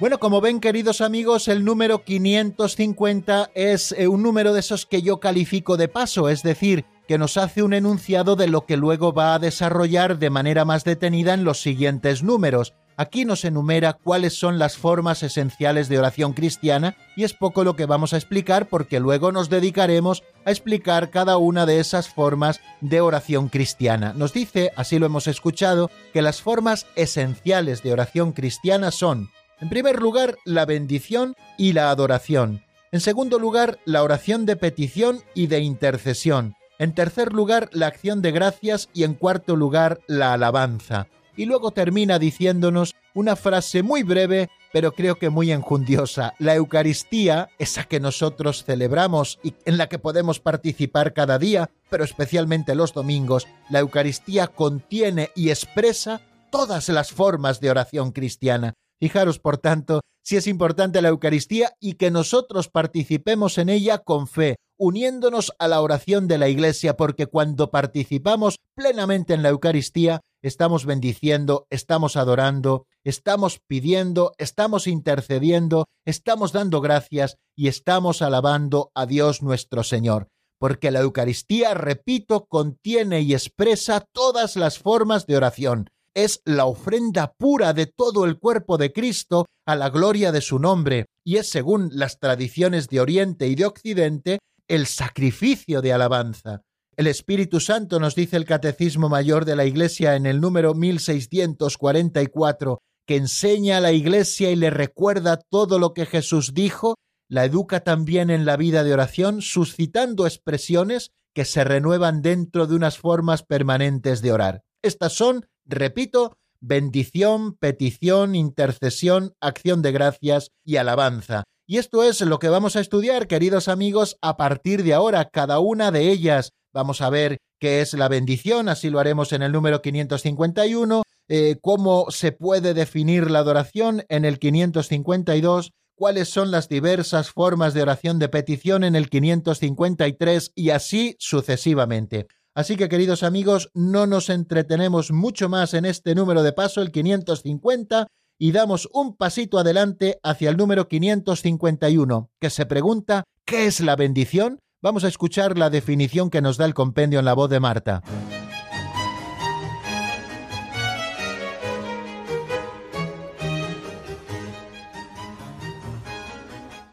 Bueno, 0.00 0.18
como 0.18 0.40
ven, 0.40 0.60
queridos 0.60 1.02
amigos, 1.02 1.46
el 1.46 1.62
número 1.62 2.04
550 2.04 3.50
es 3.54 3.92
eh, 3.92 4.08
un 4.08 4.22
número 4.22 4.54
de 4.54 4.60
esos 4.60 4.86
que 4.86 5.02
yo 5.02 5.20
califico 5.20 5.76
de 5.76 5.88
paso, 5.88 6.30
es 6.30 6.42
decir, 6.42 6.86
que 7.10 7.18
nos 7.18 7.36
hace 7.38 7.64
un 7.64 7.72
enunciado 7.72 8.36
de 8.36 8.46
lo 8.46 8.66
que 8.66 8.76
luego 8.76 9.12
va 9.12 9.34
a 9.34 9.40
desarrollar 9.40 10.20
de 10.20 10.30
manera 10.30 10.64
más 10.64 10.84
detenida 10.84 11.34
en 11.34 11.42
los 11.42 11.60
siguientes 11.60 12.22
números. 12.22 12.72
Aquí 12.96 13.24
nos 13.24 13.44
enumera 13.44 13.94
cuáles 13.94 14.38
son 14.38 14.60
las 14.60 14.76
formas 14.76 15.24
esenciales 15.24 15.88
de 15.88 15.98
oración 15.98 16.34
cristiana 16.34 16.96
y 17.16 17.24
es 17.24 17.34
poco 17.34 17.64
lo 17.64 17.74
que 17.74 17.86
vamos 17.86 18.12
a 18.12 18.16
explicar 18.16 18.68
porque 18.68 19.00
luego 19.00 19.32
nos 19.32 19.50
dedicaremos 19.50 20.22
a 20.44 20.52
explicar 20.52 21.10
cada 21.10 21.36
una 21.36 21.66
de 21.66 21.80
esas 21.80 22.08
formas 22.08 22.60
de 22.80 23.00
oración 23.00 23.48
cristiana. 23.48 24.12
Nos 24.14 24.32
dice, 24.32 24.70
así 24.76 25.00
lo 25.00 25.06
hemos 25.06 25.26
escuchado, 25.26 25.90
que 26.12 26.22
las 26.22 26.40
formas 26.40 26.86
esenciales 26.94 27.82
de 27.82 27.92
oración 27.92 28.30
cristiana 28.30 28.92
son 28.92 29.30
en 29.60 29.68
primer 29.68 29.98
lugar, 29.98 30.36
la 30.44 30.64
bendición 30.64 31.34
y 31.58 31.72
la 31.72 31.90
adoración. 31.90 32.62
En 32.92 33.00
segundo 33.00 33.40
lugar, 33.40 33.80
la 33.84 34.04
oración 34.04 34.46
de 34.46 34.54
petición 34.54 35.22
y 35.34 35.48
de 35.48 35.58
intercesión. 35.58 36.54
En 36.80 36.94
tercer 36.94 37.34
lugar, 37.34 37.68
la 37.72 37.88
acción 37.88 38.22
de 38.22 38.32
gracias 38.32 38.88
y 38.94 39.04
en 39.04 39.12
cuarto 39.12 39.54
lugar, 39.54 40.00
la 40.06 40.32
alabanza. 40.32 41.08
Y 41.36 41.44
luego 41.44 41.72
termina 41.72 42.18
diciéndonos 42.18 42.94
una 43.12 43.36
frase 43.36 43.82
muy 43.82 44.02
breve, 44.02 44.48
pero 44.72 44.92
creo 44.92 45.16
que 45.16 45.28
muy 45.28 45.52
enjundiosa. 45.52 46.32
La 46.38 46.54
Eucaristía, 46.54 47.50
esa 47.58 47.84
que 47.84 48.00
nosotros 48.00 48.64
celebramos 48.64 49.38
y 49.42 49.52
en 49.66 49.76
la 49.76 49.90
que 49.90 49.98
podemos 49.98 50.40
participar 50.40 51.12
cada 51.12 51.38
día, 51.38 51.68
pero 51.90 52.02
especialmente 52.02 52.74
los 52.74 52.94
domingos, 52.94 53.46
la 53.68 53.80
Eucaristía 53.80 54.46
contiene 54.46 55.28
y 55.36 55.50
expresa 55.50 56.22
todas 56.50 56.88
las 56.88 57.12
formas 57.12 57.60
de 57.60 57.68
oración 57.68 58.10
cristiana. 58.12 58.72
Fijaros, 59.00 59.38
por 59.38 59.56
tanto, 59.56 60.02
si 60.22 60.36
es 60.36 60.46
importante 60.46 61.00
la 61.00 61.08
Eucaristía 61.08 61.72
y 61.80 61.94
que 61.94 62.10
nosotros 62.10 62.68
participemos 62.68 63.56
en 63.56 63.70
ella 63.70 63.98
con 63.98 64.28
fe, 64.28 64.56
uniéndonos 64.78 65.52
a 65.58 65.68
la 65.68 65.80
oración 65.80 66.28
de 66.28 66.36
la 66.36 66.48
Iglesia, 66.48 66.96
porque 66.96 67.26
cuando 67.26 67.70
participamos 67.70 68.56
plenamente 68.74 69.32
en 69.32 69.42
la 69.42 69.48
Eucaristía, 69.48 70.20
estamos 70.42 70.84
bendiciendo, 70.84 71.66
estamos 71.70 72.16
adorando, 72.16 72.84
estamos 73.02 73.60
pidiendo, 73.66 74.32
estamos 74.36 74.86
intercediendo, 74.86 75.86
estamos 76.04 76.52
dando 76.52 76.82
gracias 76.82 77.36
y 77.56 77.68
estamos 77.68 78.20
alabando 78.20 78.90
a 78.94 79.06
Dios 79.06 79.42
nuestro 79.42 79.82
Señor. 79.82 80.28
Porque 80.58 80.90
la 80.90 81.00
Eucaristía, 81.00 81.72
repito, 81.72 82.44
contiene 82.46 83.22
y 83.22 83.32
expresa 83.32 84.04
todas 84.12 84.56
las 84.56 84.78
formas 84.78 85.26
de 85.26 85.38
oración 85.38 85.90
es 86.14 86.40
la 86.44 86.66
ofrenda 86.66 87.32
pura 87.38 87.72
de 87.72 87.86
todo 87.86 88.24
el 88.24 88.38
cuerpo 88.38 88.78
de 88.78 88.92
Cristo 88.92 89.46
a 89.66 89.76
la 89.76 89.90
gloria 89.90 90.32
de 90.32 90.40
su 90.40 90.58
nombre, 90.58 91.06
y 91.24 91.36
es, 91.36 91.48
según 91.48 91.90
las 91.92 92.18
tradiciones 92.18 92.88
de 92.88 93.00
Oriente 93.00 93.46
y 93.48 93.54
de 93.54 93.66
Occidente, 93.66 94.38
el 94.68 94.86
sacrificio 94.86 95.82
de 95.82 95.92
alabanza. 95.92 96.62
El 96.96 97.06
Espíritu 97.06 97.60
Santo 97.60 98.00
nos 98.00 98.14
dice 98.14 98.36
el 98.36 98.44
Catecismo 98.44 99.08
Mayor 99.08 99.44
de 99.44 99.56
la 99.56 99.64
Iglesia 99.64 100.16
en 100.16 100.26
el 100.26 100.40
número 100.40 100.74
1644, 100.74 102.78
que 103.06 103.16
enseña 103.16 103.78
a 103.78 103.80
la 103.80 103.92
Iglesia 103.92 104.50
y 104.50 104.56
le 104.56 104.70
recuerda 104.70 105.40
todo 105.50 105.78
lo 105.78 105.94
que 105.94 106.06
Jesús 106.06 106.52
dijo, 106.52 106.96
la 107.28 107.44
educa 107.44 107.80
también 107.80 108.30
en 108.30 108.44
la 108.44 108.56
vida 108.56 108.84
de 108.84 108.92
oración, 108.92 109.40
suscitando 109.40 110.26
expresiones 110.26 111.10
que 111.34 111.44
se 111.44 111.64
renuevan 111.64 112.22
dentro 112.22 112.66
de 112.66 112.74
unas 112.74 112.98
formas 112.98 113.44
permanentes 113.44 114.20
de 114.20 114.32
orar. 114.32 114.62
Estas 114.82 115.12
son 115.12 115.46
Repito, 115.70 116.36
bendición, 116.60 117.54
petición, 117.54 118.34
intercesión, 118.34 119.34
acción 119.40 119.82
de 119.82 119.92
gracias 119.92 120.50
y 120.64 120.76
alabanza. 120.76 121.44
Y 121.64 121.78
esto 121.78 122.02
es 122.02 122.20
lo 122.22 122.40
que 122.40 122.48
vamos 122.48 122.74
a 122.74 122.80
estudiar, 122.80 123.28
queridos 123.28 123.68
amigos, 123.68 124.16
a 124.20 124.36
partir 124.36 124.82
de 124.82 124.94
ahora, 124.94 125.30
cada 125.30 125.60
una 125.60 125.92
de 125.92 126.10
ellas. 126.10 126.50
Vamos 126.74 127.00
a 127.00 127.10
ver 127.10 127.38
qué 127.60 127.80
es 127.82 127.94
la 127.94 128.08
bendición, 128.08 128.68
así 128.68 128.90
lo 128.90 128.98
haremos 128.98 129.32
en 129.32 129.42
el 129.42 129.52
número 129.52 129.80
551, 129.80 131.02
eh, 131.28 131.56
cómo 131.62 132.10
se 132.10 132.32
puede 132.32 132.74
definir 132.74 133.30
la 133.30 133.38
adoración 133.38 134.04
en 134.08 134.24
el 134.24 134.40
552, 134.40 135.70
cuáles 135.94 136.28
son 136.28 136.50
las 136.50 136.68
diversas 136.68 137.30
formas 137.30 137.74
de 137.74 137.82
oración 137.82 138.18
de 138.18 138.28
petición 138.28 138.82
en 138.82 138.96
el 138.96 139.08
553 139.08 140.50
y 140.56 140.70
así 140.70 141.14
sucesivamente. 141.20 142.26
Así 142.54 142.76
que 142.76 142.88
queridos 142.88 143.22
amigos, 143.22 143.70
no 143.74 144.06
nos 144.06 144.28
entretenemos 144.28 145.12
mucho 145.12 145.48
más 145.48 145.72
en 145.74 145.84
este 145.84 146.14
número 146.14 146.42
de 146.42 146.52
paso, 146.52 146.82
el 146.82 146.90
550, 146.90 148.08
y 148.38 148.52
damos 148.52 148.88
un 148.92 149.16
pasito 149.16 149.58
adelante 149.58 150.18
hacia 150.22 150.50
el 150.50 150.56
número 150.56 150.88
551, 150.88 152.30
que 152.40 152.50
se 152.50 152.66
pregunta 152.66 153.24
¿qué 153.44 153.66
es 153.66 153.80
la 153.80 153.96
bendición? 153.96 154.58
Vamos 154.82 155.04
a 155.04 155.08
escuchar 155.08 155.58
la 155.58 155.70
definición 155.70 156.30
que 156.30 156.40
nos 156.40 156.56
da 156.56 156.64
el 156.64 156.74
compendio 156.74 157.18
en 157.18 157.24
la 157.24 157.34
voz 157.34 157.50
de 157.50 157.60
Marta. 157.60 158.02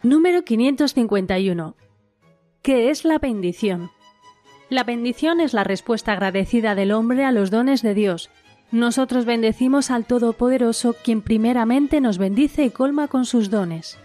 Número 0.03 0.43
551. 0.43 1.75
¿Qué 2.61 2.89
es 2.89 3.05
la 3.05 3.19
bendición? 3.19 3.89
La 4.69 4.83
bendición 4.83 5.39
es 5.39 5.53
la 5.53 5.63
respuesta 5.63 6.11
agradecida 6.11 6.75
del 6.75 6.91
hombre 6.91 7.23
a 7.23 7.31
los 7.31 7.51
dones 7.51 7.81
de 7.81 7.93
Dios. 7.93 8.29
Nosotros 8.69 9.23
bendecimos 9.23 9.89
al 9.91 10.05
Todopoderoso, 10.05 10.93
quien 10.93 11.21
primeramente 11.21 12.01
nos 12.01 12.17
bendice 12.17 12.65
y 12.65 12.69
colma 12.69 13.07
con 13.07 13.25
sus 13.25 13.49
dones. 13.49 13.97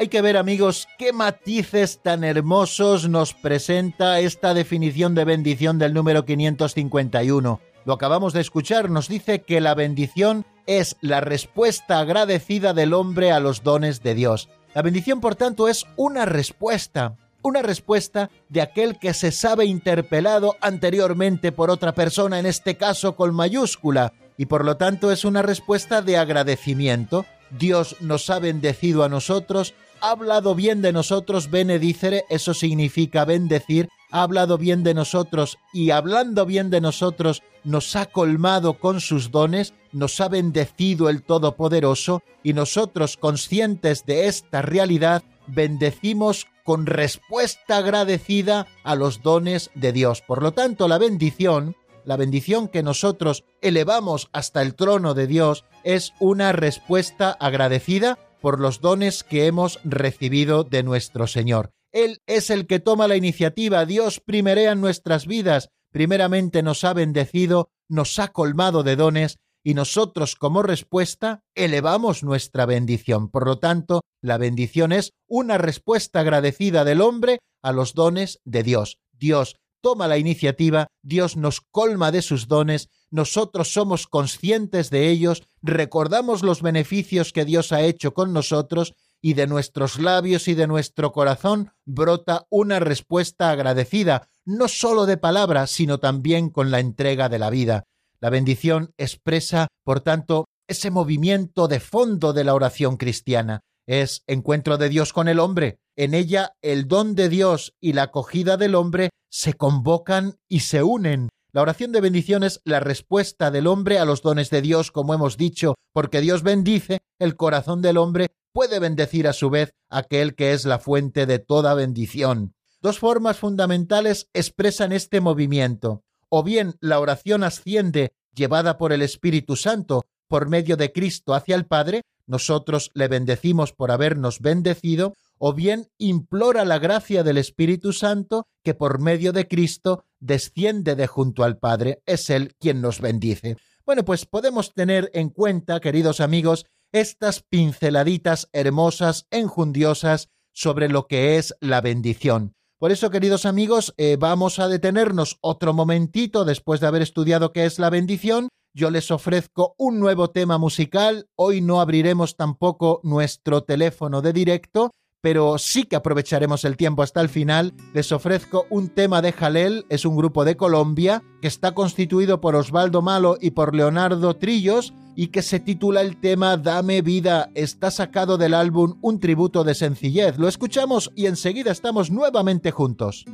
Hay 0.00 0.08
que 0.08 0.20
ver 0.20 0.36
amigos 0.36 0.88
qué 0.98 1.12
matices 1.12 2.00
tan 2.02 2.24
hermosos 2.24 3.08
nos 3.08 3.34
presenta 3.34 4.18
esta 4.18 4.52
definición 4.52 5.14
de 5.14 5.24
bendición 5.24 5.78
del 5.78 5.94
número 5.94 6.24
551. 6.24 7.60
Lo 7.84 7.92
acabamos 7.92 8.32
de 8.32 8.40
escuchar, 8.40 8.90
nos 8.90 9.08
dice 9.08 9.42
que 9.42 9.60
la 9.60 9.74
bendición 9.74 10.44
es 10.66 10.96
la 11.00 11.20
respuesta 11.20 11.98
agradecida 11.98 12.72
del 12.72 12.92
hombre 12.92 13.32
a 13.32 13.40
los 13.40 13.62
dones 13.62 14.02
de 14.02 14.14
Dios. 14.14 14.48
La 14.74 14.82
bendición, 14.82 15.20
por 15.20 15.34
tanto, 15.34 15.68
es 15.68 15.86
una 15.96 16.24
respuesta, 16.24 17.16
una 17.42 17.62
respuesta 17.62 18.30
de 18.48 18.62
aquel 18.62 18.98
que 18.98 19.14
se 19.14 19.30
sabe 19.30 19.66
interpelado 19.66 20.56
anteriormente 20.60 21.52
por 21.52 21.70
otra 21.70 21.92
persona, 21.92 22.38
en 22.38 22.46
este 22.46 22.76
caso 22.76 23.16
con 23.16 23.34
mayúscula, 23.34 24.12
y 24.36 24.46
por 24.46 24.64
lo 24.64 24.76
tanto 24.76 25.12
es 25.12 25.24
una 25.24 25.42
respuesta 25.42 26.02
de 26.02 26.16
agradecimiento. 26.16 27.24
Dios 27.50 27.96
nos 28.00 28.30
ha 28.30 28.38
bendecido 28.38 29.04
a 29.04 29.08
nosotros, 29.08 29.74
ha 30.00 30.10
hablado 30.10 30.54
bien 30.54 30.82
de 30.82 30.92
nosotros, 30.92 31.50
benedicere, 31.50 32.24
eso 32.28 32.52
significa 32.52 33.24
bendecir, 33.24 33.88
ha 34.10 34.22
hablado 34.22 34.58
bien 34.58 34.82
de 34.82 34.94
nosotros 34.94 35.58
y 35.72 35.90
hablando 35.90 36.46
bien 36.46 36.70
de 36.70 36.80
nosotros 36.80 37.42
nos 37.64 37.96
ha 37.96 38.06
colmado 38.06 38.74
con 38.74 39.00
sus 39.00 39.30
dones, 39.30 39.74
nos 39.92 40.20
ha 40.20 40.28
bendecido 40.28 41.08
el 41.08 41.22
Todopoderoso 41.22 42.22
y 42.42 42.52
nosotros 42.52 43.16
conscientes 43.16 44.04
de 44.06 44.26
esta 44.26 44.62
realidad 44.62 45.22
bendecimos 45.46 46.46
con 46.64 46.86
respuesta 46.86 47.78
agradecida 47.78 48.66
a 48.84 48.94
los 48.94 49.22
dones 49.22 49.70
de 49.74 49.92
Dios. 49.92 50.22
Por 50.22 50.42
lo 50.42 50.52
tanto, 50.52 50.88
la 50.88 50.98
bendición, 50.98 51.76
la 52.04 52.16
bendición 52.16 52.68
que 52.68 52.82
nosotros 52.82 53.44
elevamos 53.60 54.28
hasta 54.32 54.62
el 54.62 54.74
trono 54.74 55.14
de 55.14 55.26
Dios, 55.26 55.64
es 55.84 56.12
una 56.20 56.52
respuesta 56.52 57.36
agradecida 57.38 58.18
por 58.40 58.60
los 58.60 58.80
dones 58.80 59.24
que 59.24 59.46
hemos 59.46 59.78
recibido 59.84 60.64
de 60.64 60.82
nuestro 60.82 61.26
Señor. 61.26 61.70
Él 61.92 62.20
es 62.26 62.50
el 62.50 62.66
que 62.66 62.80
toma 62.80 63.08
la 63.08 63.16
iniciativa, 63.16 63.86
Dios 63.86 64.20
primerea 64.20 64.72
en 64.72 64.80
nuestras 64.80 65.26
vidas, 65.26 65.70
primeramente 65.94 66.64
nos 66.64 66.82
ha 66.82 66.92
bendecido, 66.92 67.70
nos 67.88 68.18
ha 68.18 68.32
colmado 68.32 68.82
de 68.82 68.96
dones 68.96 69.38
y 69.62 69.74
nosotros 69.74 70.34
como 70.34 70.64
respuesta 70.64 71.44
elevamos 71.54 72.24
nuestra 72.24 72.66
bendición. 72.66 73.30
Por 73.30 73.46
lo 73.46 73.60
tanto, 73.60 74.02
la 74.20 74.36
bendición 74.36 74.90
es 74.90 75.12
una 75.28 75.56
respuesta 75.56 76.18
agradecida 76.18 76.82
del 76.82 77.00
hombre 77.00 77.38
a 77.62 77.70
los 77.70 77.94
dones 77.94 78.40
de 78.44 78.64
Dios. 78.64 78.98
Dios 79.12 79.54
toma 79.82 80.08
la 80.08 80.18
iniciativa, 80.18 80.88
Dios 81.00 81.36
nos 81.36 81.60
colma 81.60 82.10
de 82.10 82.22
sus 82.22 82.48
dones, 82.48 82.88
nosotros 83.12 83.72
somos 83.72 84.08
conscientes 84.08 84.90
de 84.90 85.10
ellos, 85.10 85.44
recordamos 85.62 86.42
los 86.42 86.60
beneficios 86.60 87.32
que 87.32 87.44
Dios 87.44 87.70
ha 87.70 87.82
hecho 87.82 88.14
con 88.14 88.32
nosotros 88.32 88.94
y 89.20 89.34
de 89.34 89.46
nuestros 89.46 89.98
labios 89.98 90.48
y 90.48 90.54
de 90.54 90.66
nuestro 90.66 91.12
corazón 91.12 91.72
brota 91.84 92.46
una 92.50 92.80
respuesta 92.80 93.50
agradecida, 93.50 94.28
no 94.44 94.68
sólo 94.68 95.06
de 95.06 95.16
palabras, 95.16 95.70
sino 95.70 95.98
también 95.98 96.50
con 96.50 96.70
la 96.70 96.80
entrega 96.80 97.28
de 97.28 97.38
la 97.38 97.50
vida. 97.50 97.84
La 98.20 98.30
bendición 98.30 98.92
expresa, 98.98 99.68
por 99.82 100.00
tanto, 100.00 100.46
ese 100.68 100.90
movimiento 100.90 101.68
de 101.68 101.80
fondo 101.80 102.32
de 102.32 102.44
la 102.44 102.54
oración 102.54 102.96
cristiana. 102.96 103.60
Es 103.86 104.22
encuentro 104.26 104.78
de 104.78 104.88
Dios 104.88 105.12
con 105.12 105.28
el 105.28 105.38
hombre. 105.38 105.78
En 105.96 106.14
ella 106.14 106.54
el 106.62 106.88
don 106.88 107.14
de 107.14 107.28
Dios 107.28 107.74
y 107.80 107.92
la 107.92 108.04
acogida 108.04 108.56
del 108.56 108.74
hombre 108.74 109.10
se 109.30 109.54
convocan 109.54 110.36
y 110.48 110.60
se 110.60 110.82
unen. 110.82 111.28
La 111.52 111.62
oración 111.62 111.92
de 111.92 112.00
bendición 112.00 112.42
es 112.42 112.60
la 112.64 112.80
respuesta 112.80 113.50
del 113.50 113.66
hombre 113.66 113.98
a 113.98 114.04
los 114.04 114.22
dones 114.22 114.50
de 114.50 114.60
Dios, 114.60 114.90
como 114.90 115.14
hemos 115.14 115.36
dicho, 115.36 115.74
porque 115.92 116.20
Dios 116.20 116.42
bendice, 116.42 117.00
el 117.20 117.36
corazón 117.36 117.80
del 117.80 117.96
hombre 117.96 118.32
puede 118.54 118.78
bendecir 118.78 119.26
a 119.28 119.34
su 119.34 119.50
vez 119.50 119.74
aquel 119.90 120.34
que 120.34 120.52
es 120.52 120.64
la 120.64 120.78
fuente 120.78 121.26
de 121.26 121.40
toda 121.40 121.74
bendición. 121.74 122.54
Dos 122.80 123.00
formas 123.00 123.36
fundamentales 123.36 124.30
expresan 124.32 124.92
este 124.92 125.20
movimiento. 125.20 126.04
O 126.28 126.42
bien 126.44 126.76
la 126.80 127.00
oración 127.00 127.42
asciende 127.42 128.14
llevada 128.32 128.78
por 128.78 128.92
el 128.92 129.02
Espíritu 129.02 129.56
Santo 129.56 130.06
por 130.28 130.48
medio 130.48 130.76
de 130.76 130.92
Cristo 130.92 131.34
hacia 131.34 131.56
el 131.56 131.66
Padre, 131.66 132.02
nosotros 132.26 132.90
le 132.94 133.08
bendecimos 133.08 133.72
por 133.72 133.90
habernos 133.90 134.40
bendecido, 134.40 135.14
o 135.38 135.52
bien 135.52 135.88
implora 135.98 136.64
la 136.64 136.78
gracia 136.78 137.22
del 137.22 137.38
Espíritu 137.38 137.92
Santo 137.92 138.46
que 138.62 138.74
por 138.74 139.00
medio 139.00 139.32
de 139.32 139.46
Cristo 139.48 140.04
desciende 140.20 140.94
de 140.94 141.06
junto 141.06 141.44
al 141.44 141.58
Padre, 141.58 142.02
es 142.06 142.30
Él 142.30 142.54
quien 142.58 142.80
nos 142.80 143.00
bendice. 143.00 143.56
Bueno, 143.84 144.04
pues 144.04 144.24
podemos 144.24 144.72
tener 144.72 145.10
en 145.12 145.28
cuenta, 145.28 145.78
queridos 145.80 146.20
amigos, 146.20 146.64
estas 146.94 147.42
pinceladitas 147.42 148.48
hermosas, 148.52 149.26
enjundiosas 149.30 150.30
sobre 150.54 150.88
lo 150.88 151.06
que 151.06 151.36
es 151.36 151.54
la 151.60 151.82
bendición. 151.82 152.54
Por 152.78 152.92
eso, 152.92 153.10
queridos 153.10 153.44
amigos, 153.44 153.92
eh, 153.98 154.16
vamos 154.18 154.58
a 154.58 154.68
detenernos 154.68 155.38
otro 155.42 155.74
momentito 155.74 156.46
después 156.46 156.80
de 156.80 156.86
haber 156.86 157.02
estudiado 157.02 157.52
qué 157.52 157.66
es 157.66 157.78
la 157.78 157.90
bendición 157.90 158.48
yo 158.76 158.90
les 158.90 159.12
ofrezco 159.12 159.76
un 159.78 160.00
nuevo 160.00 160.30
tema 160.30 160.58
musical. 160.58 161.28
Hoy 161.36 161.60
no 161.60 161.80
abriremos 161.80 162.36
tampoco 162.36 163.00
nuestro 163.04 163.62
teléfono 163.62 164.20
de 164.20 164.32
directo, 164.32 164.90
pero 165.24 165.56
sí 165.56 165.84
que 165.84 165.96
aprovecharemos 165.96 166.66
el 166.66 166.76
tiempo 166.76 167.02
hasta 167.02 167.22
el 167.22 167.30
final. 167.30 167.72
Les 167.94 168.12
ofrezco 168.12 168.66
un 168.68 168.90
tema 168.90 169.22
de 169.22 169.32
Jalel, 169.32 169.86
es 169.88 170.04
un 170.04 170.18
grupo 170.18 170.44
de 170.44 170.58
Colombia 170.58 171.22
que 171.40 171.48
está 171.48 171.72
constituido 171.72 172.42
por 172.42 172.54
Osvaldo 172.54 173.00
Malo 173.00 173.38
y 173.40 173.52
por 173.52 173.74
Leonardo 173.74 174.36
Trillos 174.36 174.92
y 175.16 175.28
que 175.28 175.40
se 175.40 175.60
titula 175.60 176.02
el 176.02 176.20
tema 176.20 176.58
Dame 176.58 177.00
vida. 177.00 177.48
Está 177.54 177.90
sacado 177.90 178.36
del 178.36 178.52
álbum 178.52 178.98
Un 179.00 179.18
tributo 179.18 179.64
de 179.64 179.74
sencillez. 179.74 180.36
Lo 180.36 180.46
escuchamos 180.46 181.10
y 181.14 181.24
enseguida 181.24 181.72
estamos 181.72 182.10
nuevamente 182.10 182.70
juntos. 182.70 183.24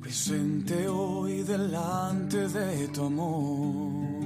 Presente 0.00 0.88
hoy 0.88 1.44
delante 1.44 2.48
de 2.48 2.88
tu 2.88 3.04
amor. 3.04 4.19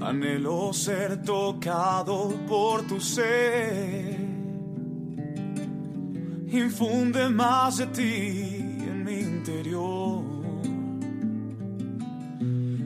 Anhelo 0.00 0.72
ser 0.72 1.22
tocado 1.22 2.34
por 2.46 2.82
tu 2.86 3.00
ser. 3.00 4.16
Infunde 6.50 7.28
más 7.28 7.78
de 7.78 7.86
ti 7.86 8.84
en 8.90 9.04
mi 9.04 9.20
interior. 9.20 10.22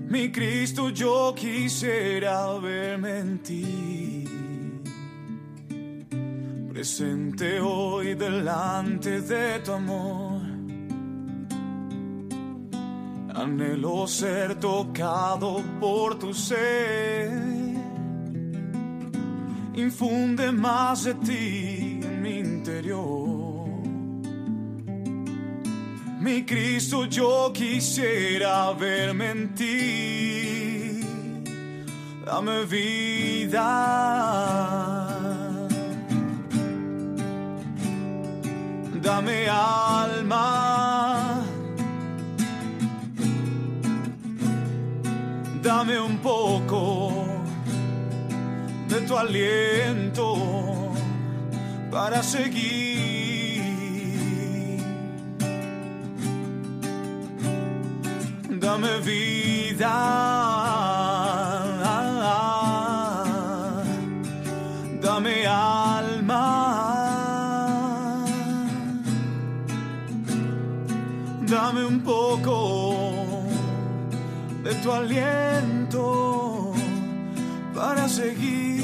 Mi 0.08 0.30
Cristo, 0.30 0.90
yo 0.90 1.34
quisiera 1.34 2.58
verme 2.58 3.18
en 3.18 3.38
ti 3.38 4.22
presente 6.82 7.60
hoy 7.60 8.14
delante 8.14 9.20
de 9.20 9.60
tu 9.60 9.72
amor. 9.72 10.31
Anhelo 13.34 14.06
ser 14.06 14.54
tocado 14.56 15.62
por 15.80 16.18
tu 16.18 16.34
ser. 16.34 17.30
Infunde 19.74 20.52
más 20.52 21.04
de 21.04 21.14
ti 21.14 22.00
en 22.02 22.22
mi 22.22 22.38
interior. 22.38 23.66
Mi 26.20 26.44
Cristo, 26.44 27.06
yo 27.06 27.50
quisiera 27.52 28.72
verme 28.72 29.30
en 29.30 29.54
ti. 29.54 31.00
Dame 32.24 32.64
vida 32.66 34.02
dame 39.02 39.48
alma, 39.48 40.71
dame 45.62 45.98
un 46.00 46.18
poco 46.18 47.24
de 48.88 49.00
tu 49.02 49.16
aliento 49.16 50.34
para 51.90 52.22
seguir. 52.22 53.62
Dame 58.60 59.00
vida, 59.00 59.94
dame 65.00 65.46
alma. 65.46 66.72
dame 71.52 71.84
un 71.84 72.00
poco 72.00 72.61
tu 74.82 74.90
aliento 74.90 76.72
para 77.72 78.08
seguir. 78.08 78.82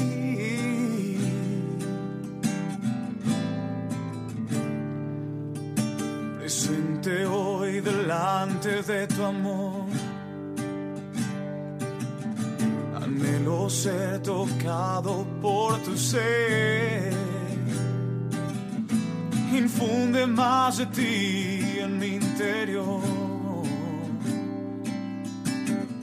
Presente 6.39 7.25
hoy 7.25 7.81
delante 7.81 8.81
de 8.81 9.07
tu 9.07 9.23
amor. 9.23 9.87
Anhelo 13.03 13.69
ser 13.69 14.21
tocado 14.21 15.27
por 15.41 15.77
tu 15.79 15.97
ser. 15.97 17.11
Infunde 19.53 20.25
más 20.25 20.77
de 20.77 20.85
ti 20.85 21.79
en 21.79 21.99
mi 21.99 22.15
interior. 22.15 23.38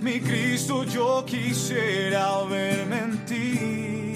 Mi 0.07 0.21
Cristo, 0.21 0.85
yo 0.85 1.25
quisiera 1.27 2.45
verme 2.45 2.99
en 2.99 3.25
ti. 3.27 4.15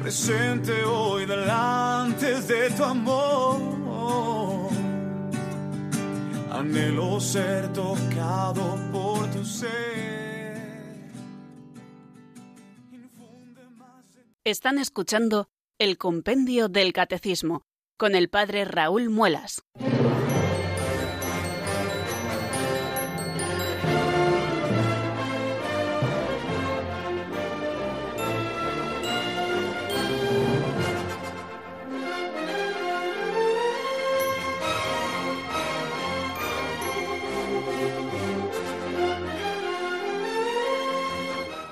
Presente 0.00 0.84
hoy 0.84 1.26
delante 1.26 2.40
de 2.42 2.70
tu 2.70 2.84
amor. 2.84 4.70
Anhelo 6.52 7.18
ser 7.18 7.72
tocado 7.72 8.78
por 8.92 9.28
tu 9.32 9.44
ser. 9.44 10.54
Están 14.44 14.78
escuchando 14.78 15.48
el 15.80 15.98
Compendio 15.98 16.68
del 16.68 16.92
Catecismo 16.92 17.62
con 17.98 18.14
el 18.14 18.28
Padre 18.28 18.64
Raúl 18.64 19.10
Muelas. 19.10 19.64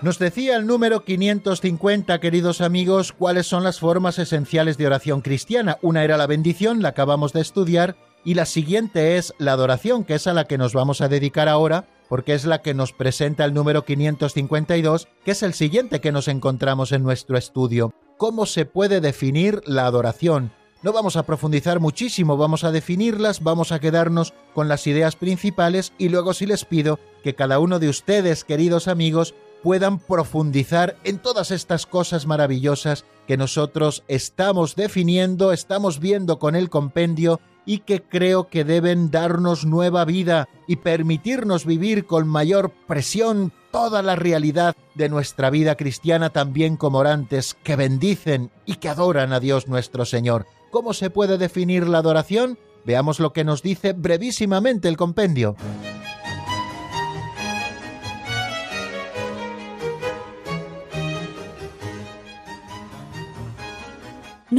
Nos 0.01 0.21
decía 0.21 0.55
el 0.55 0.65
número 0.65 1.03
550, 1.03 2.21
queridos 2.21 2.61
amigos, 2.61 3.13
cuáles 3.13 3.49
son 3.49 3.65
las 3.65 3.81
formas 3.81 4.21
esenciales 4.21 4.79
de 4.79 4.87
oración 4.87 5.23
cristiana. 5.23 5.77
Una 5.83 6.05
era 6.05 6.17
la 6.17 6.29
bendición, 6.29 6.83
la 6.83 6.91
acabamos 6.91 7.33
de 7.33 7.41
estudiar, 7.41 7.97
y 8.25 8.35
la 8.35 8.47
siguiente 8.47 9.17
es 9.17 9.35
la 9.39 9.55
adoración, 9.55 10.05
que 10.05 10.15
es 10.15 10.29
a 10.29 10.35
la 10.35 10.45
que 10.45 10.57
nos 10.57 10.73
vamos 10.73 11.01
a 11.01 11.09
dedicar 11.09 11.49
ahora, 11.49 11.89
porque 12.09 12.35
es 12.35 12.45
la 12.45 12.63
que 12.63 12.75
nos 12.75 12.93
presenta 12.93 13.45
el 13.45 13.55
número 13.55 13.85
552, 13.85 15.09
que 15.25 15.33
es 15.33 15.43
el 15.43 15.53
siguiente 15.53 16.01
que 16.01 16.13
nos 16.13 16.29
encontramos 16.29 16.93
en 16.93 17.03
nuestro 17.03 17.37
estudio. 17.37 17.93
¿Cómo 18.19 18.47
se 18.47 18.67
puede 18.67 19.01
definir 19.01 19.63
la 19.67 19.87
adoración? 19.87 20.53
No 20.81 20.93
vamos 20.93 21.17
a 21.17 21.25
profundizar 21.25 21.81
muchísimo, 21.81 22.37
vamos 22.37 22.63
a 22.63 22.71
definirlas, 22.71 23.43
vamos 23.43 23.73
a 23.73 23.81
quedarnos 23.81 24.33
con 24.55 24.69
las 24.69 24.87
ideas 24.87 25.17
principales 25.17 25.93
y 25.99 26.09
luego 26.09 26.35
sí 26.35 26.47
les 26.47 26.65
pido 26.65 27.01
que 27.25 27.35
cada 27.35 27.59
uno 27.59 27.81
de 27.81 27.89
ustedes, 27.89 28.45
queridos 28.45 28.87
amigos, 28.87 29.35
puedan 29.63 29.99
profundizar 29.99 30.97
en 31.05 31.19
todas 31.19 31.51
estas 31.51 31.87
cosas 31.87 32.27
maravillosas 32.27 33.05
que 33.27 33.37
nosotros 33.37 34.05
estamos 34.09 34.77
definiendo, 34.77 35.53
estamos 35.53 36.01
viendo 36.01 36.39
con 36.39 36.57
el 36.57 36.71
compendio 36.71 37.41
y 37.67 37.81
que 37.81 38.03
creo 38.03 38.49
que 38.49 38.65
deben 38.65 39.11
darnos 39.11 39.67
nueva 39.67 40.07
vida 40.07 40.49
y 40.67 40.77
permitirnos 40.77 41.67
vivir 41.67 42.07
con 42.07 42.27
mayor 42.27 42.73
presión 42.87 43.53
toda 43.71 44.03
la 44.03 44.17
realidad 44.17 44.75
de 44.95 45.11
nuestra 45.11 45.51
vida 45.51 45.75
cristiana 45.77 46.31
también 46.31 46.79
como 46.79 46.99
orantes 46.99 47.55
que 47.63 47.77
bendicen 47.77 48.51
y 48.65 48.77
que 48.77 48.89
adoran 48.89 49.35
a 49.35 49.41
Dios 49.41 49.69
nuestro 49.69 50.07
Señor. 50.07 50.47
¿Cómo 50.71 50.95
se 50.95 51.11
puede 51.11 51.37
definir 51.37 51.87
la 51.87 51.99
adoración? 51.99 52.59
Veamos 52.87 53.21
lo 53.21 53.35
que 53.35 53.45
nos 53.45 53.63
dice 53.63 53.93
brevísimamente 53.93 54.89
el 54.89 54.97
compendio. 54.97 55.55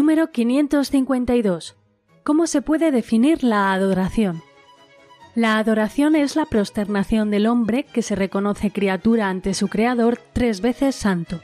Número 0.10 0.32
552. 0.32 1.76
¿Cómo 2.24 2.47
se 2.47 2.64
puede 2.64 2.89
definir 2.89 3.43
la 3.43 3.74
adoración? 3.74 4.41
La 5.36 5.60
adoración 5.60 6.16
es 6.16 6.36
la 6.36 6.47
prosternación 6.47 7.30
del 7.30 7.45
hombre 7.45 7.84
que 7.84 8.01
se 8.01 8.16
reconoce 8.16 8.72
criatura 8.72 9.30
ante 9.30 9.53
su 9.53 9.68
Creador 9.68 10.20
tres 10.34 10.62
veces 10.62 10.95
santo. 10.95 11.39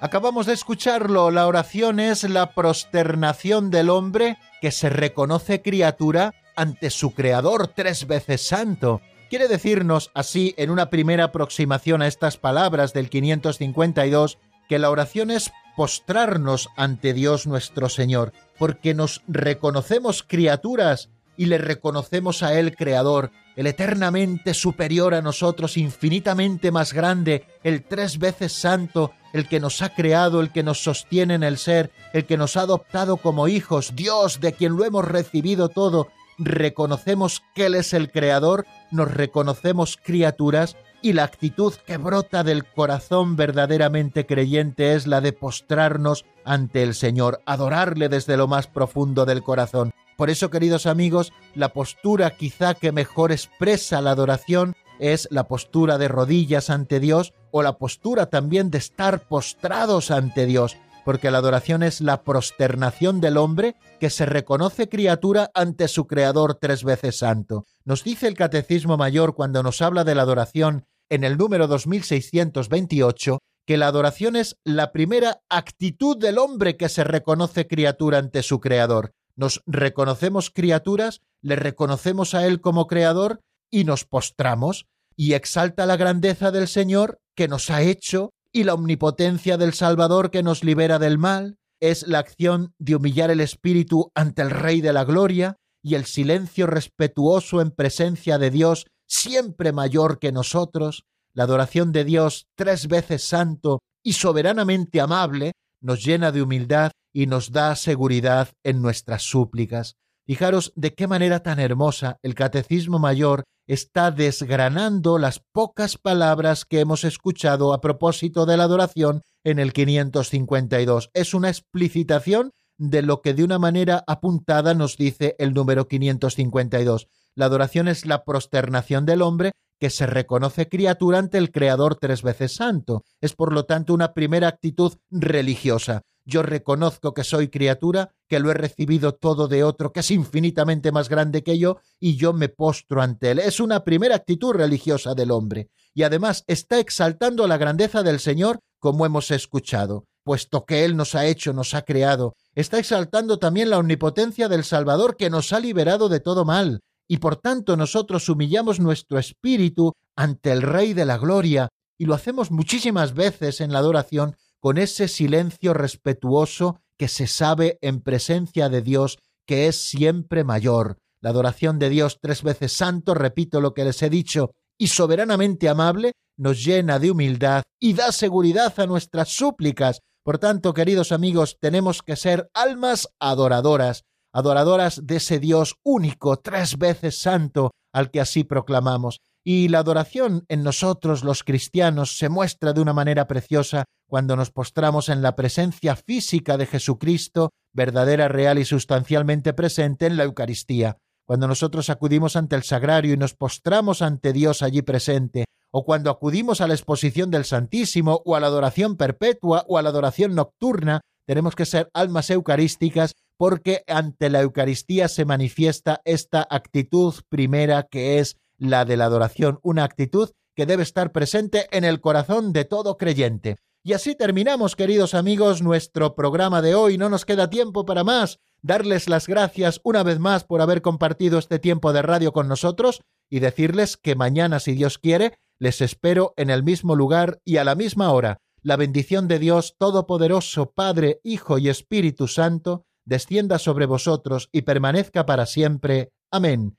Acabamos 0.00 0.46
de 0.46 0.54
escucharlo, 0.54 1.30
la 1.30 1.46
oración 1.46 2.00
es 2.00 2.28
la 2.28 2.54
prosternación 2.54 3.70
del 3.70 3.88
hombre 3.88 4.36
que 4.60 4.72
se 4.72 4.90
reconoce 4.90 5.62
criatura 5.62 6.34
ante 6.56 6.90
su 6.90 7.14
Creador 7.14 7.68
tres 7.68 8.08
veces 8.08 8.44
santo. 8.44 9.00
Quiere 9.30 9.48
decirnos 9.48 10.10
así, 10.14 10.54
en 10.58 10.70
una 10.70 10.90
primera 10.90 11.24
aproximación 11.24 12.02
a 12.02 12.06
estas 12.06 12.36
palabras 12.36 12.92
del 12.92 13.08
552, 13.08 14.38
que 14.68 14.78
la 14.78 14.90
oración 14.90 15.30
es 15.30 15.50
postrarnos 15.76 16.68
ante 16.76 17.14
Dios 17.14 17.46
nuestro 17.46 17.88
Señor, 17.88 18.32
porque 18.58 18.94
nos 18.94 19.22
reconocemos 19.26 20.22
criaturas 20.22 21.10
y 21.36 21.46
le 21.46 21.58
reconocemos 21.58 22.42
a 22.42 22.58
Él 22.58 22.76
Creador, 22.76 23.32
el 23.56 23.66
eternamente 23.66 24.54
superior 24.54 25.14
a 25.14 25.22
nosotros, 25.22 25.76
infinitamente 25.76 26.70
más 26.70 26.92
grande, 26.92 27.46
el 27.62 27.82
tres 27.82 28.18
veces 28.18 28.52
santo, 28.52 29.12
el 29.32 29.48
que 29.48 29.58
nos 29.58 29.82
ha 29.82 29.88
creado, 29.94 30.40
el 30.40 30.52
que 30.52 30.62
nos 30.62 30.82
sostiene 30.82 31.34
en 31.34 31.42
el 31.42 31.58
ser, 31.58 31.90
el 32.12 32.24
que 32.24 32.36
nos 32.36 32.56
ha 32.56 32.62
adoptado 32.62 33.16
como 33.16 33.48
hijos, 33.48 33.96
Dios 33.96 34.40
de 34.40 34.52
quien 34.52 34.76
lo 34.76 34.84
hemos 34.84 35.04
recibido 35.04 35.68
todo, 35.68 36.08
reconocemos 36.38 37.42
que 37.54 37.66
Él 37.66 37.74
es 37.74 37.92
el 37.92 38.10
Creador, 38.10 38.66
nos 38.90 39.12
reconocemos 39.12 39.98
criaturas 40.02 40.76
y 41.02 41.12
la 41.12 41.24
actitud 41.24 41.74
que 41.86 41.98
brota 41.98 42.44
del 42.44 42.64
corazón 42.64 43.36
verdaderamente 43.36 44.24
creyente 44.24 44.94
es 44.94 45.06
la 45.06 45.20
de 45.20 45.32
postrarnos 45.32 46.24
ante 46.44 46.82
el 46.82 46.94
Señor, 46.94 47.42
adorarle 47.44 48.08
desde 48.08 48.36
lo 48.36 48.48
más 48.48 48.66
profundo 48.66 49.26
del 49.26 49.42
corazón. 49.42 49.92
Por 50.16 50.30
eso, 50.30 50.48
queridos 50.48 50.86
amigos, 50.86 51.32
la 51.54 51.74
postura 51.74 52.36
quizá 52.36 52.74
que 52.74 52.92
mejor 52.92 53.32
expresa 53.32 54.00
la 54.00 54.12
adoración 54.12 54.76
es 54.98 55.28
la 55.30 55.48
postura 55.48 55.98
de 55.98 56.08
rodillas 56.08 56.70
ante 56.70 57.00
Dios 57.00 57.34
o 57.50 57.62
la 57.62 57.78
postura 57.78 58.26
también 58.26 58.70
de 58.70 58.78
estar 58.78 59.28
postrados 59.28 60.10
ante 60.10 60.46
Dios, 60.46 60.76
porque 61.04 61.30
la 61.30 61.38
adoración 61.38 61.82
es 61.82 62.00
la 62.00 62.22
prosternación 62.24 63.20
del 63.20 63.36
hombre 63.36 63.76
que 64.00 64.10
se 64.10 64.26
reconoce 64.26 64.88
criatura 64.88 65.50
ante 65.54 65.88
su 65.88 66.06
Creador 66.06 66.54
tres 66.60 66.84
veces 66.84 67.18
santo. 67.18 67.66
Nos 67.84 68.04
dice 68.04 68.26
el 68.26 68.34
Catecismo 68.34 68.96
Mayor 68.96 69.34
cuando 69.34 69.62
nos 69.62 69.82
habla 69.82 70.04
de 70.04 70.14
la 70.14 70.22
adoración 70.22 70.86
en 71.08 71.24
el 71.24 71.36
número 71.36 71.66
2628 71.66 73.38
que 73.66 73.76
la 73.76 73.86
adoración 73.86 74.36
es 74.36 74.56
la 74.64 74.92
primera 74.92 75.42
actitud 75.48 76.16
del 76.18 76.38
hombre 76.38 76.76
que 76.76 76.88
se 76.88 77.04
reconoce 77.04 77.66
criatura 77.66 78.18
ante 78.18 78.42
su 78.42 78.60
Creador. 78.60 79.12
Nos 79.36 79.62
reconocemos 79.66 80.50
criaturas, 80.50 81.22
le 81.40 81.56
reconocemos 81.56 82.34
a 82.34 82.46
Él 82.46 82.60
como 82.60 82.86
Creador 82.86 83.40
y 83.70 83.84
nos 83.84 84.04
postramos 84.04 84.86
y 85.16 85.32
exalta 85.32 85.86
la 85.86 85.96
grandeza 85.96 86.50
del 86.50 86.68
Señor 86.68 87.20
que 87.34 87.48
nos 87.48 87.70
ha 87.70 87.82
hecho 87.82 88.33
y 88.54 88.62
la 88.62 88.74
omnipotencia 88.74 89.58
del 89.58 89.74
Salvador 89.74 90.30
que 90.30 90.44
nos 90.44 90.62
libera 90.62 91.00
del 91.00 91.18
mal, 91.18 91.58
es 91.80 92.06
la 92.06 92.20
acción 92.20 92.72
de 92.78 92.94
humillar 92.94 93.32
el 93.32 93.40
espíritu 93.40 94.12
ante 94.14 94.42
el 94.42 94.50
Rey 94.50 94.80
de 94.80 94.92
la 94.92 95.04
Gloria 95.04 95.56
y 95.82 95.96
el 95.96 96.04
silencio 96.04 96.68
respetuoso 96.68 97.60
en 97.60 97.72
presencia 97.72 98.38
de 98.38 98.50
Dios 98.50 98.86
siempre 99.08 99.72
mayor 99.72 100.20
que 100.20 100.30
nosotros, 100.30 101.04
la 101.34 101.44
adoración 101.44 101.90
de 101.90 102.04
Dios 102.04 102.46
tres 102.54 102.86
veces 102.86 103.24
santo 103.24 103.80
y 104.04 104.12
soberanamente 104.12 105.00
amable, 105.00 105.52
nos 105.80 106.04
llena 106.04 106.30
de 106.30 106.40
humildad 106.40 106.92
y 107.12 107.26
nos 107.26 107.50
da 107.50 107.74
seguridad 107.74 108.50
en 108.62 108.80
nuestras 108.80 109.24
súplicas. 109.24 109.96
Fijaros 110.26 110.72
de 110.76 110.94
qué 110.94 111.08
manera 111.08 111.42
tan 111.42 111.58
hermosa 111.58 112.18
el 112.22 112.34
Catecismo 112.36 113.00
Mayor 113.00 113.42
está 113.66 114.10
desgranando 114.10 115.18
las 115.18 115.40
pocas 115.52 115.96
palabras 115.96 116.64
que 116.64 116.80
hemos 116.80 117.04
escuchado 117.04 117.72
a 117.72 117.80
propósito 117.80 118.46
de 118.46 118.56
la 118.56 118.64
adoración 118.64 119.22
en 119.44 119.58
el 119.58 119.72
552. 119.72 121.10
Es 121.14 121.34
una 121.34 121.48
explicitación 121.48 122.52
de 122.76 123.02
lo 123.02 123.22
que 123.22 123.34
de 123.34 123.44
una 123.44 123.58
manera 123.58 124.02
apuntada 124.06 124.74
nos 124.74 124.96
dice 124.96 125.36
el 125.38 125.54
número 125.54 125.86
552. 125.86 127.08
La 127.34 127.46
adoración 127.46 127.88
es 127.88 128.06
la 128.06 128.24
prosternación 128.24 129.06
del 129.06 129.22
hombre 129.22 129.52
que 129.80 129.90
se 129.90 130.06
reconoce 130.06 130.68
criatura 130.68 131.18
ante 131.18 131.38
el 131.38 131.50
Creador 131.50 131.96
tres 131.96 132.22
veces 132.22 132.54
santo. 132.54 133.02
Es 133.20 133.34
por 133.34 133.52
lo 133.52 133.64
tanto 133.64 133.94
una 133.94 134.14
primera 134.14 134.48
actitud 134.48 134.94
religiosa. 135.10 136.02
Yo 136.24 136.42
reconozco 136.42 137.12
que 137.12 137.24
soy 137.24 137.48
criatura, 137.48 138.14
que 138.28 138.40
lo 138.40 138.50
he 138.50 138.54
recibido 138.54 139.12
todo 139.12 139.46
de 139.48 139.62
otro 139.62 139.92
que 139.92 140.00
es 140.00 140.10
infinitamente 140.10 140.92
más 140.92 141.08
grande 141.08 141.42
que 141.42 141.58
yo, 141.58 141.78
y 142.00 142.16
yo 142.16 142.32
me 142.32 142.48
postro 142.48 143.02
ante 143.02 143.30
él. 143.30 143.38
Es 143.38 143.60
una 143.60 143.84
primera 143.84 144.16
actitud 144.16 144.52
religiosa 144.52 145.14
del 145.14 145.30
hombre. 145.30 145.68
Y 145.92 146.02
además 146.02 146.44
está 146.46 146.78
exaltando 146.78 147.46
la 147.46 147.58
grandeza 147.58 148.02
del 148.02 148.20
Señor, 148.20 148.60
como 148.78 149.06
hemos 149.06 149.30
escuchado, 149.30 150.06
puesto 150.22 150.64
que 150.64 150.84
Él 150.84 150.96
nos 150.96 151.14
ha 151.14 151.26
hecho, 151.26 151.52
nos 151.52 151.74
ha 151.74 151.82
creado. 151.82 152.34
Está 152.54 152.78
exaltando 152.78 153.38
también 153.38 153.70
la 153.70 153.78
omnipotencia 153.78 154.48
del 154.48 154.64
Salvador, 154.64 155.16
que 155.16 155.30
nos 155.30 155.52
ha 155.52 155.60
liberado 155.60 156.08
de 156.08 156.20
todo 156.20 156.44
mal 156.44 156.80
y 157.06 157.18
por 157.18 157.36
tanto 157.36 157.76
nosotros 157.76 158.28
humillamos 158.28 158.80
nuestro 158.80 159.18
espíritu 159.18 159.92
ante 160.16 160.52
el 160.52 160.62
Rey 160.62 160.94
de 160.94 161.04
la 161.04 161.18
Gloria, 161.18 161.68
y 161.96 162.06
lo 162.06 162.14
hacemos 162.14 162.50
muchísimas 162.50 163.14
veces 163.14 163.60
en 163.60 163.72
la 163.72 163.78
adoración 163.78 164.36
con 164.64 164.78
ese 164.78 165.08
silencio 165.08 165.74
respetuoso 165.74 166.80
que 166.96 167.06
se 167.06 167.26
sabe 167.26 167.78
en 167.82 168.00
presencia 168.00 168.70
de 168.70 168.80
Dios 168.80 169.18
que 169.46 169.68
es 169.68 169.76
siempre 169.76 170.42
mayor. 170.42 170.96
La 171.20 171.28
adoración 171.28 171.78
de 171.78 171.90
Dios 171.90 172.16
tres 172.18 172.42
veces 172.42 172.72
santo, 172.72 173.12
repito 173.12 173.60
lo 173.60 173.74
que 173.74 173.84
les 173.84 174.00
he 174.02 174.08
dicho, 174.08 174.52
y 174.78 174.86
soberanamente 174.86 175.68
amable, 175.68 176.12
nos 176.38 176.64
llena 176.64 176.98
de 176.98 177.10
humildad 177.10 177.62
y 177.78 177.92
da 177.92 178.10
seguridad 178.10 178.72
a 178.80 178.86
nuestras 178.86 179.28
súplicas. 179.28 180.00
Por 180.22 180.38
tanto, 180.38 180.72
queridos 180.72 181.12
amigos, 181.12 181.58
tenemos 181.60 182.00
que 182.00 182.16
ser 182.16 182.48
almas 182.54 183.06
adoradoras, 183.20 184.04
adoradoras 184.32 185.06
de 185.06 185.16
ese 185.16 185.40
Dios 185.40 185.74
único, 185.82 186.38
tres 186.38 186.78
veces 186.78 187.18
santo, 187.18 187.72
al 187.92 188.10
que 188.10 188.22
así 188.22 188.44
proclamamos. 188.44 189.20
Y 189.46 189.68
la 189.68 189.80
adoración 189.80 190.46
en 190.48 190.62
nosotros 190.62 191.22
los 191.22 191.44
cristianos 191.44 192.16
se 192.16 192.30
muestra 192.30 192.72
de 192.72 192.80
una 192.80 192.94
manera 192.94 193.26
preciosa 193.26 193.84
cuando 194.08 194.36
nos 194.36 194.50
postramos 194.50 195.10
en 195.10 195.20
la 195.20 195.36
presencia 195.36 195.96
física 195.96 196.56
de 196.56 196.64
Jesucristo, 196.64 197.50
verdadera, 197.74 198.28
real 198.28 198.58
y 198.58 198.64
sustancialmente 198.64 199.52
presente 199.52 200.06
en 200.06 200.16
la 200.16 200.24
Eucaristía. 200.24 200.96
Cuando 201.26 201.46
nosotros 201.46 201.90
acudimos 201.90 202.36
ante 202.36 202.56
el 202.56 202.62
sagrario 202.62 203.12
y 203.12 203.18
nos 203.18 203.34
postramos 203.34 204.00
ante 204.00 204.32
Dios 204.32 204.62
allí 204.62 204.80
presente, 204.80 205.44
o 205.70 205.84
cuando 205.84 206.10
acudimos 206.10 206.60
a 206.60 206.66
la 206.66 206.74
exposición 206.74 207.30
del 207.30 207.44
Santísimo, 207.44 208.22
o 208.24 208.36
a 208.36 208.40
la 208.40 208.46
adoración 208.46 208.96
perpetua, 208.96 209.64
o 209.68 209.76
a 209.76 209.82
la 209.82 209.90
adoración 209.90 210.34
nocturna, 210.34 211.00
tenemos 211.26 211.54
que 211.54 211.66
ser 211.66 211.90
almas 211.92 212.30
eucarísticas 212.30 213.14
porque 213.36 213.82
ante 213.88 214.30
la 214.30 214.40
Eucaristía 214.40 215.08
se 215.08 215.24
manifiesta 215.24 216.00
esta 216.04 216.46
actitud 216.48 217.14
primera 217.28 217.82
que 217.90 218.20
es 218.20 218.36
la 218.70 218.84
de 218.84 218.96
la 218.96 219.06
adoración, 219.06 219.58
una 219.62 219.84
actitud 219.84 220.30
que 220.54 220.66
debe 220.66 220.82
estar 220.82 221.12
presente 221.12 221.66
en 221.70 221.84
el 221.84 222.00
corazón 222.00 222.52
de 222.52 222.64
todo 222.64 222.96
creyente. 222.96 223.56
Y 223.82 223.92
así 223.92 224.14
terminamos, 224.14 224.76
queridos 224.76 225.12
amigos, 225.12 225.60
nuestro 225.60 226.14
programa 226.14 226.62
de 226.62 226.74
hoy. 226.74 226.96
No 226.96 227.10
nos 227.10 227.26
queda 227.26 227.50
tiempo 227.50 227.84
para 227.84 228.02
más. 228.02 228.38
Darles 228.62 229.10
las 229.10 229.26
gracias 229.26 229.80
una 229.84 230.02
vez 230.02 230.18
más 230.18 230.44
por 230.44 230.62
haber 230.62 230.80
compartido 230.80 231.38
este 231.38 231.58
tiempo 231.58 231.92
de 231.92 232.00
radio 232.00 232.32
con 232.32 232.48
nosotros 232.48 233.02
y 233.28 233.40
decirles 233.40 233.98
que 233.98 234.14
mañana, 234.14 234.58
si 234.58 234.72
Dios 234.72 234.98
quiere, 234.98 235.34
les 235.58 235.82
espero 235.82 236.32
en 236.36 236.48
el 236.48 236.62
mismo 236.62 236.96
lugar 236.96 237.40
y 237.44 237.58
a 237.58 237.64
la 237.64 237.74
misma 237.74 238.10
hora. 238.12 238.38
La 238.62 238.76
bendición 238.76 239.28
de 239.28 239.38
Dios 239.38 239.74
Todopoderoso, 239.78 240.72
Padre, 240.72 241.20
Hijo 241.22 241.58
y 241.58 241.68
Espíritu 241.68 242.26
Santo, 242.26 242.86
descienda 243.04 243.58
sobre 243.58 243.84
vosotros 243.84 244.48
y 244.50 244.62
permanezca 244.62 245.26
para 245.26 245.44
siempre. 245.44 246.10
Amén. 246.30 246.78